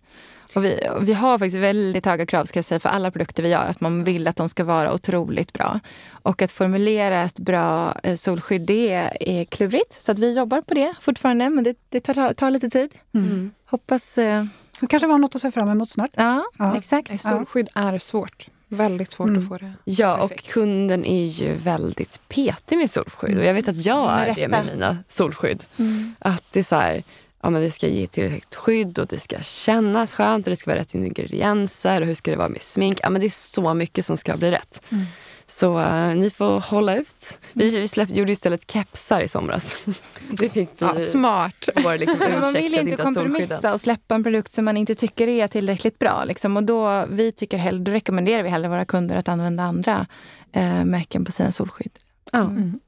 Och 0.55 0.65
vi, 0.65 0.79
och 0.95 1.07
vi 1.07 1.13
har 1.13 1.37
faktiskt 1.39 1.57
väldigt 1.57 2.05
höga 2.05 2.25
krav 2.25 2.45
ska 2.45 2.57
jag 2.57 2.65
säga, 2.65 2.79
för 2.79 2.89
alla 2.89 3.11
produkter 3.11 3.43
vi 3.43 3.49
gör. 3.49 3.65
Att 3.67 3.81
man 3.81 4.03
vill 4.03 4.27
att 4.27 4.35
de 4.35 4.49
ska 4.49 4.63
vara 4.63 4.93
otroligt 4.93 5.53
bra. 5.53 5.79
Och 6.11 6.41
att 6.41 6.51
formulera 6.51 7.21
ett 7.21 7.39
bra 7.39 7.95
eh, 8.03 8.15
solskydd, 8.15 8.61
det 8.61 8.91
är, 9.19 9.45
klurigt. 9.45 9.93
Så 9.93 10.11
att 10.11 10.19
vi 10.19 10.33
jobbar 10.37 10.61
på 10.61 10.73
det 10.73 10.93
fortfarande, 11.01 11.49
men 11.49 11.63
det, 11.63 11.77
det 11.89 11.99
tar, 11.99 12.33
tar 12.33 12.51
lite 12.51 12.69
tid. 12.69 12.91
Mm. 13.13 13.51
Hoppas... 13.65 14.17
Eh, 14.17 14.45
Det 14.79 14.87
kanske 14.87 15.07
var 15.07 15.17
något 15.17 15.35
att 15.35 15.41
se 15.41 15.51
fram 15.51 15.69
emot 15.69 15.89
snart. 15.89 16.11
ja, 16.13 16.43
Ja. 16.57 16.77
exakt. 16.77 17.21
Solskydd 17.21 17.69
är 17.75 17.99
svårt. 17.99 18.47
Väldigt 18.71 19.11
svårt 19.11 19.27
Mm. 19.27 19.41
att 19.43 19.47
få 19.47 19.57
det. 19.57 19.73
Ja, 19.85 20.17
och 20.17 20.29
Perfekt. 20.29 20.51
kunden 20.53 21.05
är 21.05 21.25
ju 21.25 21.53
väldigt 21.53 22.19
petig 22.27 22.77
med 22.77 22.89
solskydd. 22.89 23.37
Och 23.37 23.43
jag 23.45 23.53
vet 23.53 23.67
att 23.67 23.85
jag 23.85 24.05
Med 24.05 24.29
är 24.29 24.35
det 24.35 24.47
med 24.47 24.65
mina 24.65 24.97
solskydd. 25.07 25.63
Mm. 25.77 26.15
Att 26.19 26.43
det 26.51 26.59
är 26.59 26.63
så 26.63 26.75
här, 26.75 27.03
ja 27.43 27.49
men 27.49 27.61
det 27.61 27.71
ska 27.71 27.87
ge 27.87 28.07
tillräckligt 28.07 28.55
skydd 28.55 28.99
och 28.99 29.07
det 29.07 29.19
ska 29.19 29.35
kännas 29.41 30.13
skönt 30.15 30.45
och 30.45 30.49
det 30.49 30.55
ska 30.55 30.71
vara 30.71 30.79
rätt 30.79 30.93
ingredienser 30.95 32.01
och 32.01 32.07
hur 32.07 32.15
ska 32.15 32.31
det 32.31 32.37
vara 32.37 32.49
med 32.49 32.61
smink. 32.61 32.99
Ja 33.03 33.09
men 33.09 33.21
det 33.21 33.27
är 33.27 33.29
så 33.29 33.73
mycket 33.73 34.05
som 34.05 34.17
ska 34.17 34.37
bli 34.37 34.51
rätt. 34.51 34.81
Mm. 34.89 35.05
Så 35.51 35.79
eh, 35.79 36.15
ni 36.15 36.29
får 36.29 36.59
hålla 36.59 36.95
ut. 36.95 37.39
Vi, 37.53 37.69
vi 37.69 37.87
släppte, 37.87 38.15
gjorde 38.15 38.31
istället 38.31 38.71
kepsar 38.71 39.21
i 39.21 39.27
somras. 39.27 39.85
Det 40.29 40.49
fick 40.49 40.69
vi 40.69 40.85
Ja, 40.85 40.99
smart. 40.99 41.69
vår 41.83 41.97
liksom, 41.97 42.19
Men 42.19 42.39
man 42.39 42.53
vill 42.53 42.79
inte 42.79 42.95
kompromissa 42.95 43.73
och 43.73 43.81
släppa 43.81 44.15
en 44.15 44.23
produkt 44.23 44.51
som 44.51 44.65
man 44.65 44.77
inte 44.77 44.95
tycker 44.95 45.27
är 45.27 45.47
tillräckligt 45.47 45.99
bra. 45.99 46.23
Liksom. 46.23 46.57
Och 46.57 46.63
då, 46.63 47.05
vi 47.09 47.31
tycker 47.31 47.57
hellre, 47.57 47.83
då 47.83 47.91
rekommenderar 47.91 48.43
vi 48.43 48.49
hellre 48.49 48.69
våra 48.69 48.85
kunder 48.85 49.15
att 49.15 49.27
använda 49.27 49.63
andra 49.63 50.07
eh, 50.53 50.85
märken 50.85 51.25
på 51.25 51.31
sina 51.31 51.51
solskydd. 51.51 51.99
Ja. 52.31 52.39
Mm. 52.39 52.79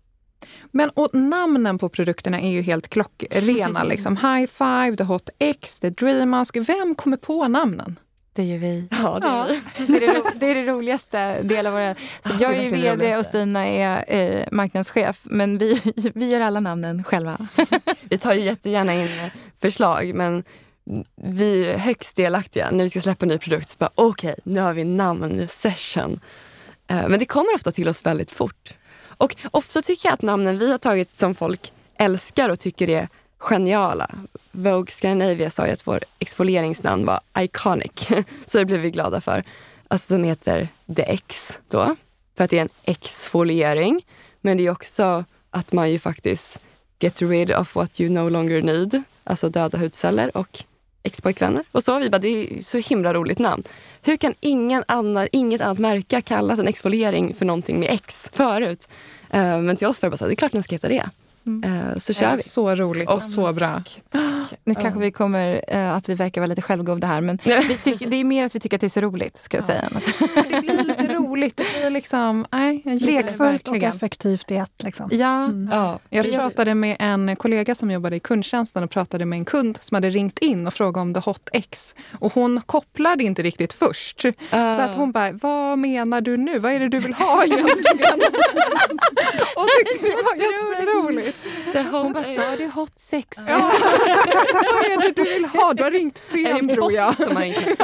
Men 0.71 0.89
och 0.89 1.09
namnen 1.13 1.77
på 1.77 1.89
produkterna 1.89 2.39
är 2.39 2.51
ju 2.51 2.61
helt 2.61 2.87
klockrena. 2.87 3.83
liksom. 3.89 4.17
High 4.17 4.45
Five, 4.45 4.97
The 4.97 5.03
Hot 5.03 5.29
X, 5.39 5.79
The 5.79 5.89
Dreamask. 5.89 6.57
Vem 6.57 6.95
kommer 6.95 7.17
på 7.17 7.47
namnen? 7.47 7.99
Det 8.35 8.43
gör 8.43 8.57
vi. 8.57 8.87
Ja, 8.91 9.19
det 9.19 9.27
är 9.27 9.47
vi. 9.47 9.61
Det 9.87 10.05
är 10.05 10.07
det, 10.13 10.19
ro, 10.19 10.23
det, 10.35 10.45
är 10.51 10.55
det 10.55 10.63
roligaste 10.71 11.41
delen 11.43 11.65
av 11.65 11.73
våra... 11.73 11.95
Så 11.95 12.29
Ja, 12.39 12.49
är 12.49 12.53
jag 12.53 12.55
är 12.65 12.71
det 12.71 12.77
vd 12.77 13.17
och. 13.17 13.25
Stina 13.25 13.67
är 13.67 14.05
eh, 14.07 14.45
marknadschef. 14.51 15.19
Men 15.23 15.57
vi, 15.57 15.81
vi 16.15 16.29
gör 16.29 16.41
alla 16.41 16.59
namnen 16.59 17.03
själva. 17.03 17.47
Vi 18.09 18.17
tar 18.17 18.33
ju 18.33 18.41
jättegärna 18.41 18.93
in 18.93 19.19
eh, 19.19 19.31
förslag 19.61 20.11
men 20.15 20.43
vi 21.15 21.69
är 21.69 21.77
högst 21.77 22.15
delaktiga. 22.15 22.69
När 22.71 22.83
vi 22.83 22.89
ska 22.89 23.01
släppa 23.01 23.25
en 23.25 23.29
ny 23.29 23.37
produkt 23.37 23.69
så 23.69 23.75
bara 23.79 23.89
okej, 23.95 24.35
nu 24.43 24.59
har 24.59 24.73
vi 24.73 24.83
namn-session. 24.83 26.19
Eh, 26.87 27.07
Men 27.07 27.19
det 27.19 27.25
kommer 27.25 27.55
ofta 27.55 27.71
till 27.71 27.87
oss 27.87 28.05
väldigt 28.05 28.31
fort. 28.31 28.73
Och 29.17 29.35
ofta 29.51 29.81
tycker 29.81 30.07
jag 30.09 30.13
att 30.13 30.21
namnen 30.21 30.57
vi 30.57 30.71
har 30.71 30.77
tagit 30.77 31.11
som 31.11 31.35
folk 31.35 31.73
älskar 31.99 32.49
och 32.49 32.59
tycker 32.59 32.89
är 32.89 33.07
geniala. 33.43 34.09
Vogue 34.51 34.91
Scandinavia 34.91 35.49
sa 35.49 35.65
ju 35.67 35.73
att 35.73 35.87
vår 35.87 36.03
exfolieringsnamn 36.19 37.05
var 37.05 37.19
iconic. 37.37 38.07
Så 38.45 38.57
det 38.57 38.65
blev 38.65 38.79
vi 38.79 38.91
glada 38.91 39.21
för. 39.21 39.43
Alltså 39.87 40.13
den 40.13 40.23
heter 40.23 40.67
The 40.95 41.01
X 41.01 41.59
då. 41.67 41.95
För 42.37 42.43
att 42.43 42.49
det 42.49 42.57
är 42.57 42.61
en 42.61 42.69
exfoliering. 42.83 44.05
Men 44.41 44.57
det 44.57 44.65
är 44.65 44.71
också 44.71 45.25
att 45.49 45.71
man 45.71 45.91
ju 45.91 45.99
faktiskt 45.99 46.59
get 46.99 47.21
rid 47.21 47.51
of 47.51 47.75
what 47.75 48.01
you 48.01 48.09
no 48.09 48.29
longer 48.29 48.61
need. 48.61 49.03
Alltså 49.23 49.49
döda 49.49 49.77
hudceller 49.77 50.37
och 50.37 50.63
ex-pojkvänner. 51.03 51.63
Och 51.71 51.83
så 51.83 51.99
vi 51.99 52.09
bara, 52.09 52.19
det 52.19 52.27
är 52.27 52.61
så 52.61 52.77
himla 52.77 53.13
roligt 53.13 53.39
namn. 53.39 53.63
Hur 54.01 54.17
kan 54.17 54.33
ingen 54.39 54.83
annan, 54.87 55.27
inget 55.31 55.61
annat 55.61 55.79
märke 55.79 56.15
ha 56.15 56.21
kallat 56.21 56.59
en 56.59 56.67
exfoliering 56.67 57.33
för 57.33 57.45
någonting 57.45 57.79
med 57.79 57.89
X 57.91 58.29
förut? 58.33 58.87
Eh, 59.29 59.59
men 59.59 59.75
till 59.75 59.87
oss 59.87 60.01
var 60.01 60.07
det 60.07 60.11
bara 60.11 60.17
så 60.17 60.23
här, 60.23 60.29
det 60.29 60.33
är 60.33 60.35
klart 60.35 60.51
den 60.51 60.63
ska 60.63 60.75
heta 60.75 60.87
det. 60.87 61.09
Eh, 61.45 61.97
så 61.97 62.13
kör 62.13 62.35
vi. 62.35 62.43
Så 62.43 62.75
roligt 62.75 63.09
och 63.09 63.23
så 63.23 63.53
bra. 63.53 63.83
Nu 64.63 64.75
kanske 64.75 64.99
vi 64.99 65.11
kommer 65.11 65.61
eh, 65.67 65.93
att 65.93 66.09
vi 66.09 66.13
verkar 66.13 66.41
vara 66.41 66.47
lite 66.47 66.61
självgoda 66.61 67.07
här. 67.07 67.21
Men 67.21 67.39
vi 67.43 67.77
tycker, 67.77 68.09
det 68.09 68.15
är 68.15 68.23
mer 68.23 68.45
att 68.45 68.55
vi 68.55 68.59
tycker 68.59 68.77
att 68.77 68.81
det 68.81 68.87
är 68.87 68.89
så 68.89 69.01
roligt. 69.01 69.37
Ska 69.37 69.57
jag 69.57 69.63
säga. 69.63 69.89
Det 70.49 70.61
blir 70.61 70.83
lite 70.83 71.13
roligt. 71.13 71.32
Det 71.57 71.79
blir 71.79 71.89
liksom... 71.89 72.45
Nej, 72.51 72.81
jag 72.85 72.99
det 72.99 73.05
Lekfullt 73.05 73.67
och 73.67 73.75
effektivt 73.75 74.51
i 74.51 74.55
ett. 74.55 74.83
Liksom. 74.83 75.09
Ja, 75.11 75.43
Mm. 75.45 75.69
Ja. 75.71 75.99
Jag 76.09 76.31
pratade 76.31 76.75
med 76.75 76.97
en 76.99 77.35
kollega 77.35 77.75
som 77.75 77.91
jobbade 77.91 78.15
i 78.15 78.19
kundtjänsten 78.19 78.83
och 78.83 78.89
pratade 78.91 79.25
med 79.25 79.37
en 79.37 79.45
kund 79.45 79.77
som 79.81 79.95
hade 79.95 80.09
ringt 80.09 80.39
in 80.39 80.67
och 80.67 80.73
frågat 80.73 81.01
om 81.01 81.13
The 81.13 81.19
Hot 81.19 81.49
X. 81.53 81.95
Och 82.19 82.33
hon 82.33 82.61
kopplade 82.65 83.23
inte 83.23 83.41
riktigt 83.43 83.73
först. 83.73 84.21
Så 84.49 84.81
att 84.81 84.95
hon 84.95 85.11
bara, 85.11 85.31
vad 85.31 85.79
menar 85.79 86.21
du 86.21 86.37
nu? 86.37 86.59
Vad 86.59 86.71
är 86.71 86.79
det 86.79 86.89
du 86.89 86.99
vill 86.99 87.13
ha 87.13 87.43
egentligen? 87.43 88.19
och 89.55 89.67
tyckte 89.87 90.07
det 90.07 90.23
var 90.23 90.35
jätteroligt. 90.35 91.37
hon 91.91 92.13
bara, 92.13 92.23
sa 92.23 92.55
du 92.57 92.65
hot 92.67 92.99
sex? 92.99 93.37
Ja. 93.47 93.57
vad 94.53 94.83
är 94.91 95.01
det 95.01 95.11
du 95.23 95.23
vill 95.33 95.45
ha? 95.45 95.73
Du 95.73 95.83
har 95.83 95.91
ringt 95.91 96.21
Är 96.33 96.37
det 96.53 96.59
fel 96.59 96.69
tror 96.69 96.91
jag. 96.91 97.15
som 97.15 97.35
har 97.35 97.43
ringt? 97.43 97.57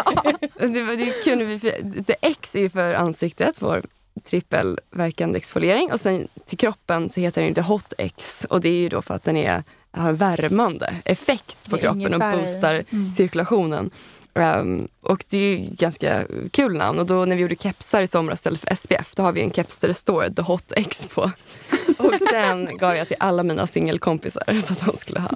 det, 0.60 0.82
var- 0.82 0.96
det 0.96 1.04
är 1.10 1.24
kul, 1.24 1.38
när 1.38 1.46
vi, 1.46 1.60
för- 1.60 1.74
det 1.84 2.16
X 2.22 2.56
är 2.56 2.60
ju 2.60 2.70
för 2.70 2.94
ansiktet, 3.40 3.62
vår 3.62 3.84
trippelverkande 4.24 5.38
exfoliering. 5.38 5.92
Och 5.92 6.00
sen 6.00 6.28
till 6.46 6.58
kroppen 6.58 7.10
så 7.10 7.22
heter 7.22 7.42
den 7.42 7.50
inte 7.50 7.62
Hot 7.62 7.94
X. 7.98 8.46
Och 8.50 8.62
det 8.62 8.70
är 8.70 8.82
ju 8.82 8.90
då 8.90 9.02
för 9.02 9.14
att 9.14 9.24
den 9.24 9.38
är, 9.38 9.64
har 9.92 10.10
en 10.10 10.16
värmande 10.16 10.96
effekt 11.06 11.70
på 11.70 11.78
kroppen 11.78 12.14
och 12.14 12.20
boostar 12.20 12.84
cirkulationen. 13.16 13.92
Um, 14.34 14.88
och 15.02 15.26
det 15.30 15.38
är 15.38 15.58
ju 15.58 15.70
ganska 15.76 16.26
kul 16.52 16.78
namn. 16.78 17.00
Och 17.00 17.06
då 17.06 17.26
när 17.26 17.36
vi 17.36 17.42
gjorde 17.42 17.56
kepsar 17.56 18.02
i 18.02 18.08
somras 18.08 18.40
istället 18.40 18.60
för 18.60 18.76
SPF, 18.76 19.16
då 19.16 19.24
har 19.24 19.32
vi 19.32 19.42
en 19.42 19.52
keps 19.52 19.80
där 19.80 19.88
det 19.88 19.94
står 19.94 20.30
The 20.30 20.42
Hot 20.42 20.74
X 20.76 21.06
på. 21.06 21.22
Och 21.98 22.14
den 22.32 22.78
gav 22.78 22.96
jag 22.96 23.08
till 23.08 23.18
alla 23.20 23.44
mina 23.44 23.68
singelkompisar 23.68 24.62
så 24.62 24.74
att 24.74 24.86
de 24.86 24.98
skulle 24.98 25.20
ha. 25.20 25.32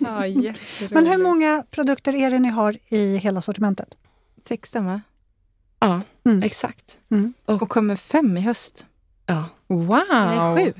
Ja. 0.00 0.52
Men 0.90 1.06
hur 1.06 1.22
många 1.22 1.64
produkter 1.70 2.14
är 2.14 2.30
det 2.30 2.38
ni 2.38 2.48
har 2.48 2.76
i 2.88 3.16
hela 3.16 3.40
sortimentet? 3.40 3.88
16 4.44 4.86
va? 4.86 5.00
Ja, 5.80 6.00
Mm. 6.26 6.42
exakt. 6.42 6.98
Och 7.44 7.68
kommer 7.68 7.96
fem 7.96 8.36
i 8.36 8.40
höst. 8.40 8.84
Ja. 9.26 9.44
Wow! 9.66 10.04
Eller 10.10 10.56
sju. 10.56 10.72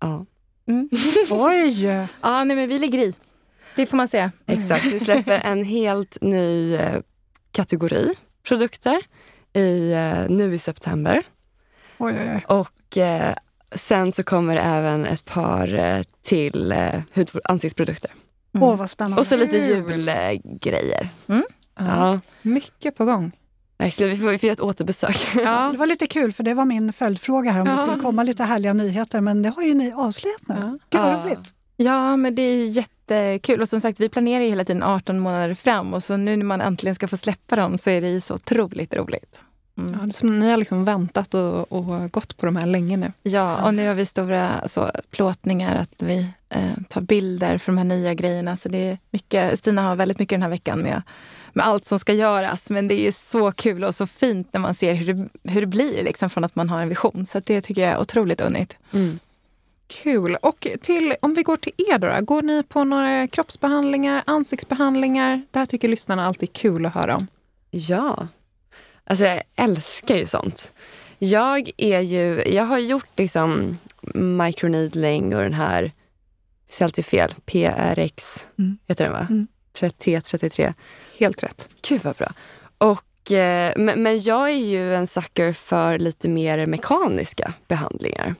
ja. 0.00 0.26
Mm. 0.68 0.88
Oj! 1.30 1.84
Ja, 2.22 2.44
nej, 2.44 2.56
men 2.56 2.68
vi 2.68 2.78
ligger 2.78 2.98
i. 2.98 3.14
Det 3.76 3.86
får 3.86 3.96
man 3.96 4.08
säga. 4.08 4.32
Exakt, 4.46 4.84
vi 4.84 5.00
släpper 5.00 5.40
en 5.44 5.64
helt 5.64 6.18
ny 6.20 6.74
eh, 6.74 7.00
kategori 7.52 8.14
produkter 8.48 9.02
i, 9.52 9.92
eh, 9.92 10.28
nu 10.28 10.54
i 10.54 10.58
september. 10.58 11.22
Oj, 11.98 12.14
oj, 12.18 12.30
oj. 12.34 12.44
Och 12.48 12.98
eh, 12.98 13.34
sen 13.74 14.12
så 14.12 14.24
kommer 14.24 14.56
även 14.56 15.06
ett 15.06 15.24
par 15.24 15.74
eh, 15.74 16.02
till 16.22 16.74
hud 17.12 17.30
och 17.34 17.50
ansiktsprodukter. 17.50 18.10
Åh, 18.54 18.76
vad 18.76 18.90
spännande. 18.90 19.20
Och 19.20 19.26
så 19.26 19.36
lite 19.36 19.56
julgrejer. 19.56 21.08
Mm. 21.26 21.42
Ja, 21.78 22.20
mycket 22.42 22.96
på 22.96 23.04
gång. 23.04 23.32
Verkligen. 23.78 24.10
Vi 24.12 24.16
får, 24.18 24.30
vi 24.30 24.38
får 24.38 24.46
göra 24.46 24.52
ett 24.52 24.60
återbesök. 24.60 25.16
Ja. 25.44 25.68
Det 25.72 25.78
var 25.78 25.86
lite 25.86 26.06
kul, 26.06 26.32
för 26.32 26.42
det 26.44 26.54
var 26.54 26.64
min 26.64 26.92
följdfråga 26.92 27.50
här 27.50 27.60
om 27.60 27.64
det 27.66 27.72
Ja. 27.72 27.76
skulle 27.78 28.00
komma 28.00 28.22
lite 28.22 28.44
härliga 28.44 28.72
nyheter, 28.72 29.20
men 29.20 29.42
det 29.42 29.48
har 29.48 29.62
ju 29.62 29.74
ni 29.74 29.92
avslöjat 29.92 30.42
nu. 30.48 30.54
Ja. 30.58 30.78
Gud 30.90 31.00
vad 31.00 31.12
Ja. 31.12 31.22
roligt. 31.24 31.54
Ja, 31.76 32.16
men 32.16 32.34
det 32.34 32.42
är 32.42 32.66
jättekul. 32.66 33.60
Och 33.60 33.68
som 33.68 33.80
sagt, 33.80 34.00
vi 34.00 34.08
planerar 34.08 34.44
ju 34.44 34.48
hela 34.50 34.64
tiden 34.64 34.82
18 34.82 35.18
månader 35.18 35.54
fram. 35.54 35.94
Och 35.94 36.02
så 36.02 36.16
nu 36.16 36.36
när 36.36 36.44
man 36.44 36.60
äntligen 36.60 36.94
ska 36.94 37.08
få 37.08 37.16
släppa 37.16 37.56
dem 37.56 37.78
så 37.78 37.90
är 37.90 38.00
det 38.00 38.10
ju 38.10 38.20
så 38.20 38.34
otroligt 38.34 38.96
roligt. 38.96 39.40
Mm. 39.78 39.96
Ja, 40.00 40.06
det 40.06 40.12
som 40.12 40.38
ni 40.38 40.50
har 40.50 40.56
liksom 40.56 40.84
väntat 40.84 41.34
och, 41.34 41.72
och 41.72 42.12
gått 42.12 42.36
på 42.36 42.46
de 42.46 42.56
här 42.56 42.66
länge 42.66 42.96
nu. 42.96 43.12
Ja, 43.22 43.66
och 43.66 43.74
nu 43.74 43.88
har 43.88 43.94
vi 43.94 44.06
stora 44.06 44.68
så, 44.68 44.90
plåtningar 45.10 45.76
att 45.76 46.02
vi 46.02 46.28
eh, 46.48 46.72
tar 46.88 47.00
bilder 47.00 47.58
för 47.58 47.72
de 47.72 47.78
här 47.78 47.84
nya 47.84 48.14
grejerna. 48.14 48.56
Så 48.56 48.68
det 48.68 48.78
är 48.78 48.98
mycket, 49.10 49.58
Stina 49.58 49.82
har 49.82 49.96
väldigt 49.96 50.18
mycket 50.18 50.36
den 50.36 50.42
här 50.42 50.50
veckan 50.50 50.78
med, 50.78 51.02
med 51.52 51.66
allt 51.66 51.84
som 51.84 51.98
ska 51.98 52.12
göras. 52.12 52.70
Men 52.70 52.88
det 52.88 53.06
är 53.06 53.12
så 53.12 53.52
kul 53.52 53.84
och 53.84 53.94
så 53.94 54.06
fint 54.06 54.48
när 54.52 54.60
man 54.60 54.74
ser 54.74 54.94
hur 54.94 55.14
det, 55.14 55.28
hur 55.50 55.60
det 55.60 55.66
blir 55.66 56.02
liksom, 56.02 56.30
från 56.30 56.44
att 56.44 56.54
man 56.54 56.68
har 56.68 56.82
en 56.82 56.88
vision. 56.88 57.26
Så 57.26 57.40
det 57.44 57.60
tycker 57.60 57.82
jag 57.82 57.92
är 57.92 58.00
otroligt 58.00 58.40
unnigt. 58.40 58.76
Mm. 58.92 59.18
Kul. 59.86 60.36
Och 60.42 60.66
till, 60.82 61.14
om 61.22 61.34
vi 61.34 61.42
går 61.42 61.56
till 61.56 61.72
er 61.76 61.98
då. 61.98 62.24
Går 62.24 62.42
ni 62.42 62.62
på 62.62 62.84
några 62.84 63.26
kroppsbehandlingar, 63.26 64.22
ansiktsbehandlingar? 64.26 65.42
Det 65.50 65.58
här 65.58 65.66
tycker 65.66 65.88
lyssnarna 65.88 66.26
alltid 66.26 66.48
är 66.48 66.52
kul 66.52 66.86
att 66.86 66.94
höra 66.94 67.16
om. 67.16 67.26
Ja. 67.70 68.28
Alltså 69.08 69.24
jag 69.24 69.42
älskar 69.56 70.16
ju 70.16 70.26
sånt. 70.26 70.72
Jag 71.18 71.70
är 71.76 72.00
ju, 72.00 72.42
jag 72.46 72.64
har 72.64 72.78
gjort 72.78 73.08
liksom 73.18 73.78
microneedling 74.14 75.34
och 75.36 75.42
den 75.42 75.54
här, 75.54 75.92
säg 76.70 76.84
alltid 76.84 77.04
fel, 77.04 77.34
PRX 77.46 78.46
Mm. 78.58 78.78
heter 78.86 79.04
den 79.04 79.12
va? 79.12 79.26
Mm. 79.30 79.46
3333. 79.72 80.74
Helt 81.18 81.42
rätt. 81.42 81.68
Gud 81.88 82.04
vad 82.04 82.16
bra. 82.16 82.32
Och, 82.78 83.32
eh, 83.32 83.72
men, 83.76 84.02
men 84.02 84.20
jag 84.20 84.50
är 84.50 84.56
ju 84.56 84.94
en 84.94 85.06
sucker 85.06 85.52
för 85.52 85.98
lite 85.98 86.28
mer 86.28 86.66
mekaniska 86.66 87.52
behandlingar. 87.68 88.34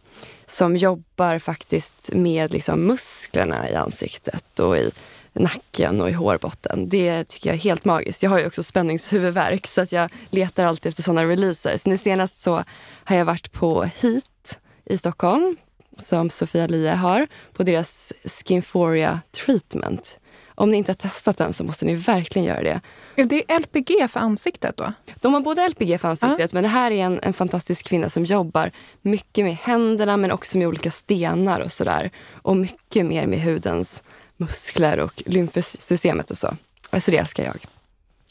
Som 0.47 0.77
jobbar 0.77 1.39
faktiskt 1.39 2.11
med 2.13 2.53
liksom 2.53 2.87
musklerna 2.87 3.71
i 3.71 3.75
ansiktet 3.75 4.61
och 4.61 4.77
i 4.77 4.91
nacken 5.33 6.01
och 6.01 6.11
i 6.11 6.13
hårbotten. 6.13 6.89
Det 6.89 7.25
tycker 7.25 7.51
jag 7.51 7.55
är 7.55 7.61
helt 7.61 7.85
magiskt. 7.85 8.23
Jag 8.23 8.31
har 8.31 8.39
ju 8.39 8.47
också 8.47 8.63
spänningshuvudvärk 8.63 9.67
så 9.67 9.81
att 9.81 9.93
jag 9.93 10.11
letar 10.31 10.65
alltid 10.65 10.91
efter 10.91 11.03
sådana 11.03 11.25
releaser. 11.25 11.77
Så 11.77 11.89
nu 11.89 11.97
senast 11.97 12.41
så 12.41 12.65
har 13.05 13.17
jag 13.17 13.25
varit 13.25 13.53
på 13.53 13.83
HEAT 13.83 14.59
i 14.85 14.99
Stockholm 14.99 15.57
som 15.99 16.31
Sofia 16.31 16.67
Lia 16.67 16.95
har 16.95 17.27
på 17.53 17.63
deras 17.63 18.13
Skinforia 18.25 19.21
treatment. 19.33 20.19
Om 20.59 20.71
ni 20.71 20.77
inte 20.77 20.91
har 20.91 20.97
testat 20.97 21.37
den 21.37 21.53
så 21.53 21.65
måste 21.65 21.85
ni 21.85 21.95
verkligen 21.95 22.49
göra 22.49 22.63
det. 22.63 22.81
Är 23.17 23.25
det 23.25 23.59
LPG 23.59 24.09
för 24.09 24.21
ansiktet 24.21 24.77
då? 24.77 24.93
De 25.21 25.35
har 25.35 25.41
både 25.41 25.69
LPG 25.69 25.99
för 25.99 26.09
ansiktet, 26.09 26.53
men 26.53 26.63
det 26.63 26.69
här 26.69 26.91
är 26.91 27.05
en, 27.05 27.21
en 27.23 27.33
fantastisk 27.33 27.89
kvinna 27.89 28.11
som 28.11 28.25
jobbar 28.25 28.71
mycket 29.03 29.45
med 29.45 29.55
händerna 29.55 30.17
men 30.17 30.31
också 30.31 30.59
med 30.59 30.69
olika 30.69 30.91
stenar 30.91 31.61
och 31.61 31.73
sådär. 31.73 32.11
Och 32.33 32.57
mycket 32.57 33.07
mer 33.07 33.27
med 33.27 33.43
hudens 33.43 34.03
muskler 34.39 34.99
och 34.99 35.23
lymfsystemet 35.27 36.31
och 36.31 36.39
så. 36.39 36.57
Alltså 36.91 37.11
det 37.11 37.17
älskar 37.17 37.45
jag. 37.45 37.67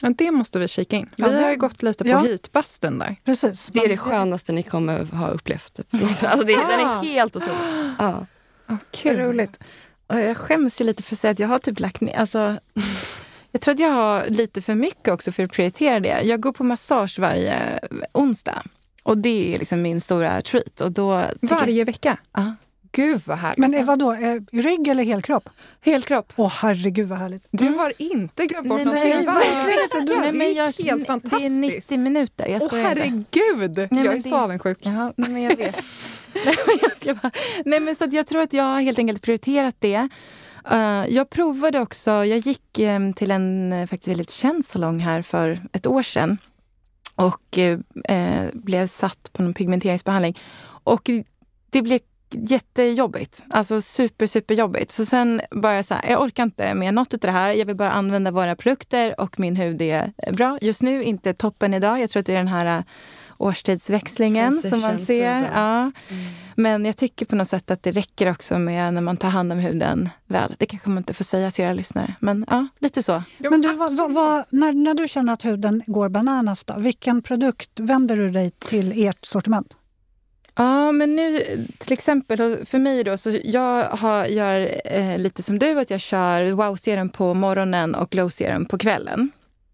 Ja, 0.02 0.10
det 0.18 0.32
måste 0.32 0.60
vi 0.60 0.68
kika 0.68 0.96
in. 0.96 1.10
Vi 1.16 1.44
har 1.44 1.50
ju 1.50 1.56
gått 1.56 1.84
lite 1.84 2.04
på 2.04 2.10
ja. 2.10 2.20
heatbastun 2.20 3.00
där. 3.00 3.16
Precis. 3.26 3.70
Det 3.74 3.80
är 3.80 3.90
det 3.90 3.98
skönaste 3.98 4.52
ni 4.52 4.64
kommer 4.64 5.06
ha 5.06 5.28
upplevt. 5.28 5.80
Alltså 6.02 6.46
det, 6.46 6.56
den 6.56 6.80
är 6.80 7.04
helt 7.04 7.36
otrolig. 7.36 7.58
Ja. 8.00 8.26
Oh, 8.70 8.76
Kul. 8.92 9.18
roligt. 9.18 9.60
Och 10.08 10.20
jag 10.20 10.38
skäms 10.38 10.82
ju 10.82 10.86
lite 10.86 11.04
för 11.04 11.16
att 11.16 11.20
säga 11.20 11.32
att 11.32 11.40
jag 11.40 11.48
har 11.48 11.60
typ 11.60 11.80
lagt 11.80 12.02
ner... 12.02 12.18
Alltså, 12.18 12.60
jag 13.52 13.62
tror 13.62 13.74
att 13.74 13.80
jag 13.80 13.90
har 13.90 14.28
lite 14.28 14.62
för 14.62 14.76
mycket 14.76 15.14
också 15.14 15.32
för 15.32 15.44
att 15.44 15.52
prioritera 15.52 16.00
det. 16.00 16.22
Jag 16.24 16.40
går 16.42 16.52
på 16.52 16.64
massage 16.64 17.20
varje 17.20 17.80
onsdag. 18.14 18.64
Och 19.04 19.18
det 19.18 19.56
är 19.56 19.60
liksom 19.60 19.82
min 19.82 20.02
stora 20.02 20.42
treat. 20.42 20.82
Och 20.82 20.92
då 20.92 21.26
Varje 21.42 21.84
vecka? 21.84 22.18
Ja. 22.34 22.56
Gud 22.92 23.22
vad 23.26 23.38
härligt. 23.38 23.58
Men 23.58 23.74
eh, 23.74 23.86
vadå, 23.86 24.14
eh, 24.14 24.40
rygg 24.52 24.88
eller 24.88 25.04
helkropp? 25.04 25.50
Helkropp. 25.82 26.34
Åh 26.36 26.54
herregud 26.62 27.08
vad 27.08 27.20
härligt. 27.20 27.48
du 27.52 27.68
har 27.68 27.94
inte 27.98 28.46
glömt 28.46 28.68
bort 28.70 28.78
Nej, 28.78 28.86
men 28.86 28.94
någonting. 28.96 29.12
jag- 29.26 29.34
Varje 29.34 29.66
vecka. 29.66 30.22
Nej, 30.22 30.32
men 30.32 30.40
det 30.40 30.46
är 30.46 30.56
jag, 30.56 30.64
helt 30.66 30.78
Det 30.78 30.90
är 30.90 31.06
fantastiskt. 31.06 31.52
90 31.52 31.98
minuter. 32.00 32.48
Jag 32.48 32.62
Åh 32.62 32.68
skojar 32.68 32.90
inte. 32.90 33.02
herregud! 33.42 33.78
jag 33.80 33.92
men 33.92 34.08
är 34.08 34.14
det- 34.14 34.22
så 34.22 34.36
avundsjuk. 34.36 34.78
Ja, 34.82 35.14
nej, 35.18 35.30
men 35.30 35.42
jag 35.42 35.58
vet. 35.58 35.76
nej, 36.46 36.56
men 36.68 36.78
jag 36.82 36.98
ska 36.98 37.14
bara, 37.14 37.32
nej, 37.66 37.80
men 37.80 37.96
så 37.96 38.04
att 38.04 38.14
jag 38.14 38.28
tror 38.28 38.42
att 38.42 38.54
jag 38.54 38.64
har 38.64 38.82
helt 38.82 39.00
enkelt 39.00 39.22
prioriterat 39.22 39.76
det. 39.80 40.10
Eh, 40.72 41.06
jag 41.10 41.30
provade 41.30 41.80
också, 41.80 42.12
jag 42.12 42.38
gick 42.38 42.80
eh, 42.80 43.00
till 43.16 43.32
en 43.32 43.74
faktiskt 43.88 44.08
väldigt 44.08 44.30
känd 44.32 44.66
salong 44.66 45.00
här 45.00 45.22
för 45.22 45.60
ett 45.74 45.88
år 45.88 46.04
sedan 46.04 46.38
och 47.16 47.58
eh, 47.58 47.80
blev 48.54 48.88
satt 48.88 49.30
på 49.34 49.44
någon 49.44 49.54
pigmenteringsbehandling. 49.54 50.38
Och 50.84 51.10
det 51.70 51.82
blev 51.82 52.00
jättejobbigt. 52.30 53.44
Alltså 53.50 53.82
super, 53.82 54.28
superjobbigt. 54.28 54.92
Så 54.92 55.06
sen 55.06 55.42
bara 55.52 55.76
jag 55.76 55.86
så 55.86 55.94
här, 55.94 56.10
jag 56.10 56.22
orkar 56.22 56.44
inte 56.44 56.74
med 56.74 56.94
något 56.94 57.14
av 57.14 57.20
det 57.20 57.32
här. 57.32 57.52
Jag 57.52 57.66
vill 57.66 57.76
bara 57.76 57.92
använda 57.92 58.32
våra 58.32 58.56
produkter 58.56 59.20
och 59.22 59.40
min 59.40 59.56
hud 59.56 59.82
är 59.82 60.14
bra. 60.34 60.58
Just 60.62 60.82
nu 60.82 61.04
inte 61.04 61.34
toppen 61.34 61.74
idag. 61.74 62.00
Jag 62.02 62.10
tror 62.10 62.20
att 62.20 62.26
det 62.26 62.34
är 62.34 62.38
den 62.38 62.48
här 62.48 62.78
eh, 62.78 62.84
årstidsväxlingen 63.38 64.62
som 64.62 64.82
man 64.82 65.00
ser. 65.00 65.50
Ja. 65.56 65.92
Men 66.56 66.86
jag 66.86 66.98
tycker 66.98 67.26
på 67.26 67.36
något 67.36 67.48
sätt 67.48 67.72
att 67.72 67.84
det 67.84 67.92
räcker 67.92 68.32
också 68.32 68.60
med 68.60 68.94
när 68.94 69.02
man 69.02 69.18
tar 69.18 69.30
hand 69.30 69.52
om 69.52 69.60
huden 69.60 70.10
väl. 70.26 70.56
Det 70.58 70.66
kanske 70.66 70.90
man 70.90 70.98
inte 70.98 71.14
får 71.14 71.24
säga 71.24 71.52
till 71.52 71.66
era 71.66 71.74
lyssnare. 71.74 72.16
Men 72.20 72.46
ja, 72.50 72.68
lite 72.80 73.04
så. 73.04 73.24
Ja, 73.38 73.50
Men 73.50 73.62
du, 73.62 73.74
vad, 73.74 73.96
vad, 73.98 74.14
vad, 74.14 74.46
när, 74.50 74.74
när 74.74 74.94
du 74.94 75.08
känner 75.08 75.34
att 75.34 75.46
huden 75.46 75.84
går 75.88 76.10
bananas, 76.10 76.66
då, 76.66 76.74
vilken 76.78 77.22
produkt 77.22 77.80
vänder 77.80 78.16
du 78.16 78.32
dig 78.32 78.52
till 78.52 79.08
ert 79.08 79.26
sortiment? 79.26 79.78
Ja, 80.58 80.92
men 80.92 81.16
nu 81.16 81.44
till 81.78 81.94
exempel 81.94 82.66
för 82.66 82.80
mig 82.80 83.04
då, 83.04 83.18
så 83.18 83.40
jag 83.44 83.84
har, 83.84 84.26
gör 84.26 84.72
eh, 84.86 85.18
lite 85.18 85.44
som 85.44 85.60
du, 85.60 85.80
att 85.80 85.90
jag 85.90 86.00
kör 86.00 86.52
wow-serum 86.52 87.10
på 87.10 87.34
morgonen 87.34 87.96
och 87.96 88.10
glow-serum 88.10 88.66
på 88.66 88.78
kvällen. 88.78 89.32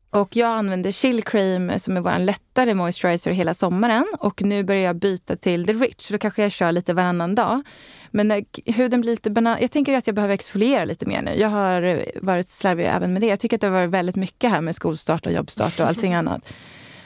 Och 0.09 0.35
jag 0.35 0.49
använder 0.49 0.91
Chill 0.91 1.23
Cream 1.23 1.79
som 1.79 1.97
är 1.97 2.01
vår 2.01 2.19
lättare 2.19 2.73
moisturizer 2.73 3.31
hela 3.31 3.53
sommaren. 3.53 4.05
Och 4.19 4.43
nu 4.43 4.63
börjar 4.63 4.81
jag 4.81 4.95
byta 4.95 5.35
till 5.35 5.65
The 5.65 5.73
Rich, 5.73 5.95
så 5.97 6.13
då 6.13 6.19
kanske 6.19 6.41
jag 6.41 6.51
kör 6.51 6.71
lite 6.71 6.93
varannan 6.93 7.35
dag. 7.35 7.63
Men 8.11 8.31
eh, 8.31 8.37
när 8.37 8.73
huden 8.73 9.01
blir 9.01 9.11
lite 9.11 9.31
banan... 9.31 9.57
Jag 9.61 9.71
tänker 9.71 9.97
att 9.97 10.07
jag 10.07 10.15
behöver 10.15 10.33
exfoliera 10.33 10.85
lite 10.85 11.05
mer 11.05 11.21
nu. 11.21 11.31
Jag 11.35 11.49
har 11.49 11.81
eh, 11.81 11.99
varit 12.21 12.49
slarvig 12.49 12.85
även 12.85 13.13
med 13.13 13.21
det. 13.21 13.27
Jag 13.27 13.39
tycker 13.39 13.57
att 13.57 13.61
det 13.61 13.67
har 13.67 13.73
varit 13.73 13.89
väldigt 13.89 14.15
mycket 14.15 14.49
här 14.49 14.61
med 14.61 14.75
skolstart 14.75 15.25
och 15.25 15.31
jobbstart 15.31 15.79
och 15.79 15.87
allting 15.87 16.13
annat. 16.13 16.53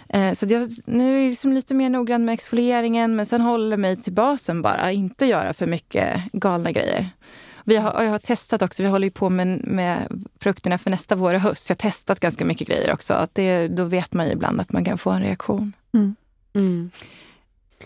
Eh, 0.10 0.34
Så 0.34 0.46
att 0.46 0.52
jag, 0.52 0.70
nu 0.86 1.16
är 1.18 1.22
jag 1.22 1.30
liksom 1.30 1.54
lite 1.54 1.74
mer 1.74 1.90
noggrann 1.90 2.26
med 2.26 2.34
exfolieringen 2.34 3.16
men 3.16 3.26
sen 3.26 3.42
håller 3.42 3.78
mig 3.78 3.98
till 3.98 4.14
basen 4.14 4.62
bara. 4.62 4.92
Inte 4.92 5.26
göra 5.26 5.54
för 5.54 5.68
mycket 5.68 6.22
galna 6.34 6.72
grejer. 6.72 7.10
Vi 7.64 7.78
har, 7.78 8.04
jag 8.04 8.12
har 8.12 8.18
testat 8.18 8.62
också, 8.62 8.84
vi 8.84 8.90
håller 8.90 9.08
ju 9.08 9.12
på 9.12 9.30
med, 9.30 9.68
med 9.68 10.26
produkterna 10.40 10.78
för 10.78 10.90
nästa 10.90 11.16
vår 11.16 11.34
och 11.34 11.42
höst. 11.42 11.70
Jag 11.70 11.76
har 11.76 11.90
testat 11.90 12.20
ganska 12.20 12.46
mycket 12.46 12.68
grejer 12.68 12.94
också. 12.94 13.14
Att 13.14 13.36
det, 13.36 13.68
då 13.68 13.84
vet 13.84 14.14
man 14.14 14.26
ju 14.26 14.32
ibland 14.32 14.62
att 14.62 14.72
man 14.72 14.86
kan 14.86 14.98
få 14.98 15.10
en 15.12 15.22
reaktion. 15.22 15.74
Mm. 16.54 16.92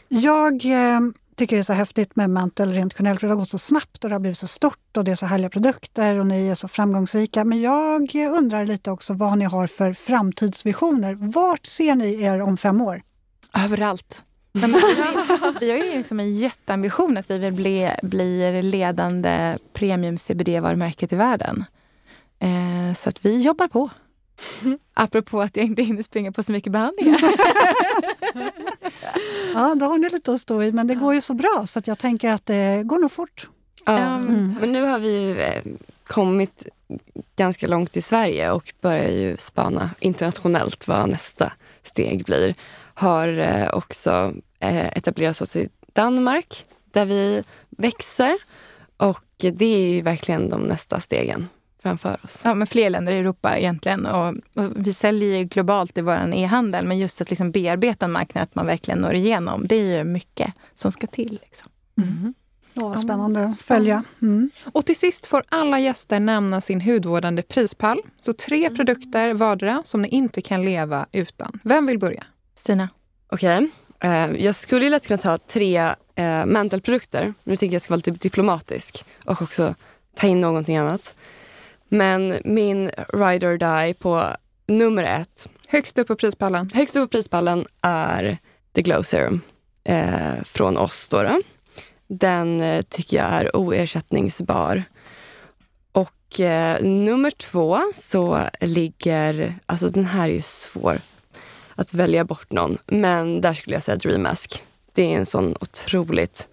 Jag 0.08 0.66
eh, 0.66 1.00
tycker 1.42 1.56
det 1.56 1.62
är 1.62 1.64
så 1.64 1.74
häftigt 1.74 2.16
med 2.16 2.30
Mantel 2.30 2.72
rent 2.74 2.94
generellt, 3.00 3.20
för 3.20 3.28
det 3.28 3.34
har 3.34 3.40
gått 3.40 3.50
så 3.50 3.58
snabbt 3.58 4.04
och 4.04 4.10
det 4.10 4.16
har 4.16 4.20
blivit 4.20 4.38
så 4.38 4.48
stort 4.48 4.98
och 4.98 5.04
det 5.04 5.12
är 5.12 5.16
så 5.16 5.26
härliga 5.26 5.50
produkter 5.50 6.16
och 6.20 6.28
ni 6.28 6.48
är 6.48 6.56
så 6.56 6.68
framgångsrika. 6.68 7.44
Men 7.46 7.62
jag 7.62 8.02
undrar 8.38 8.66
lite 8.66 8.92
också 8.92 9.14
vad 9.14 9.38
ni 9.38 9.46
har 9.46 9.68
för 9.68 9.94
framtidsvisioner. 9.94 11.14
Vart 11.20 11.66
ser 11.66 11.96
ni 11.96 12.22
er 12.24 12.42
om 12.42 12.58
fem 12.58 12.82
år? 12.82 13.02
Överallt. 13.66 14.24
Nej, 14.52 14.70
men 14.72 14.82
vi, 15.60 15.72
har- 15.72 15.78
ju 15.86 15.98
liksom 15.98 16.20
en 16.20 16.36
jätteambition 16.36 17.18
att 17.18 17.30
vi 17.32 17.38
vill 17.38 17.54
bli, 17.54 17.92
bli 18.04 18.62
ledande 18.62 19.58
premium 19.74 20.18
CBD-varumärket 20.18 21.14
i 21.14 21.16
världen. 21.16 21.66
Eh, 22.40 22.94
så 22.96 23.10
att 23.10 23.26
vi 23.26 23.42
jobbar 23.42 23.68
på. 23.68 23.90
Apropå 24.94 25.42
att 25.42 25.56
jag 25.58 25.66
inte 25.66 25.82
hinner 25.84 26.04
springa 26.04 26.32
på 26.32 26.44
så 26.44 26.52
mycket 26.52 26.72
behandlingar. 26.74 27.20
Ja, 29.54 29.76
då 29.76 29.86
har 29.86 29.98
ni 29.98 30.10
lite 30.10 30.34
att 30.34 30.42
stå 30.42 30.64
i, 30.64 30.72
men 30.72 30.88
det 30.88 30.96
går 30.96 31.14
ju 31.14 31.22
så 31.22 31.34
bra 31.34 31.66
så 31.68 31.80
att 31.80 31.88
jag 31.88 32.00
tänker 32.00 32.30
att 32.30 32.46
det 32.46 32.84
går 32.86 33.00
nog 33.00 33.12
fort. 33.12 33.50
Ja. 33.86 33.98
Mm. 33.98 34.56
Men 34.60 34.72
nu 34.72 34.84
har 34.84 35.00
vi 35.00 35.20
ju 35.20 35.40
eh, 35.40 35.64
kommit 36.04 36.68
ganska 37.36 37.68
långt 37.68 37.98
i 37.98 38.02
Sverige 38.02 38.52
och 38.52 38.74
börjar 38.82 39.10
ju 39.10 39.38
spana 39.38 39.90
internationellt 40.00 40.88
vad 40.88 41.10
nästa 41.10 41.54
steg 41.84 42.26
blir. 42.26 42.56
Har 42.94 43.28
eh, 43.28 43.74
också 43.74 44.34
eh, 44.60 44.88
etablerat 44.88 45.42
oss 45.42 45.56
i 45.56 45.70
Danmark 45.94 46.66
där 46.92 47.06
vi 47.06 47.44
växer 47.70 48.38
och 48.98 49.24
det 49.38 49.66
är 49.66 49.90
ju 49.90 50.02
verkligen 50.02 50.50
de 50.50 50.62
nästa 50.62 51.00
stegen 51.00 51.48
framför 51.82 52.18
oss. 52.24 52.42
Ja, 52.44 52.54
men 52.54 52.68
fler 52.68 52.90
länder 52.90 53.14
i 53.14 53.18
Europa 53.18 53.58
egentligen. 53.58 54.06
Och, 54.06 54.28
och 54.56 54.72
vi 54.76 54.94
säljer 54.94 55.38
ju 55.38 55.44
globalt 55.44 55.98
i 55.98 56.02
vår 56.02 56.34
e-handel, 56.34 56.86
men 56.86 57.00
just 57.00 57.22
att 57.22 57.30
liksom 57.30 57.52
bearbeta 57.52 58.06
en 58.06 58.12
marknad, 58.12 58.44
att 58.44 58.56
man 58.56 58.66
verkligen 58.66 59.00
når 59.00 59.14
igenom, 59.14 59.68
det 59.68 59.76
är 59.76 59.98
ju 59.98 60.04
mycket 60.04 60.54
som 60.74 60.92
ska 60.92 61.08
till. 61.08 61.40
Liksom. 61.44 61.70
Åh, 62.76 62.90
vad 62.90 63.00
spännande 63.00 63.46
att 63.46 63.62
följa. 63.62 64.04
Mm. 64.22 64.50
Och 64.72 64.86
till 64.86 65.00
sist 65.00 65.26
får 65.26 65.44
alla 65.50 65.80
gäster 65.80 66.20
nämna 66.20 66.62
sin 66.62 66.82
hudvårdande 66.82 67.42
prispall. 67.42 68.02
Så 68.22 68.34
tre 68.34 68.70
produkter 68.76 69.34
vardera 69.34 69.82
som 69.86 70.02
ni 70.02 70.08
inte 70.08 70.42
kan 70.42 70.66
leva 70.66 71.06
utan. 71.12 71.60
Vem 71.64 71.86
vill 71.86 72.00
börja? 72.00 72.24
Stina? 72.56 72.90
Okej. 73.28 73.70
Eh, 74.00 74.32
jag 74.32 74.56
skulle 74.56 74.90
lätt 74.90 75.08
kunna 75.08 75.18
ta 75.18 75.38
tre 75.38 75.78
eh, 76.16 76.46
mantelprodukter. 76.46 77.24
Men 77.24 77.52
jag 77.52 77.60
tänker 77.60 77.76
jag 77.76 77.82
ska 77.82 77.92
vara 77.92 78.02
lite 78.06 78.12
diplomatisk 78.12 79.06
och 79.26 79.42
också 79.42 79.76
ta 80.16 80.28
in 80.28 80.42
någonting 80.42 80.78
annat. 80.78 81.16
Men 81.94 82.38
min 82.46 82.92
ride 83.14 83.48
or 83.48 83.58
die 83.58 83.94
på 83.94 84.24
nummer 84.68 85.04
ett, 85.04 85.50
Högst 85.68 85.98
upp 85.98 86.08
på 86.08 86.16
prispallen. 86.16 86.70
högst 86.74 86.96
upp 86.96 87.12
på 87.12 87.18
prispallen 87.18 87.66
är 87.82 88.38
The 88.76 88.82
Glow 88.82 89.02
Serum 89.02 89.42
eh, 89.84 90.44
från 90.44 90.78
oss. 90.78 91.10
Då 91.10 91.24
då. 91.24 91.42
Den 92.08 92.62
eh, 92.62 92.82
tycker 92.82 93.18
jag 93.18 93.26
är 93.26 93.56
oersättningsbar. 93.56 94.84
Och 95.92 96.40
eh, 96.40 96.82
nummer 96.82 97.32
två 97.32 97.80
så 97.94 98.42
ligger, 98.62 99.56
alltså 99.66 99.88
den 99.88 100.06
här 100.06 100.30
är 100.30 100.34
ju 100.34 100.42
svår 100.42 101.00
att 101.76 101.94
välja 101.94 102.26
bort 102.26 102.52
någon. 102.52 102.78
Men 102.88 103.42
där 103.42 103.54
skulle 103.54 103.76
jag 103.76 103.84
säga 103.84 103.98
Dream 103.98 104.22
Mask. 104.22 104.64
Det 104.94 105.14
är 105.14 105.18
en 105.18 105.26
sån 105.26 105.56
otroligt 105.62 106.48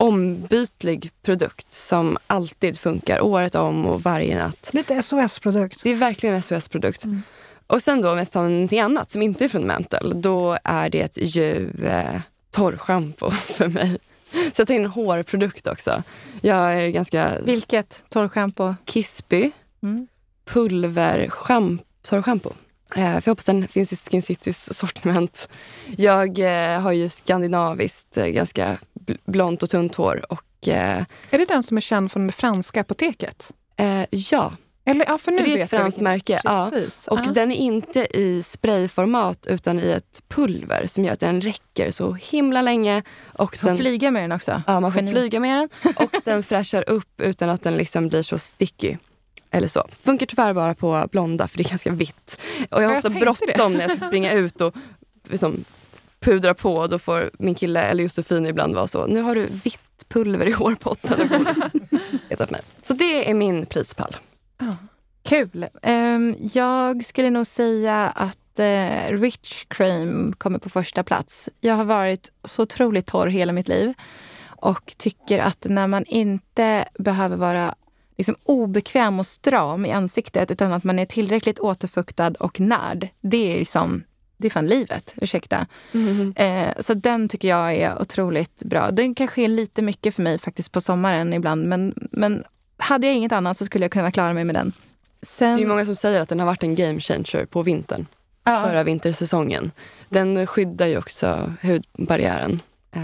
ombytlig 0.00 1.10
produkt 1.22 1.72
som 1.72 2.18
alltid 2.26 2.78
funkar 2.78 3.20
året 3.20 3.54
om 3.54 3.86
och 3.86 4.02
varje 4.02 4.38
natt. 4.38 4.70
Lite 4.72 5.02
SOS-produkt. 5.02 5.80
Det 5.82 5.90
är 5.90 5.94
verkligen 5.94 6.34
en 6.34 6.42
SOS-produkt. 6.42 7.04
Och 7.66 7.82
sen 7.82 8.00
då 8.02 8.10
om 8.12 8.18
jag 8.18 8.30
tar 8.30 8.42
någonting 8.48 8.80
annat 8.80 9.10
som 9.10 9.22
inte 9.22 9.44
är 9.44 9.48
från 9.48 9.66
Mantle, 9.66 10.12
då 10.14 10.58
är 10.64 10.90
det 10.90 11.16
ju 11.16 11.70
eh, 11.84 12.20
torrschampo 12.50 13.30
för 13.30 13.68
mig. 13.68 13.98
Så 14.32 14.60
jag 14.60 14.66
tar 14.68 14.74
in 14.74 14.84
en 14.84 14.90
hårprodukt 14.90 15.66
också. 15.66 16.02
Jag 16.40 16.76
är 16.78 16.88
ganska 16.88 17.32
Vilket? 17.40 18.04
Torrschampo? 18.08 18.74
Kissby 18.84 19.50
Mm. 19.82 20.06
pulverschamp- 20.50 21.84
Eh, 22.96 23.02
för 23.20 23.22
jag 23.24 23.30
hoppas 23.32 23.44
den 23.44 23.68
finns 23.68 23.92
i 23.92 23.96
Skin 23.96 24.22
Citys 24.22 24.76
sortiment. 24.78 25.48
Jag 25.96 26.38
eh, 26.74 26.80
har 26.80 26.92
ju 26.92 27.08
skandinaviskt, 27.08 28.16
eh, 28.16 28.26
ganska 28.26 28.78
bl- 29.06 29.18
blont 29.24 29.62
och 29.62 29.70
tunt 29.70 29.94
hår. 29.94 30.24
Och, 30.32 30.68
eh, 30.68 31.04
Är 31.30 31.38
det 31.38 31.44
den 31.44 31.62
som 31.62 31.76
är 31.76 31.80
känd 31.80 32.12
från 32.12 32.26
det 32.26 32.32
franska 32.32 32.80
apoteket? 32.80 33.50
eh, 33.76 34.04
ja, 34.10 34.52
Eller, 34.84 35.04
ja, 35.08 35.18
för 35.18 35.30
nu 35.30 35.38
För 35.38 35.44
det 35.44 35.60
är 35.60 35.64
ett 35.64 35.70
franskt 35.70 36.00
märke. 36.00 36.40
Ja. 36.44 36.70
Och 37.06 37.18
ja. 37.26 37.32
den 37.32 37.52
är 37.52 37.56
inte 37.56 38.18
i 38.18 38.42
sprayformat 38.42 39.46
utan 39.46 39.80
i 39.80 39.90
ett 39.90 40.22
pulver 40.28 40.86
som 40.86 41.04
gör 41.04 41.12
att 41.12 41.20
den 41.20 41.40
räcker 41.40 41.90
så 41.90 42.12
himla 42.12 42.62
länge. 42.62 43.02
Och 43.38 43.56
Får 43.56 43.68
den, 43.68 43.76
flyga 43.76 44.10
med 44.10 44.22
den 44.22 44.32
också. 44.32 44.62
ja, 44.66 44.80
man 44.80 44.92
får 44.92 45.00
Geni. 45.00 45.12
flyga 45.12 45.40
med 45.40 45.56
den 45.82 45.92
och 45.96 46.14
den 46.24 46.42
fräschar 46.42 46.90
upp 46.90 47.20
utan 47.20 47.48
att 47.50 47.62
den 47.62 47.76
liksom 47.76 48.08
blir 48.08 48.22
så 48.22 48.38
sticky. 48.38 48.96
Eller 49.50 49.68
så. 49.68 49.88
Funkar 49.98 50.26
tyvärr 50.26 50.54
bara 50.54 50.74
på 50.74 51.08
blonda 51.12 51.48
för 51.48 51.58
det 51.58 51.62
är 51.62 51.68
ganska 51.68 51.90
vitt. 51.90 52.40
Och 52.70 52.82
jag 52.82 52.88
har 52.88 52.94
Ja, 52.94 53.00
jag 53.04 53.04
ofta 53.04 53.20
bråttom 53.20 53.72
när 53.72 53.80
jag 53.80 53.90
ska 53.90 54.06
springa 54.06 54.32
ut 54.32 54.60
och 54.60 54.74
liksom 55.28 55.64
pudra 56.20 56.54
på. 56.54 56.86
Då 56.86 56.98
får 56.98 57.30
min 57.38 57.54
kille 57.54 57.82
eller 57.82 58.02
Josefin 58.02 58.46
ibland 58.46 58.74
vara 58.74 58.86
så, 58.86 59.06
nu 59.06 59.20
har 59.22 59.34
du 59.34 59.46
vitt 59.46 59.80
pulver 60.08 60.46
i 60.46 60.52
hårpotten. 60.52 61.20
Och 62.40 62.50
mig. 62.50 62.60
Så 62.80 62.94
det 62.94 63.30
är 63.30 63.34
min 63.34 63.66
prispall. 63.66 64.16
Kul. 65.22 65.66
Ehm, 65.82 66.36
jag 66.52 67.04
skulle 67.04 67.30
nog 67.30 67.46
säga 67.46 68.08
att 68.08 68.58
eh, 68.58 69.18
Rich 69.18 69.64
Cream 69.68 70.32
kommer 70.32 70.58
på 70.58 70.68
första 70.68 71.02
plats. 71.02 71.48
Jag 71.60 71.74
har 71.74 71.84
varit 71.84 72.32
så 72.44 72.62
otroligt 72.62 73.06
torr 73.06 73.26
hela 73.26 73.52
mitt 73.52 73.68
liv 73.68 73.94
och 74.46 74.92
tycker 74.98 75.38
att 75.38 75.66
när 75.68 75.86
man 75.86 76.04
inte 76.04 76.84
behöver 76.98 77.36
vara 77.36 77.74
liksom 78.20 78.36
obekväm 78.42 79.18
och 79.18 79.26
stram 79.26 79.86
i 79.86 79.92
ansiktet 79.92 80.50
utan 80.50 80.72
att 80.72 80.84
man 80.84 80.98
är 80.98 81.06
tillräckligt 81.06 81.58
återfuktad 81.60 82.30
och 82.38 82.60
närd. 82.60 83.08
Det 83.20 83.52
är 83.54 83.58
liksom, 83.58 84.02
det 84.36 84.46
är 84.46 84.50
fan 84.50 84.66
livet. 84.66 85.14
Ursäkta. 85.16 85.66
Eh, 86.34 86.68
så 86.80 86.94
den 86.94 87.28
tycker 87.28 87.48
jag 87.48 87.74
är 87.74 88.02
otroligt 88.02 88.62
bra. 88.64 88.90
Den 88.90 89.14
kanske 89.14 89.42
är 89.42 89.48
lite 89.48 89.82
mycket 89.82 90.14
för 90.14 90.22
mig 90.22 90.38
faktiskt 90.38 90.72
på 90.72 90.80
sommaren 90.80 91.32
ibland 91.32 91.66
men, 91.66 91.94
men 92.12 92.44
hade 92.76 93.06
jag 93.06 93.16
inget 93.16 93.32
annat 93.32 93.56
så 93.56 93.64
skulle 93.64 93.84
jag 93.84 93.92
kunna 93.92 94.10
klara 94.10 94.32
mig 94.32 94.44
med 94.44 94.54
den. 94.54 94.72
Sen, 95.22 95.56
Det 95.56 95.62
är 95.62 95.66
många 95.66 95.84
som 95.84 95.94
säger 95.94 96.20
att 96.20 96.28
den 96.28 96.38
har 96.40 96.46
varit 96.46 96.62
en 96.62 96.74
game 96.74 97.00
changer 97.00 97.46
på 97.46 97.62
vintern. 97.62 98.06
ja, 98.44 98.62
Förra 98.64 98.82
vintersäsongen. 98.82 99.70
Den 100.08 100.46
skyddar 100.46 100.86
ju 100.86 100.98
också 100.98 101.54
hudbarriären. 101.62 102.60
Uh, 102.96 103.02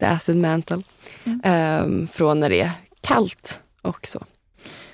the 0.00 0.06
acid 0.06 0.36
mantle. 0.36 0.82
Mm. 1.24 1.40
Eh, 1.44 2.08
från 2.08 2.40
när 2.40 2.50
det 2.50 2.60
är 2.60 2.70
kallt 3.00 3.60
också. 3.82 4.24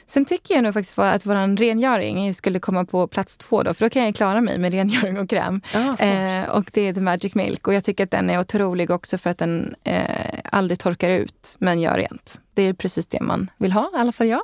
Sen 0.07 0.24
tycker 0.24 0.54
jag 0.54 0.64
nog 0.64 0.74
faktiskt 0.74 0.98
att 0.98 1.26
vår 1.26 1.57
rengöring 1.57 2.34
skulle 2.34 2.59
komma 2.59 2.84
på 2.84 3.07
plats 3.07 3.38
två 3.38 3.62
då, 3.62 3.74
för 3.74 3.86
då 3.86 3.90
kan 3.90 4.04
jag 4.04 4.14
klara 4.14 4.40
mig 4.40 4.59
med 4.59 4.72
rengöring 4.72 5.18
och 5.18 5.30
kräm. 5.30 5.61
Ah, 5.74 5.96
Eh, 6.04 6.48
och 6.48 6.70
det 6.72 6.80
är 6.80 6.92
The 6.94 7.00
Magic 7.00 7.34
Milk 7.34 7.68
och 7.68 7.74
jag 7.74 7.84
tycker 7.84 8.04
att 8.04 8.11
den 8.11 8.30
är 8.30 8.40
otrolig 8.40 8.90
också 8.90 9.18
för 9.18 9.30
att 9.30 9.38
den 9.38 9.74
eh, 9.84 10.40
aldrig 10.44 10.78
torkar 10.78 11.11
ut 11.11 11.57
men 11.59 11.80
gör 11.80 11.96
rent. 11.96 12.40
Det 12.54 12.62
är 12.62 12.72
precis 12.72 13.07
det 13.07 13.20
man 13.20 13.50
vill 13.57 13.72
ha, 13.72 13.90
i 13.96 14.00
alla 14.00 14.12
fall 14.12 14.26
jag. 14.26 14.42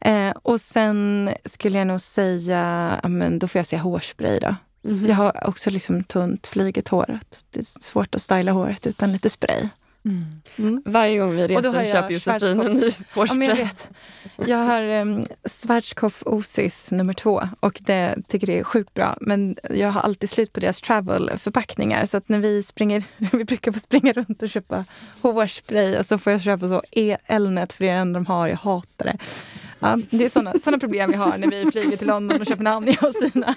Eh, 0.00 0.30
och 0.42 0.60
sen 0.60 1.30
skulle 1.44 1.78
jag 1.78 1.86
nog 1.86 2.00
säga, 2.00 2.92
ja, 3.02 3.08
men 3.08 3.38
då 3.38 3.48
får 3.48 3.58
jag 3.58 3.66
säga 3.66 3.82
hårspray 3.82 4.38
då. 4.38 4.54
Mhm. 4.82 5.06
Jag 5.06 5.14
har 5.14 5.48
också 5.48 5.70
liksom 5.70 6.04
tunt 6.04 6.46
flyget 6.46 6.88
hår. 6.88 7.18
Det 7.50 7.60
är 7.60 7.64
svårt 7.64 8.14
att 8.14 8.22
styla 8.22 8.52
håret 8.52 8.86
utan 8.86 9.12
lite 9.12 9.30
spray. 9.30 9.68
Mm. 10.04 10.82
Varje 10.84 11.18
gång 11.18 11.30
vi 11.30 11.46
reser 11.46 11.84
köper 11.92 12.12
Josefin 12.12 12.60
en 12.60 12.72
ny 12.72 12.90
Ja, 13.14 13.34
men 13.34 13.48
hårspray. 13.48 13.48
jag 13.48 13.56
vet. 13.56 13.88
Jag 14.46 14.58
har 14.58 15.00
um, 15.00 15.24
Schwarzkopf 15.44 16.22
Osis 16.26 16.90
nummer 16.90 17.12
två 17.14 17.42
och 17.60 17.80
det 17.84 18.16
tycker 18.28 18.46
det 18.46 18.58
är 18.58 18.64
sjukt 18.64 18.94
bra. 18.94 19.16
Men 19.20 19.56
jag 19.70 19.90
har 19.90 20.00
alltid 20.00 20.30
slut 20.30 20.52
på 20.52 20.60
deras 20.60 20.80
travel-förpackningar 20.80 22.06
så 22.06 22.16
att 22.16 22.28
när 22.28 22.38
vi 22.38 22.62
springer, 22.62 23.04
vi 23.36 23.44
brukar 23.44 23.72
få 23.72 23.78
springa 23.78 24.12
runt 24.12 24.42
och 24.42 24.48
köpa 24.48 24.84
hårspray 25.22 25.98
och 25.98 26.06
så 26.06 26.18
får 26.18 26.32
jag 26.32 26.40
köpa 26.40 26.68
så 26.68 26.82
elnät 27.26 27.72
för 27.72 27.84
det 27.84 27.90
är 27.90 27.94
det 27.94 28.00
enda 28.00 28.20
de 28.20 28.26
har. 28.26 28.48
Jag 28.48 28.56
hatar 28.56 29.04
det. 29.04 29.18
Ja, 29.82 29.98
det 30.10 30.24
är 30.24 30.28
såna, 30.28 30.52
såna 30.64 30.78
problem 30.78 31.10
vi 31.10 31.16
har 31.16 31.38
när 31.38 31.50
vi 31.50 31.70
flyger 31.70 31.96
till 31.96 32.06
London 32.06 32.40
och 32.40 32.46
Köpenhamn, 32.46 32.86
jag 32.86 33.04
och 33.04 33.14
Stina. 33.14 33.54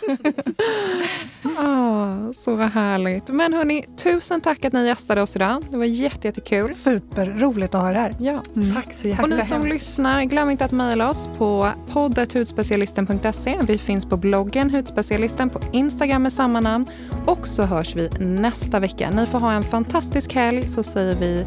Ah, 1.57 2.33
så 2.33 2.55
härligt. 2.55 3.29
Men 3.29 3.53
hörni, 3.53 3.85
tusen 3.97 4.41
tack 4.41 4.65
att 4.65 4.73
ni 4.73 4.85
gästade 4.87 5.21
oss 5.21 5.35
idag. 5.35 5.63
Det 5.71 5.77
var 5.77 5.85
jätte, 5.85 6.27
jättekul. 6.27 6.73
Superroligt 6.73 7.75
att 7.75 7.81
ha 7.81 7.87
det 7.91 7.99
här. 7.99 8.15
Ja. 8.19 8.41
Tack 8.73 8.93
så 8.93 8.99
Och 9.01 9.09
jättemycket. 9.09 9.37
ni 9.37 9.45
som 9.45 9.65
lyssnar, 9.65 10.23
glöm 10.23 10.49
inte 10.49 10.65
att 10.65 10.71
mejla 10.71 11.09
oss 11.09 11.29
på 11.37 11.69
poddet.hudspecialisten.se. 11.93 13.57
Vi 13.67 13.77
finns 13.77 14.05
på 14.05 14.17
bloggen 14.17 14.69
Hudspecialisten, 14.69 15.49
på 15.49 15.59
Instagram 15.71 16.23
med 16.23 16.33
samma 16.33 16.59
namn. 16.59 16.85
Och 17.25 17.47
så 17.47 17.63
hörs 17.63 17.95
vi 17.95 18.09
nästa 18.19 18.79
vecka. 18.79 19.09
Ni 19.11 19.25
får 19.25 19.39
ha 19.39 19.51
en 19.51 19.63
fantastisk 19.63 20.33
helg 20.33 20.67
så 20.67 20.83
säger 20.83 21.15
vi 21.15 21.45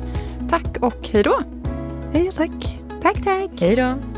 tack 0.51 0.77
och 0.81 1.09
hej 1.13 1.23
då. 1.23 1.41
Hej 2.13 2.29
och 2.29 2.35
tack. 2.35 2.79
Tack, 3.03 3.25
tack. 3.25 3.51
Hej 3.61 3.77
då. 3.77 4.18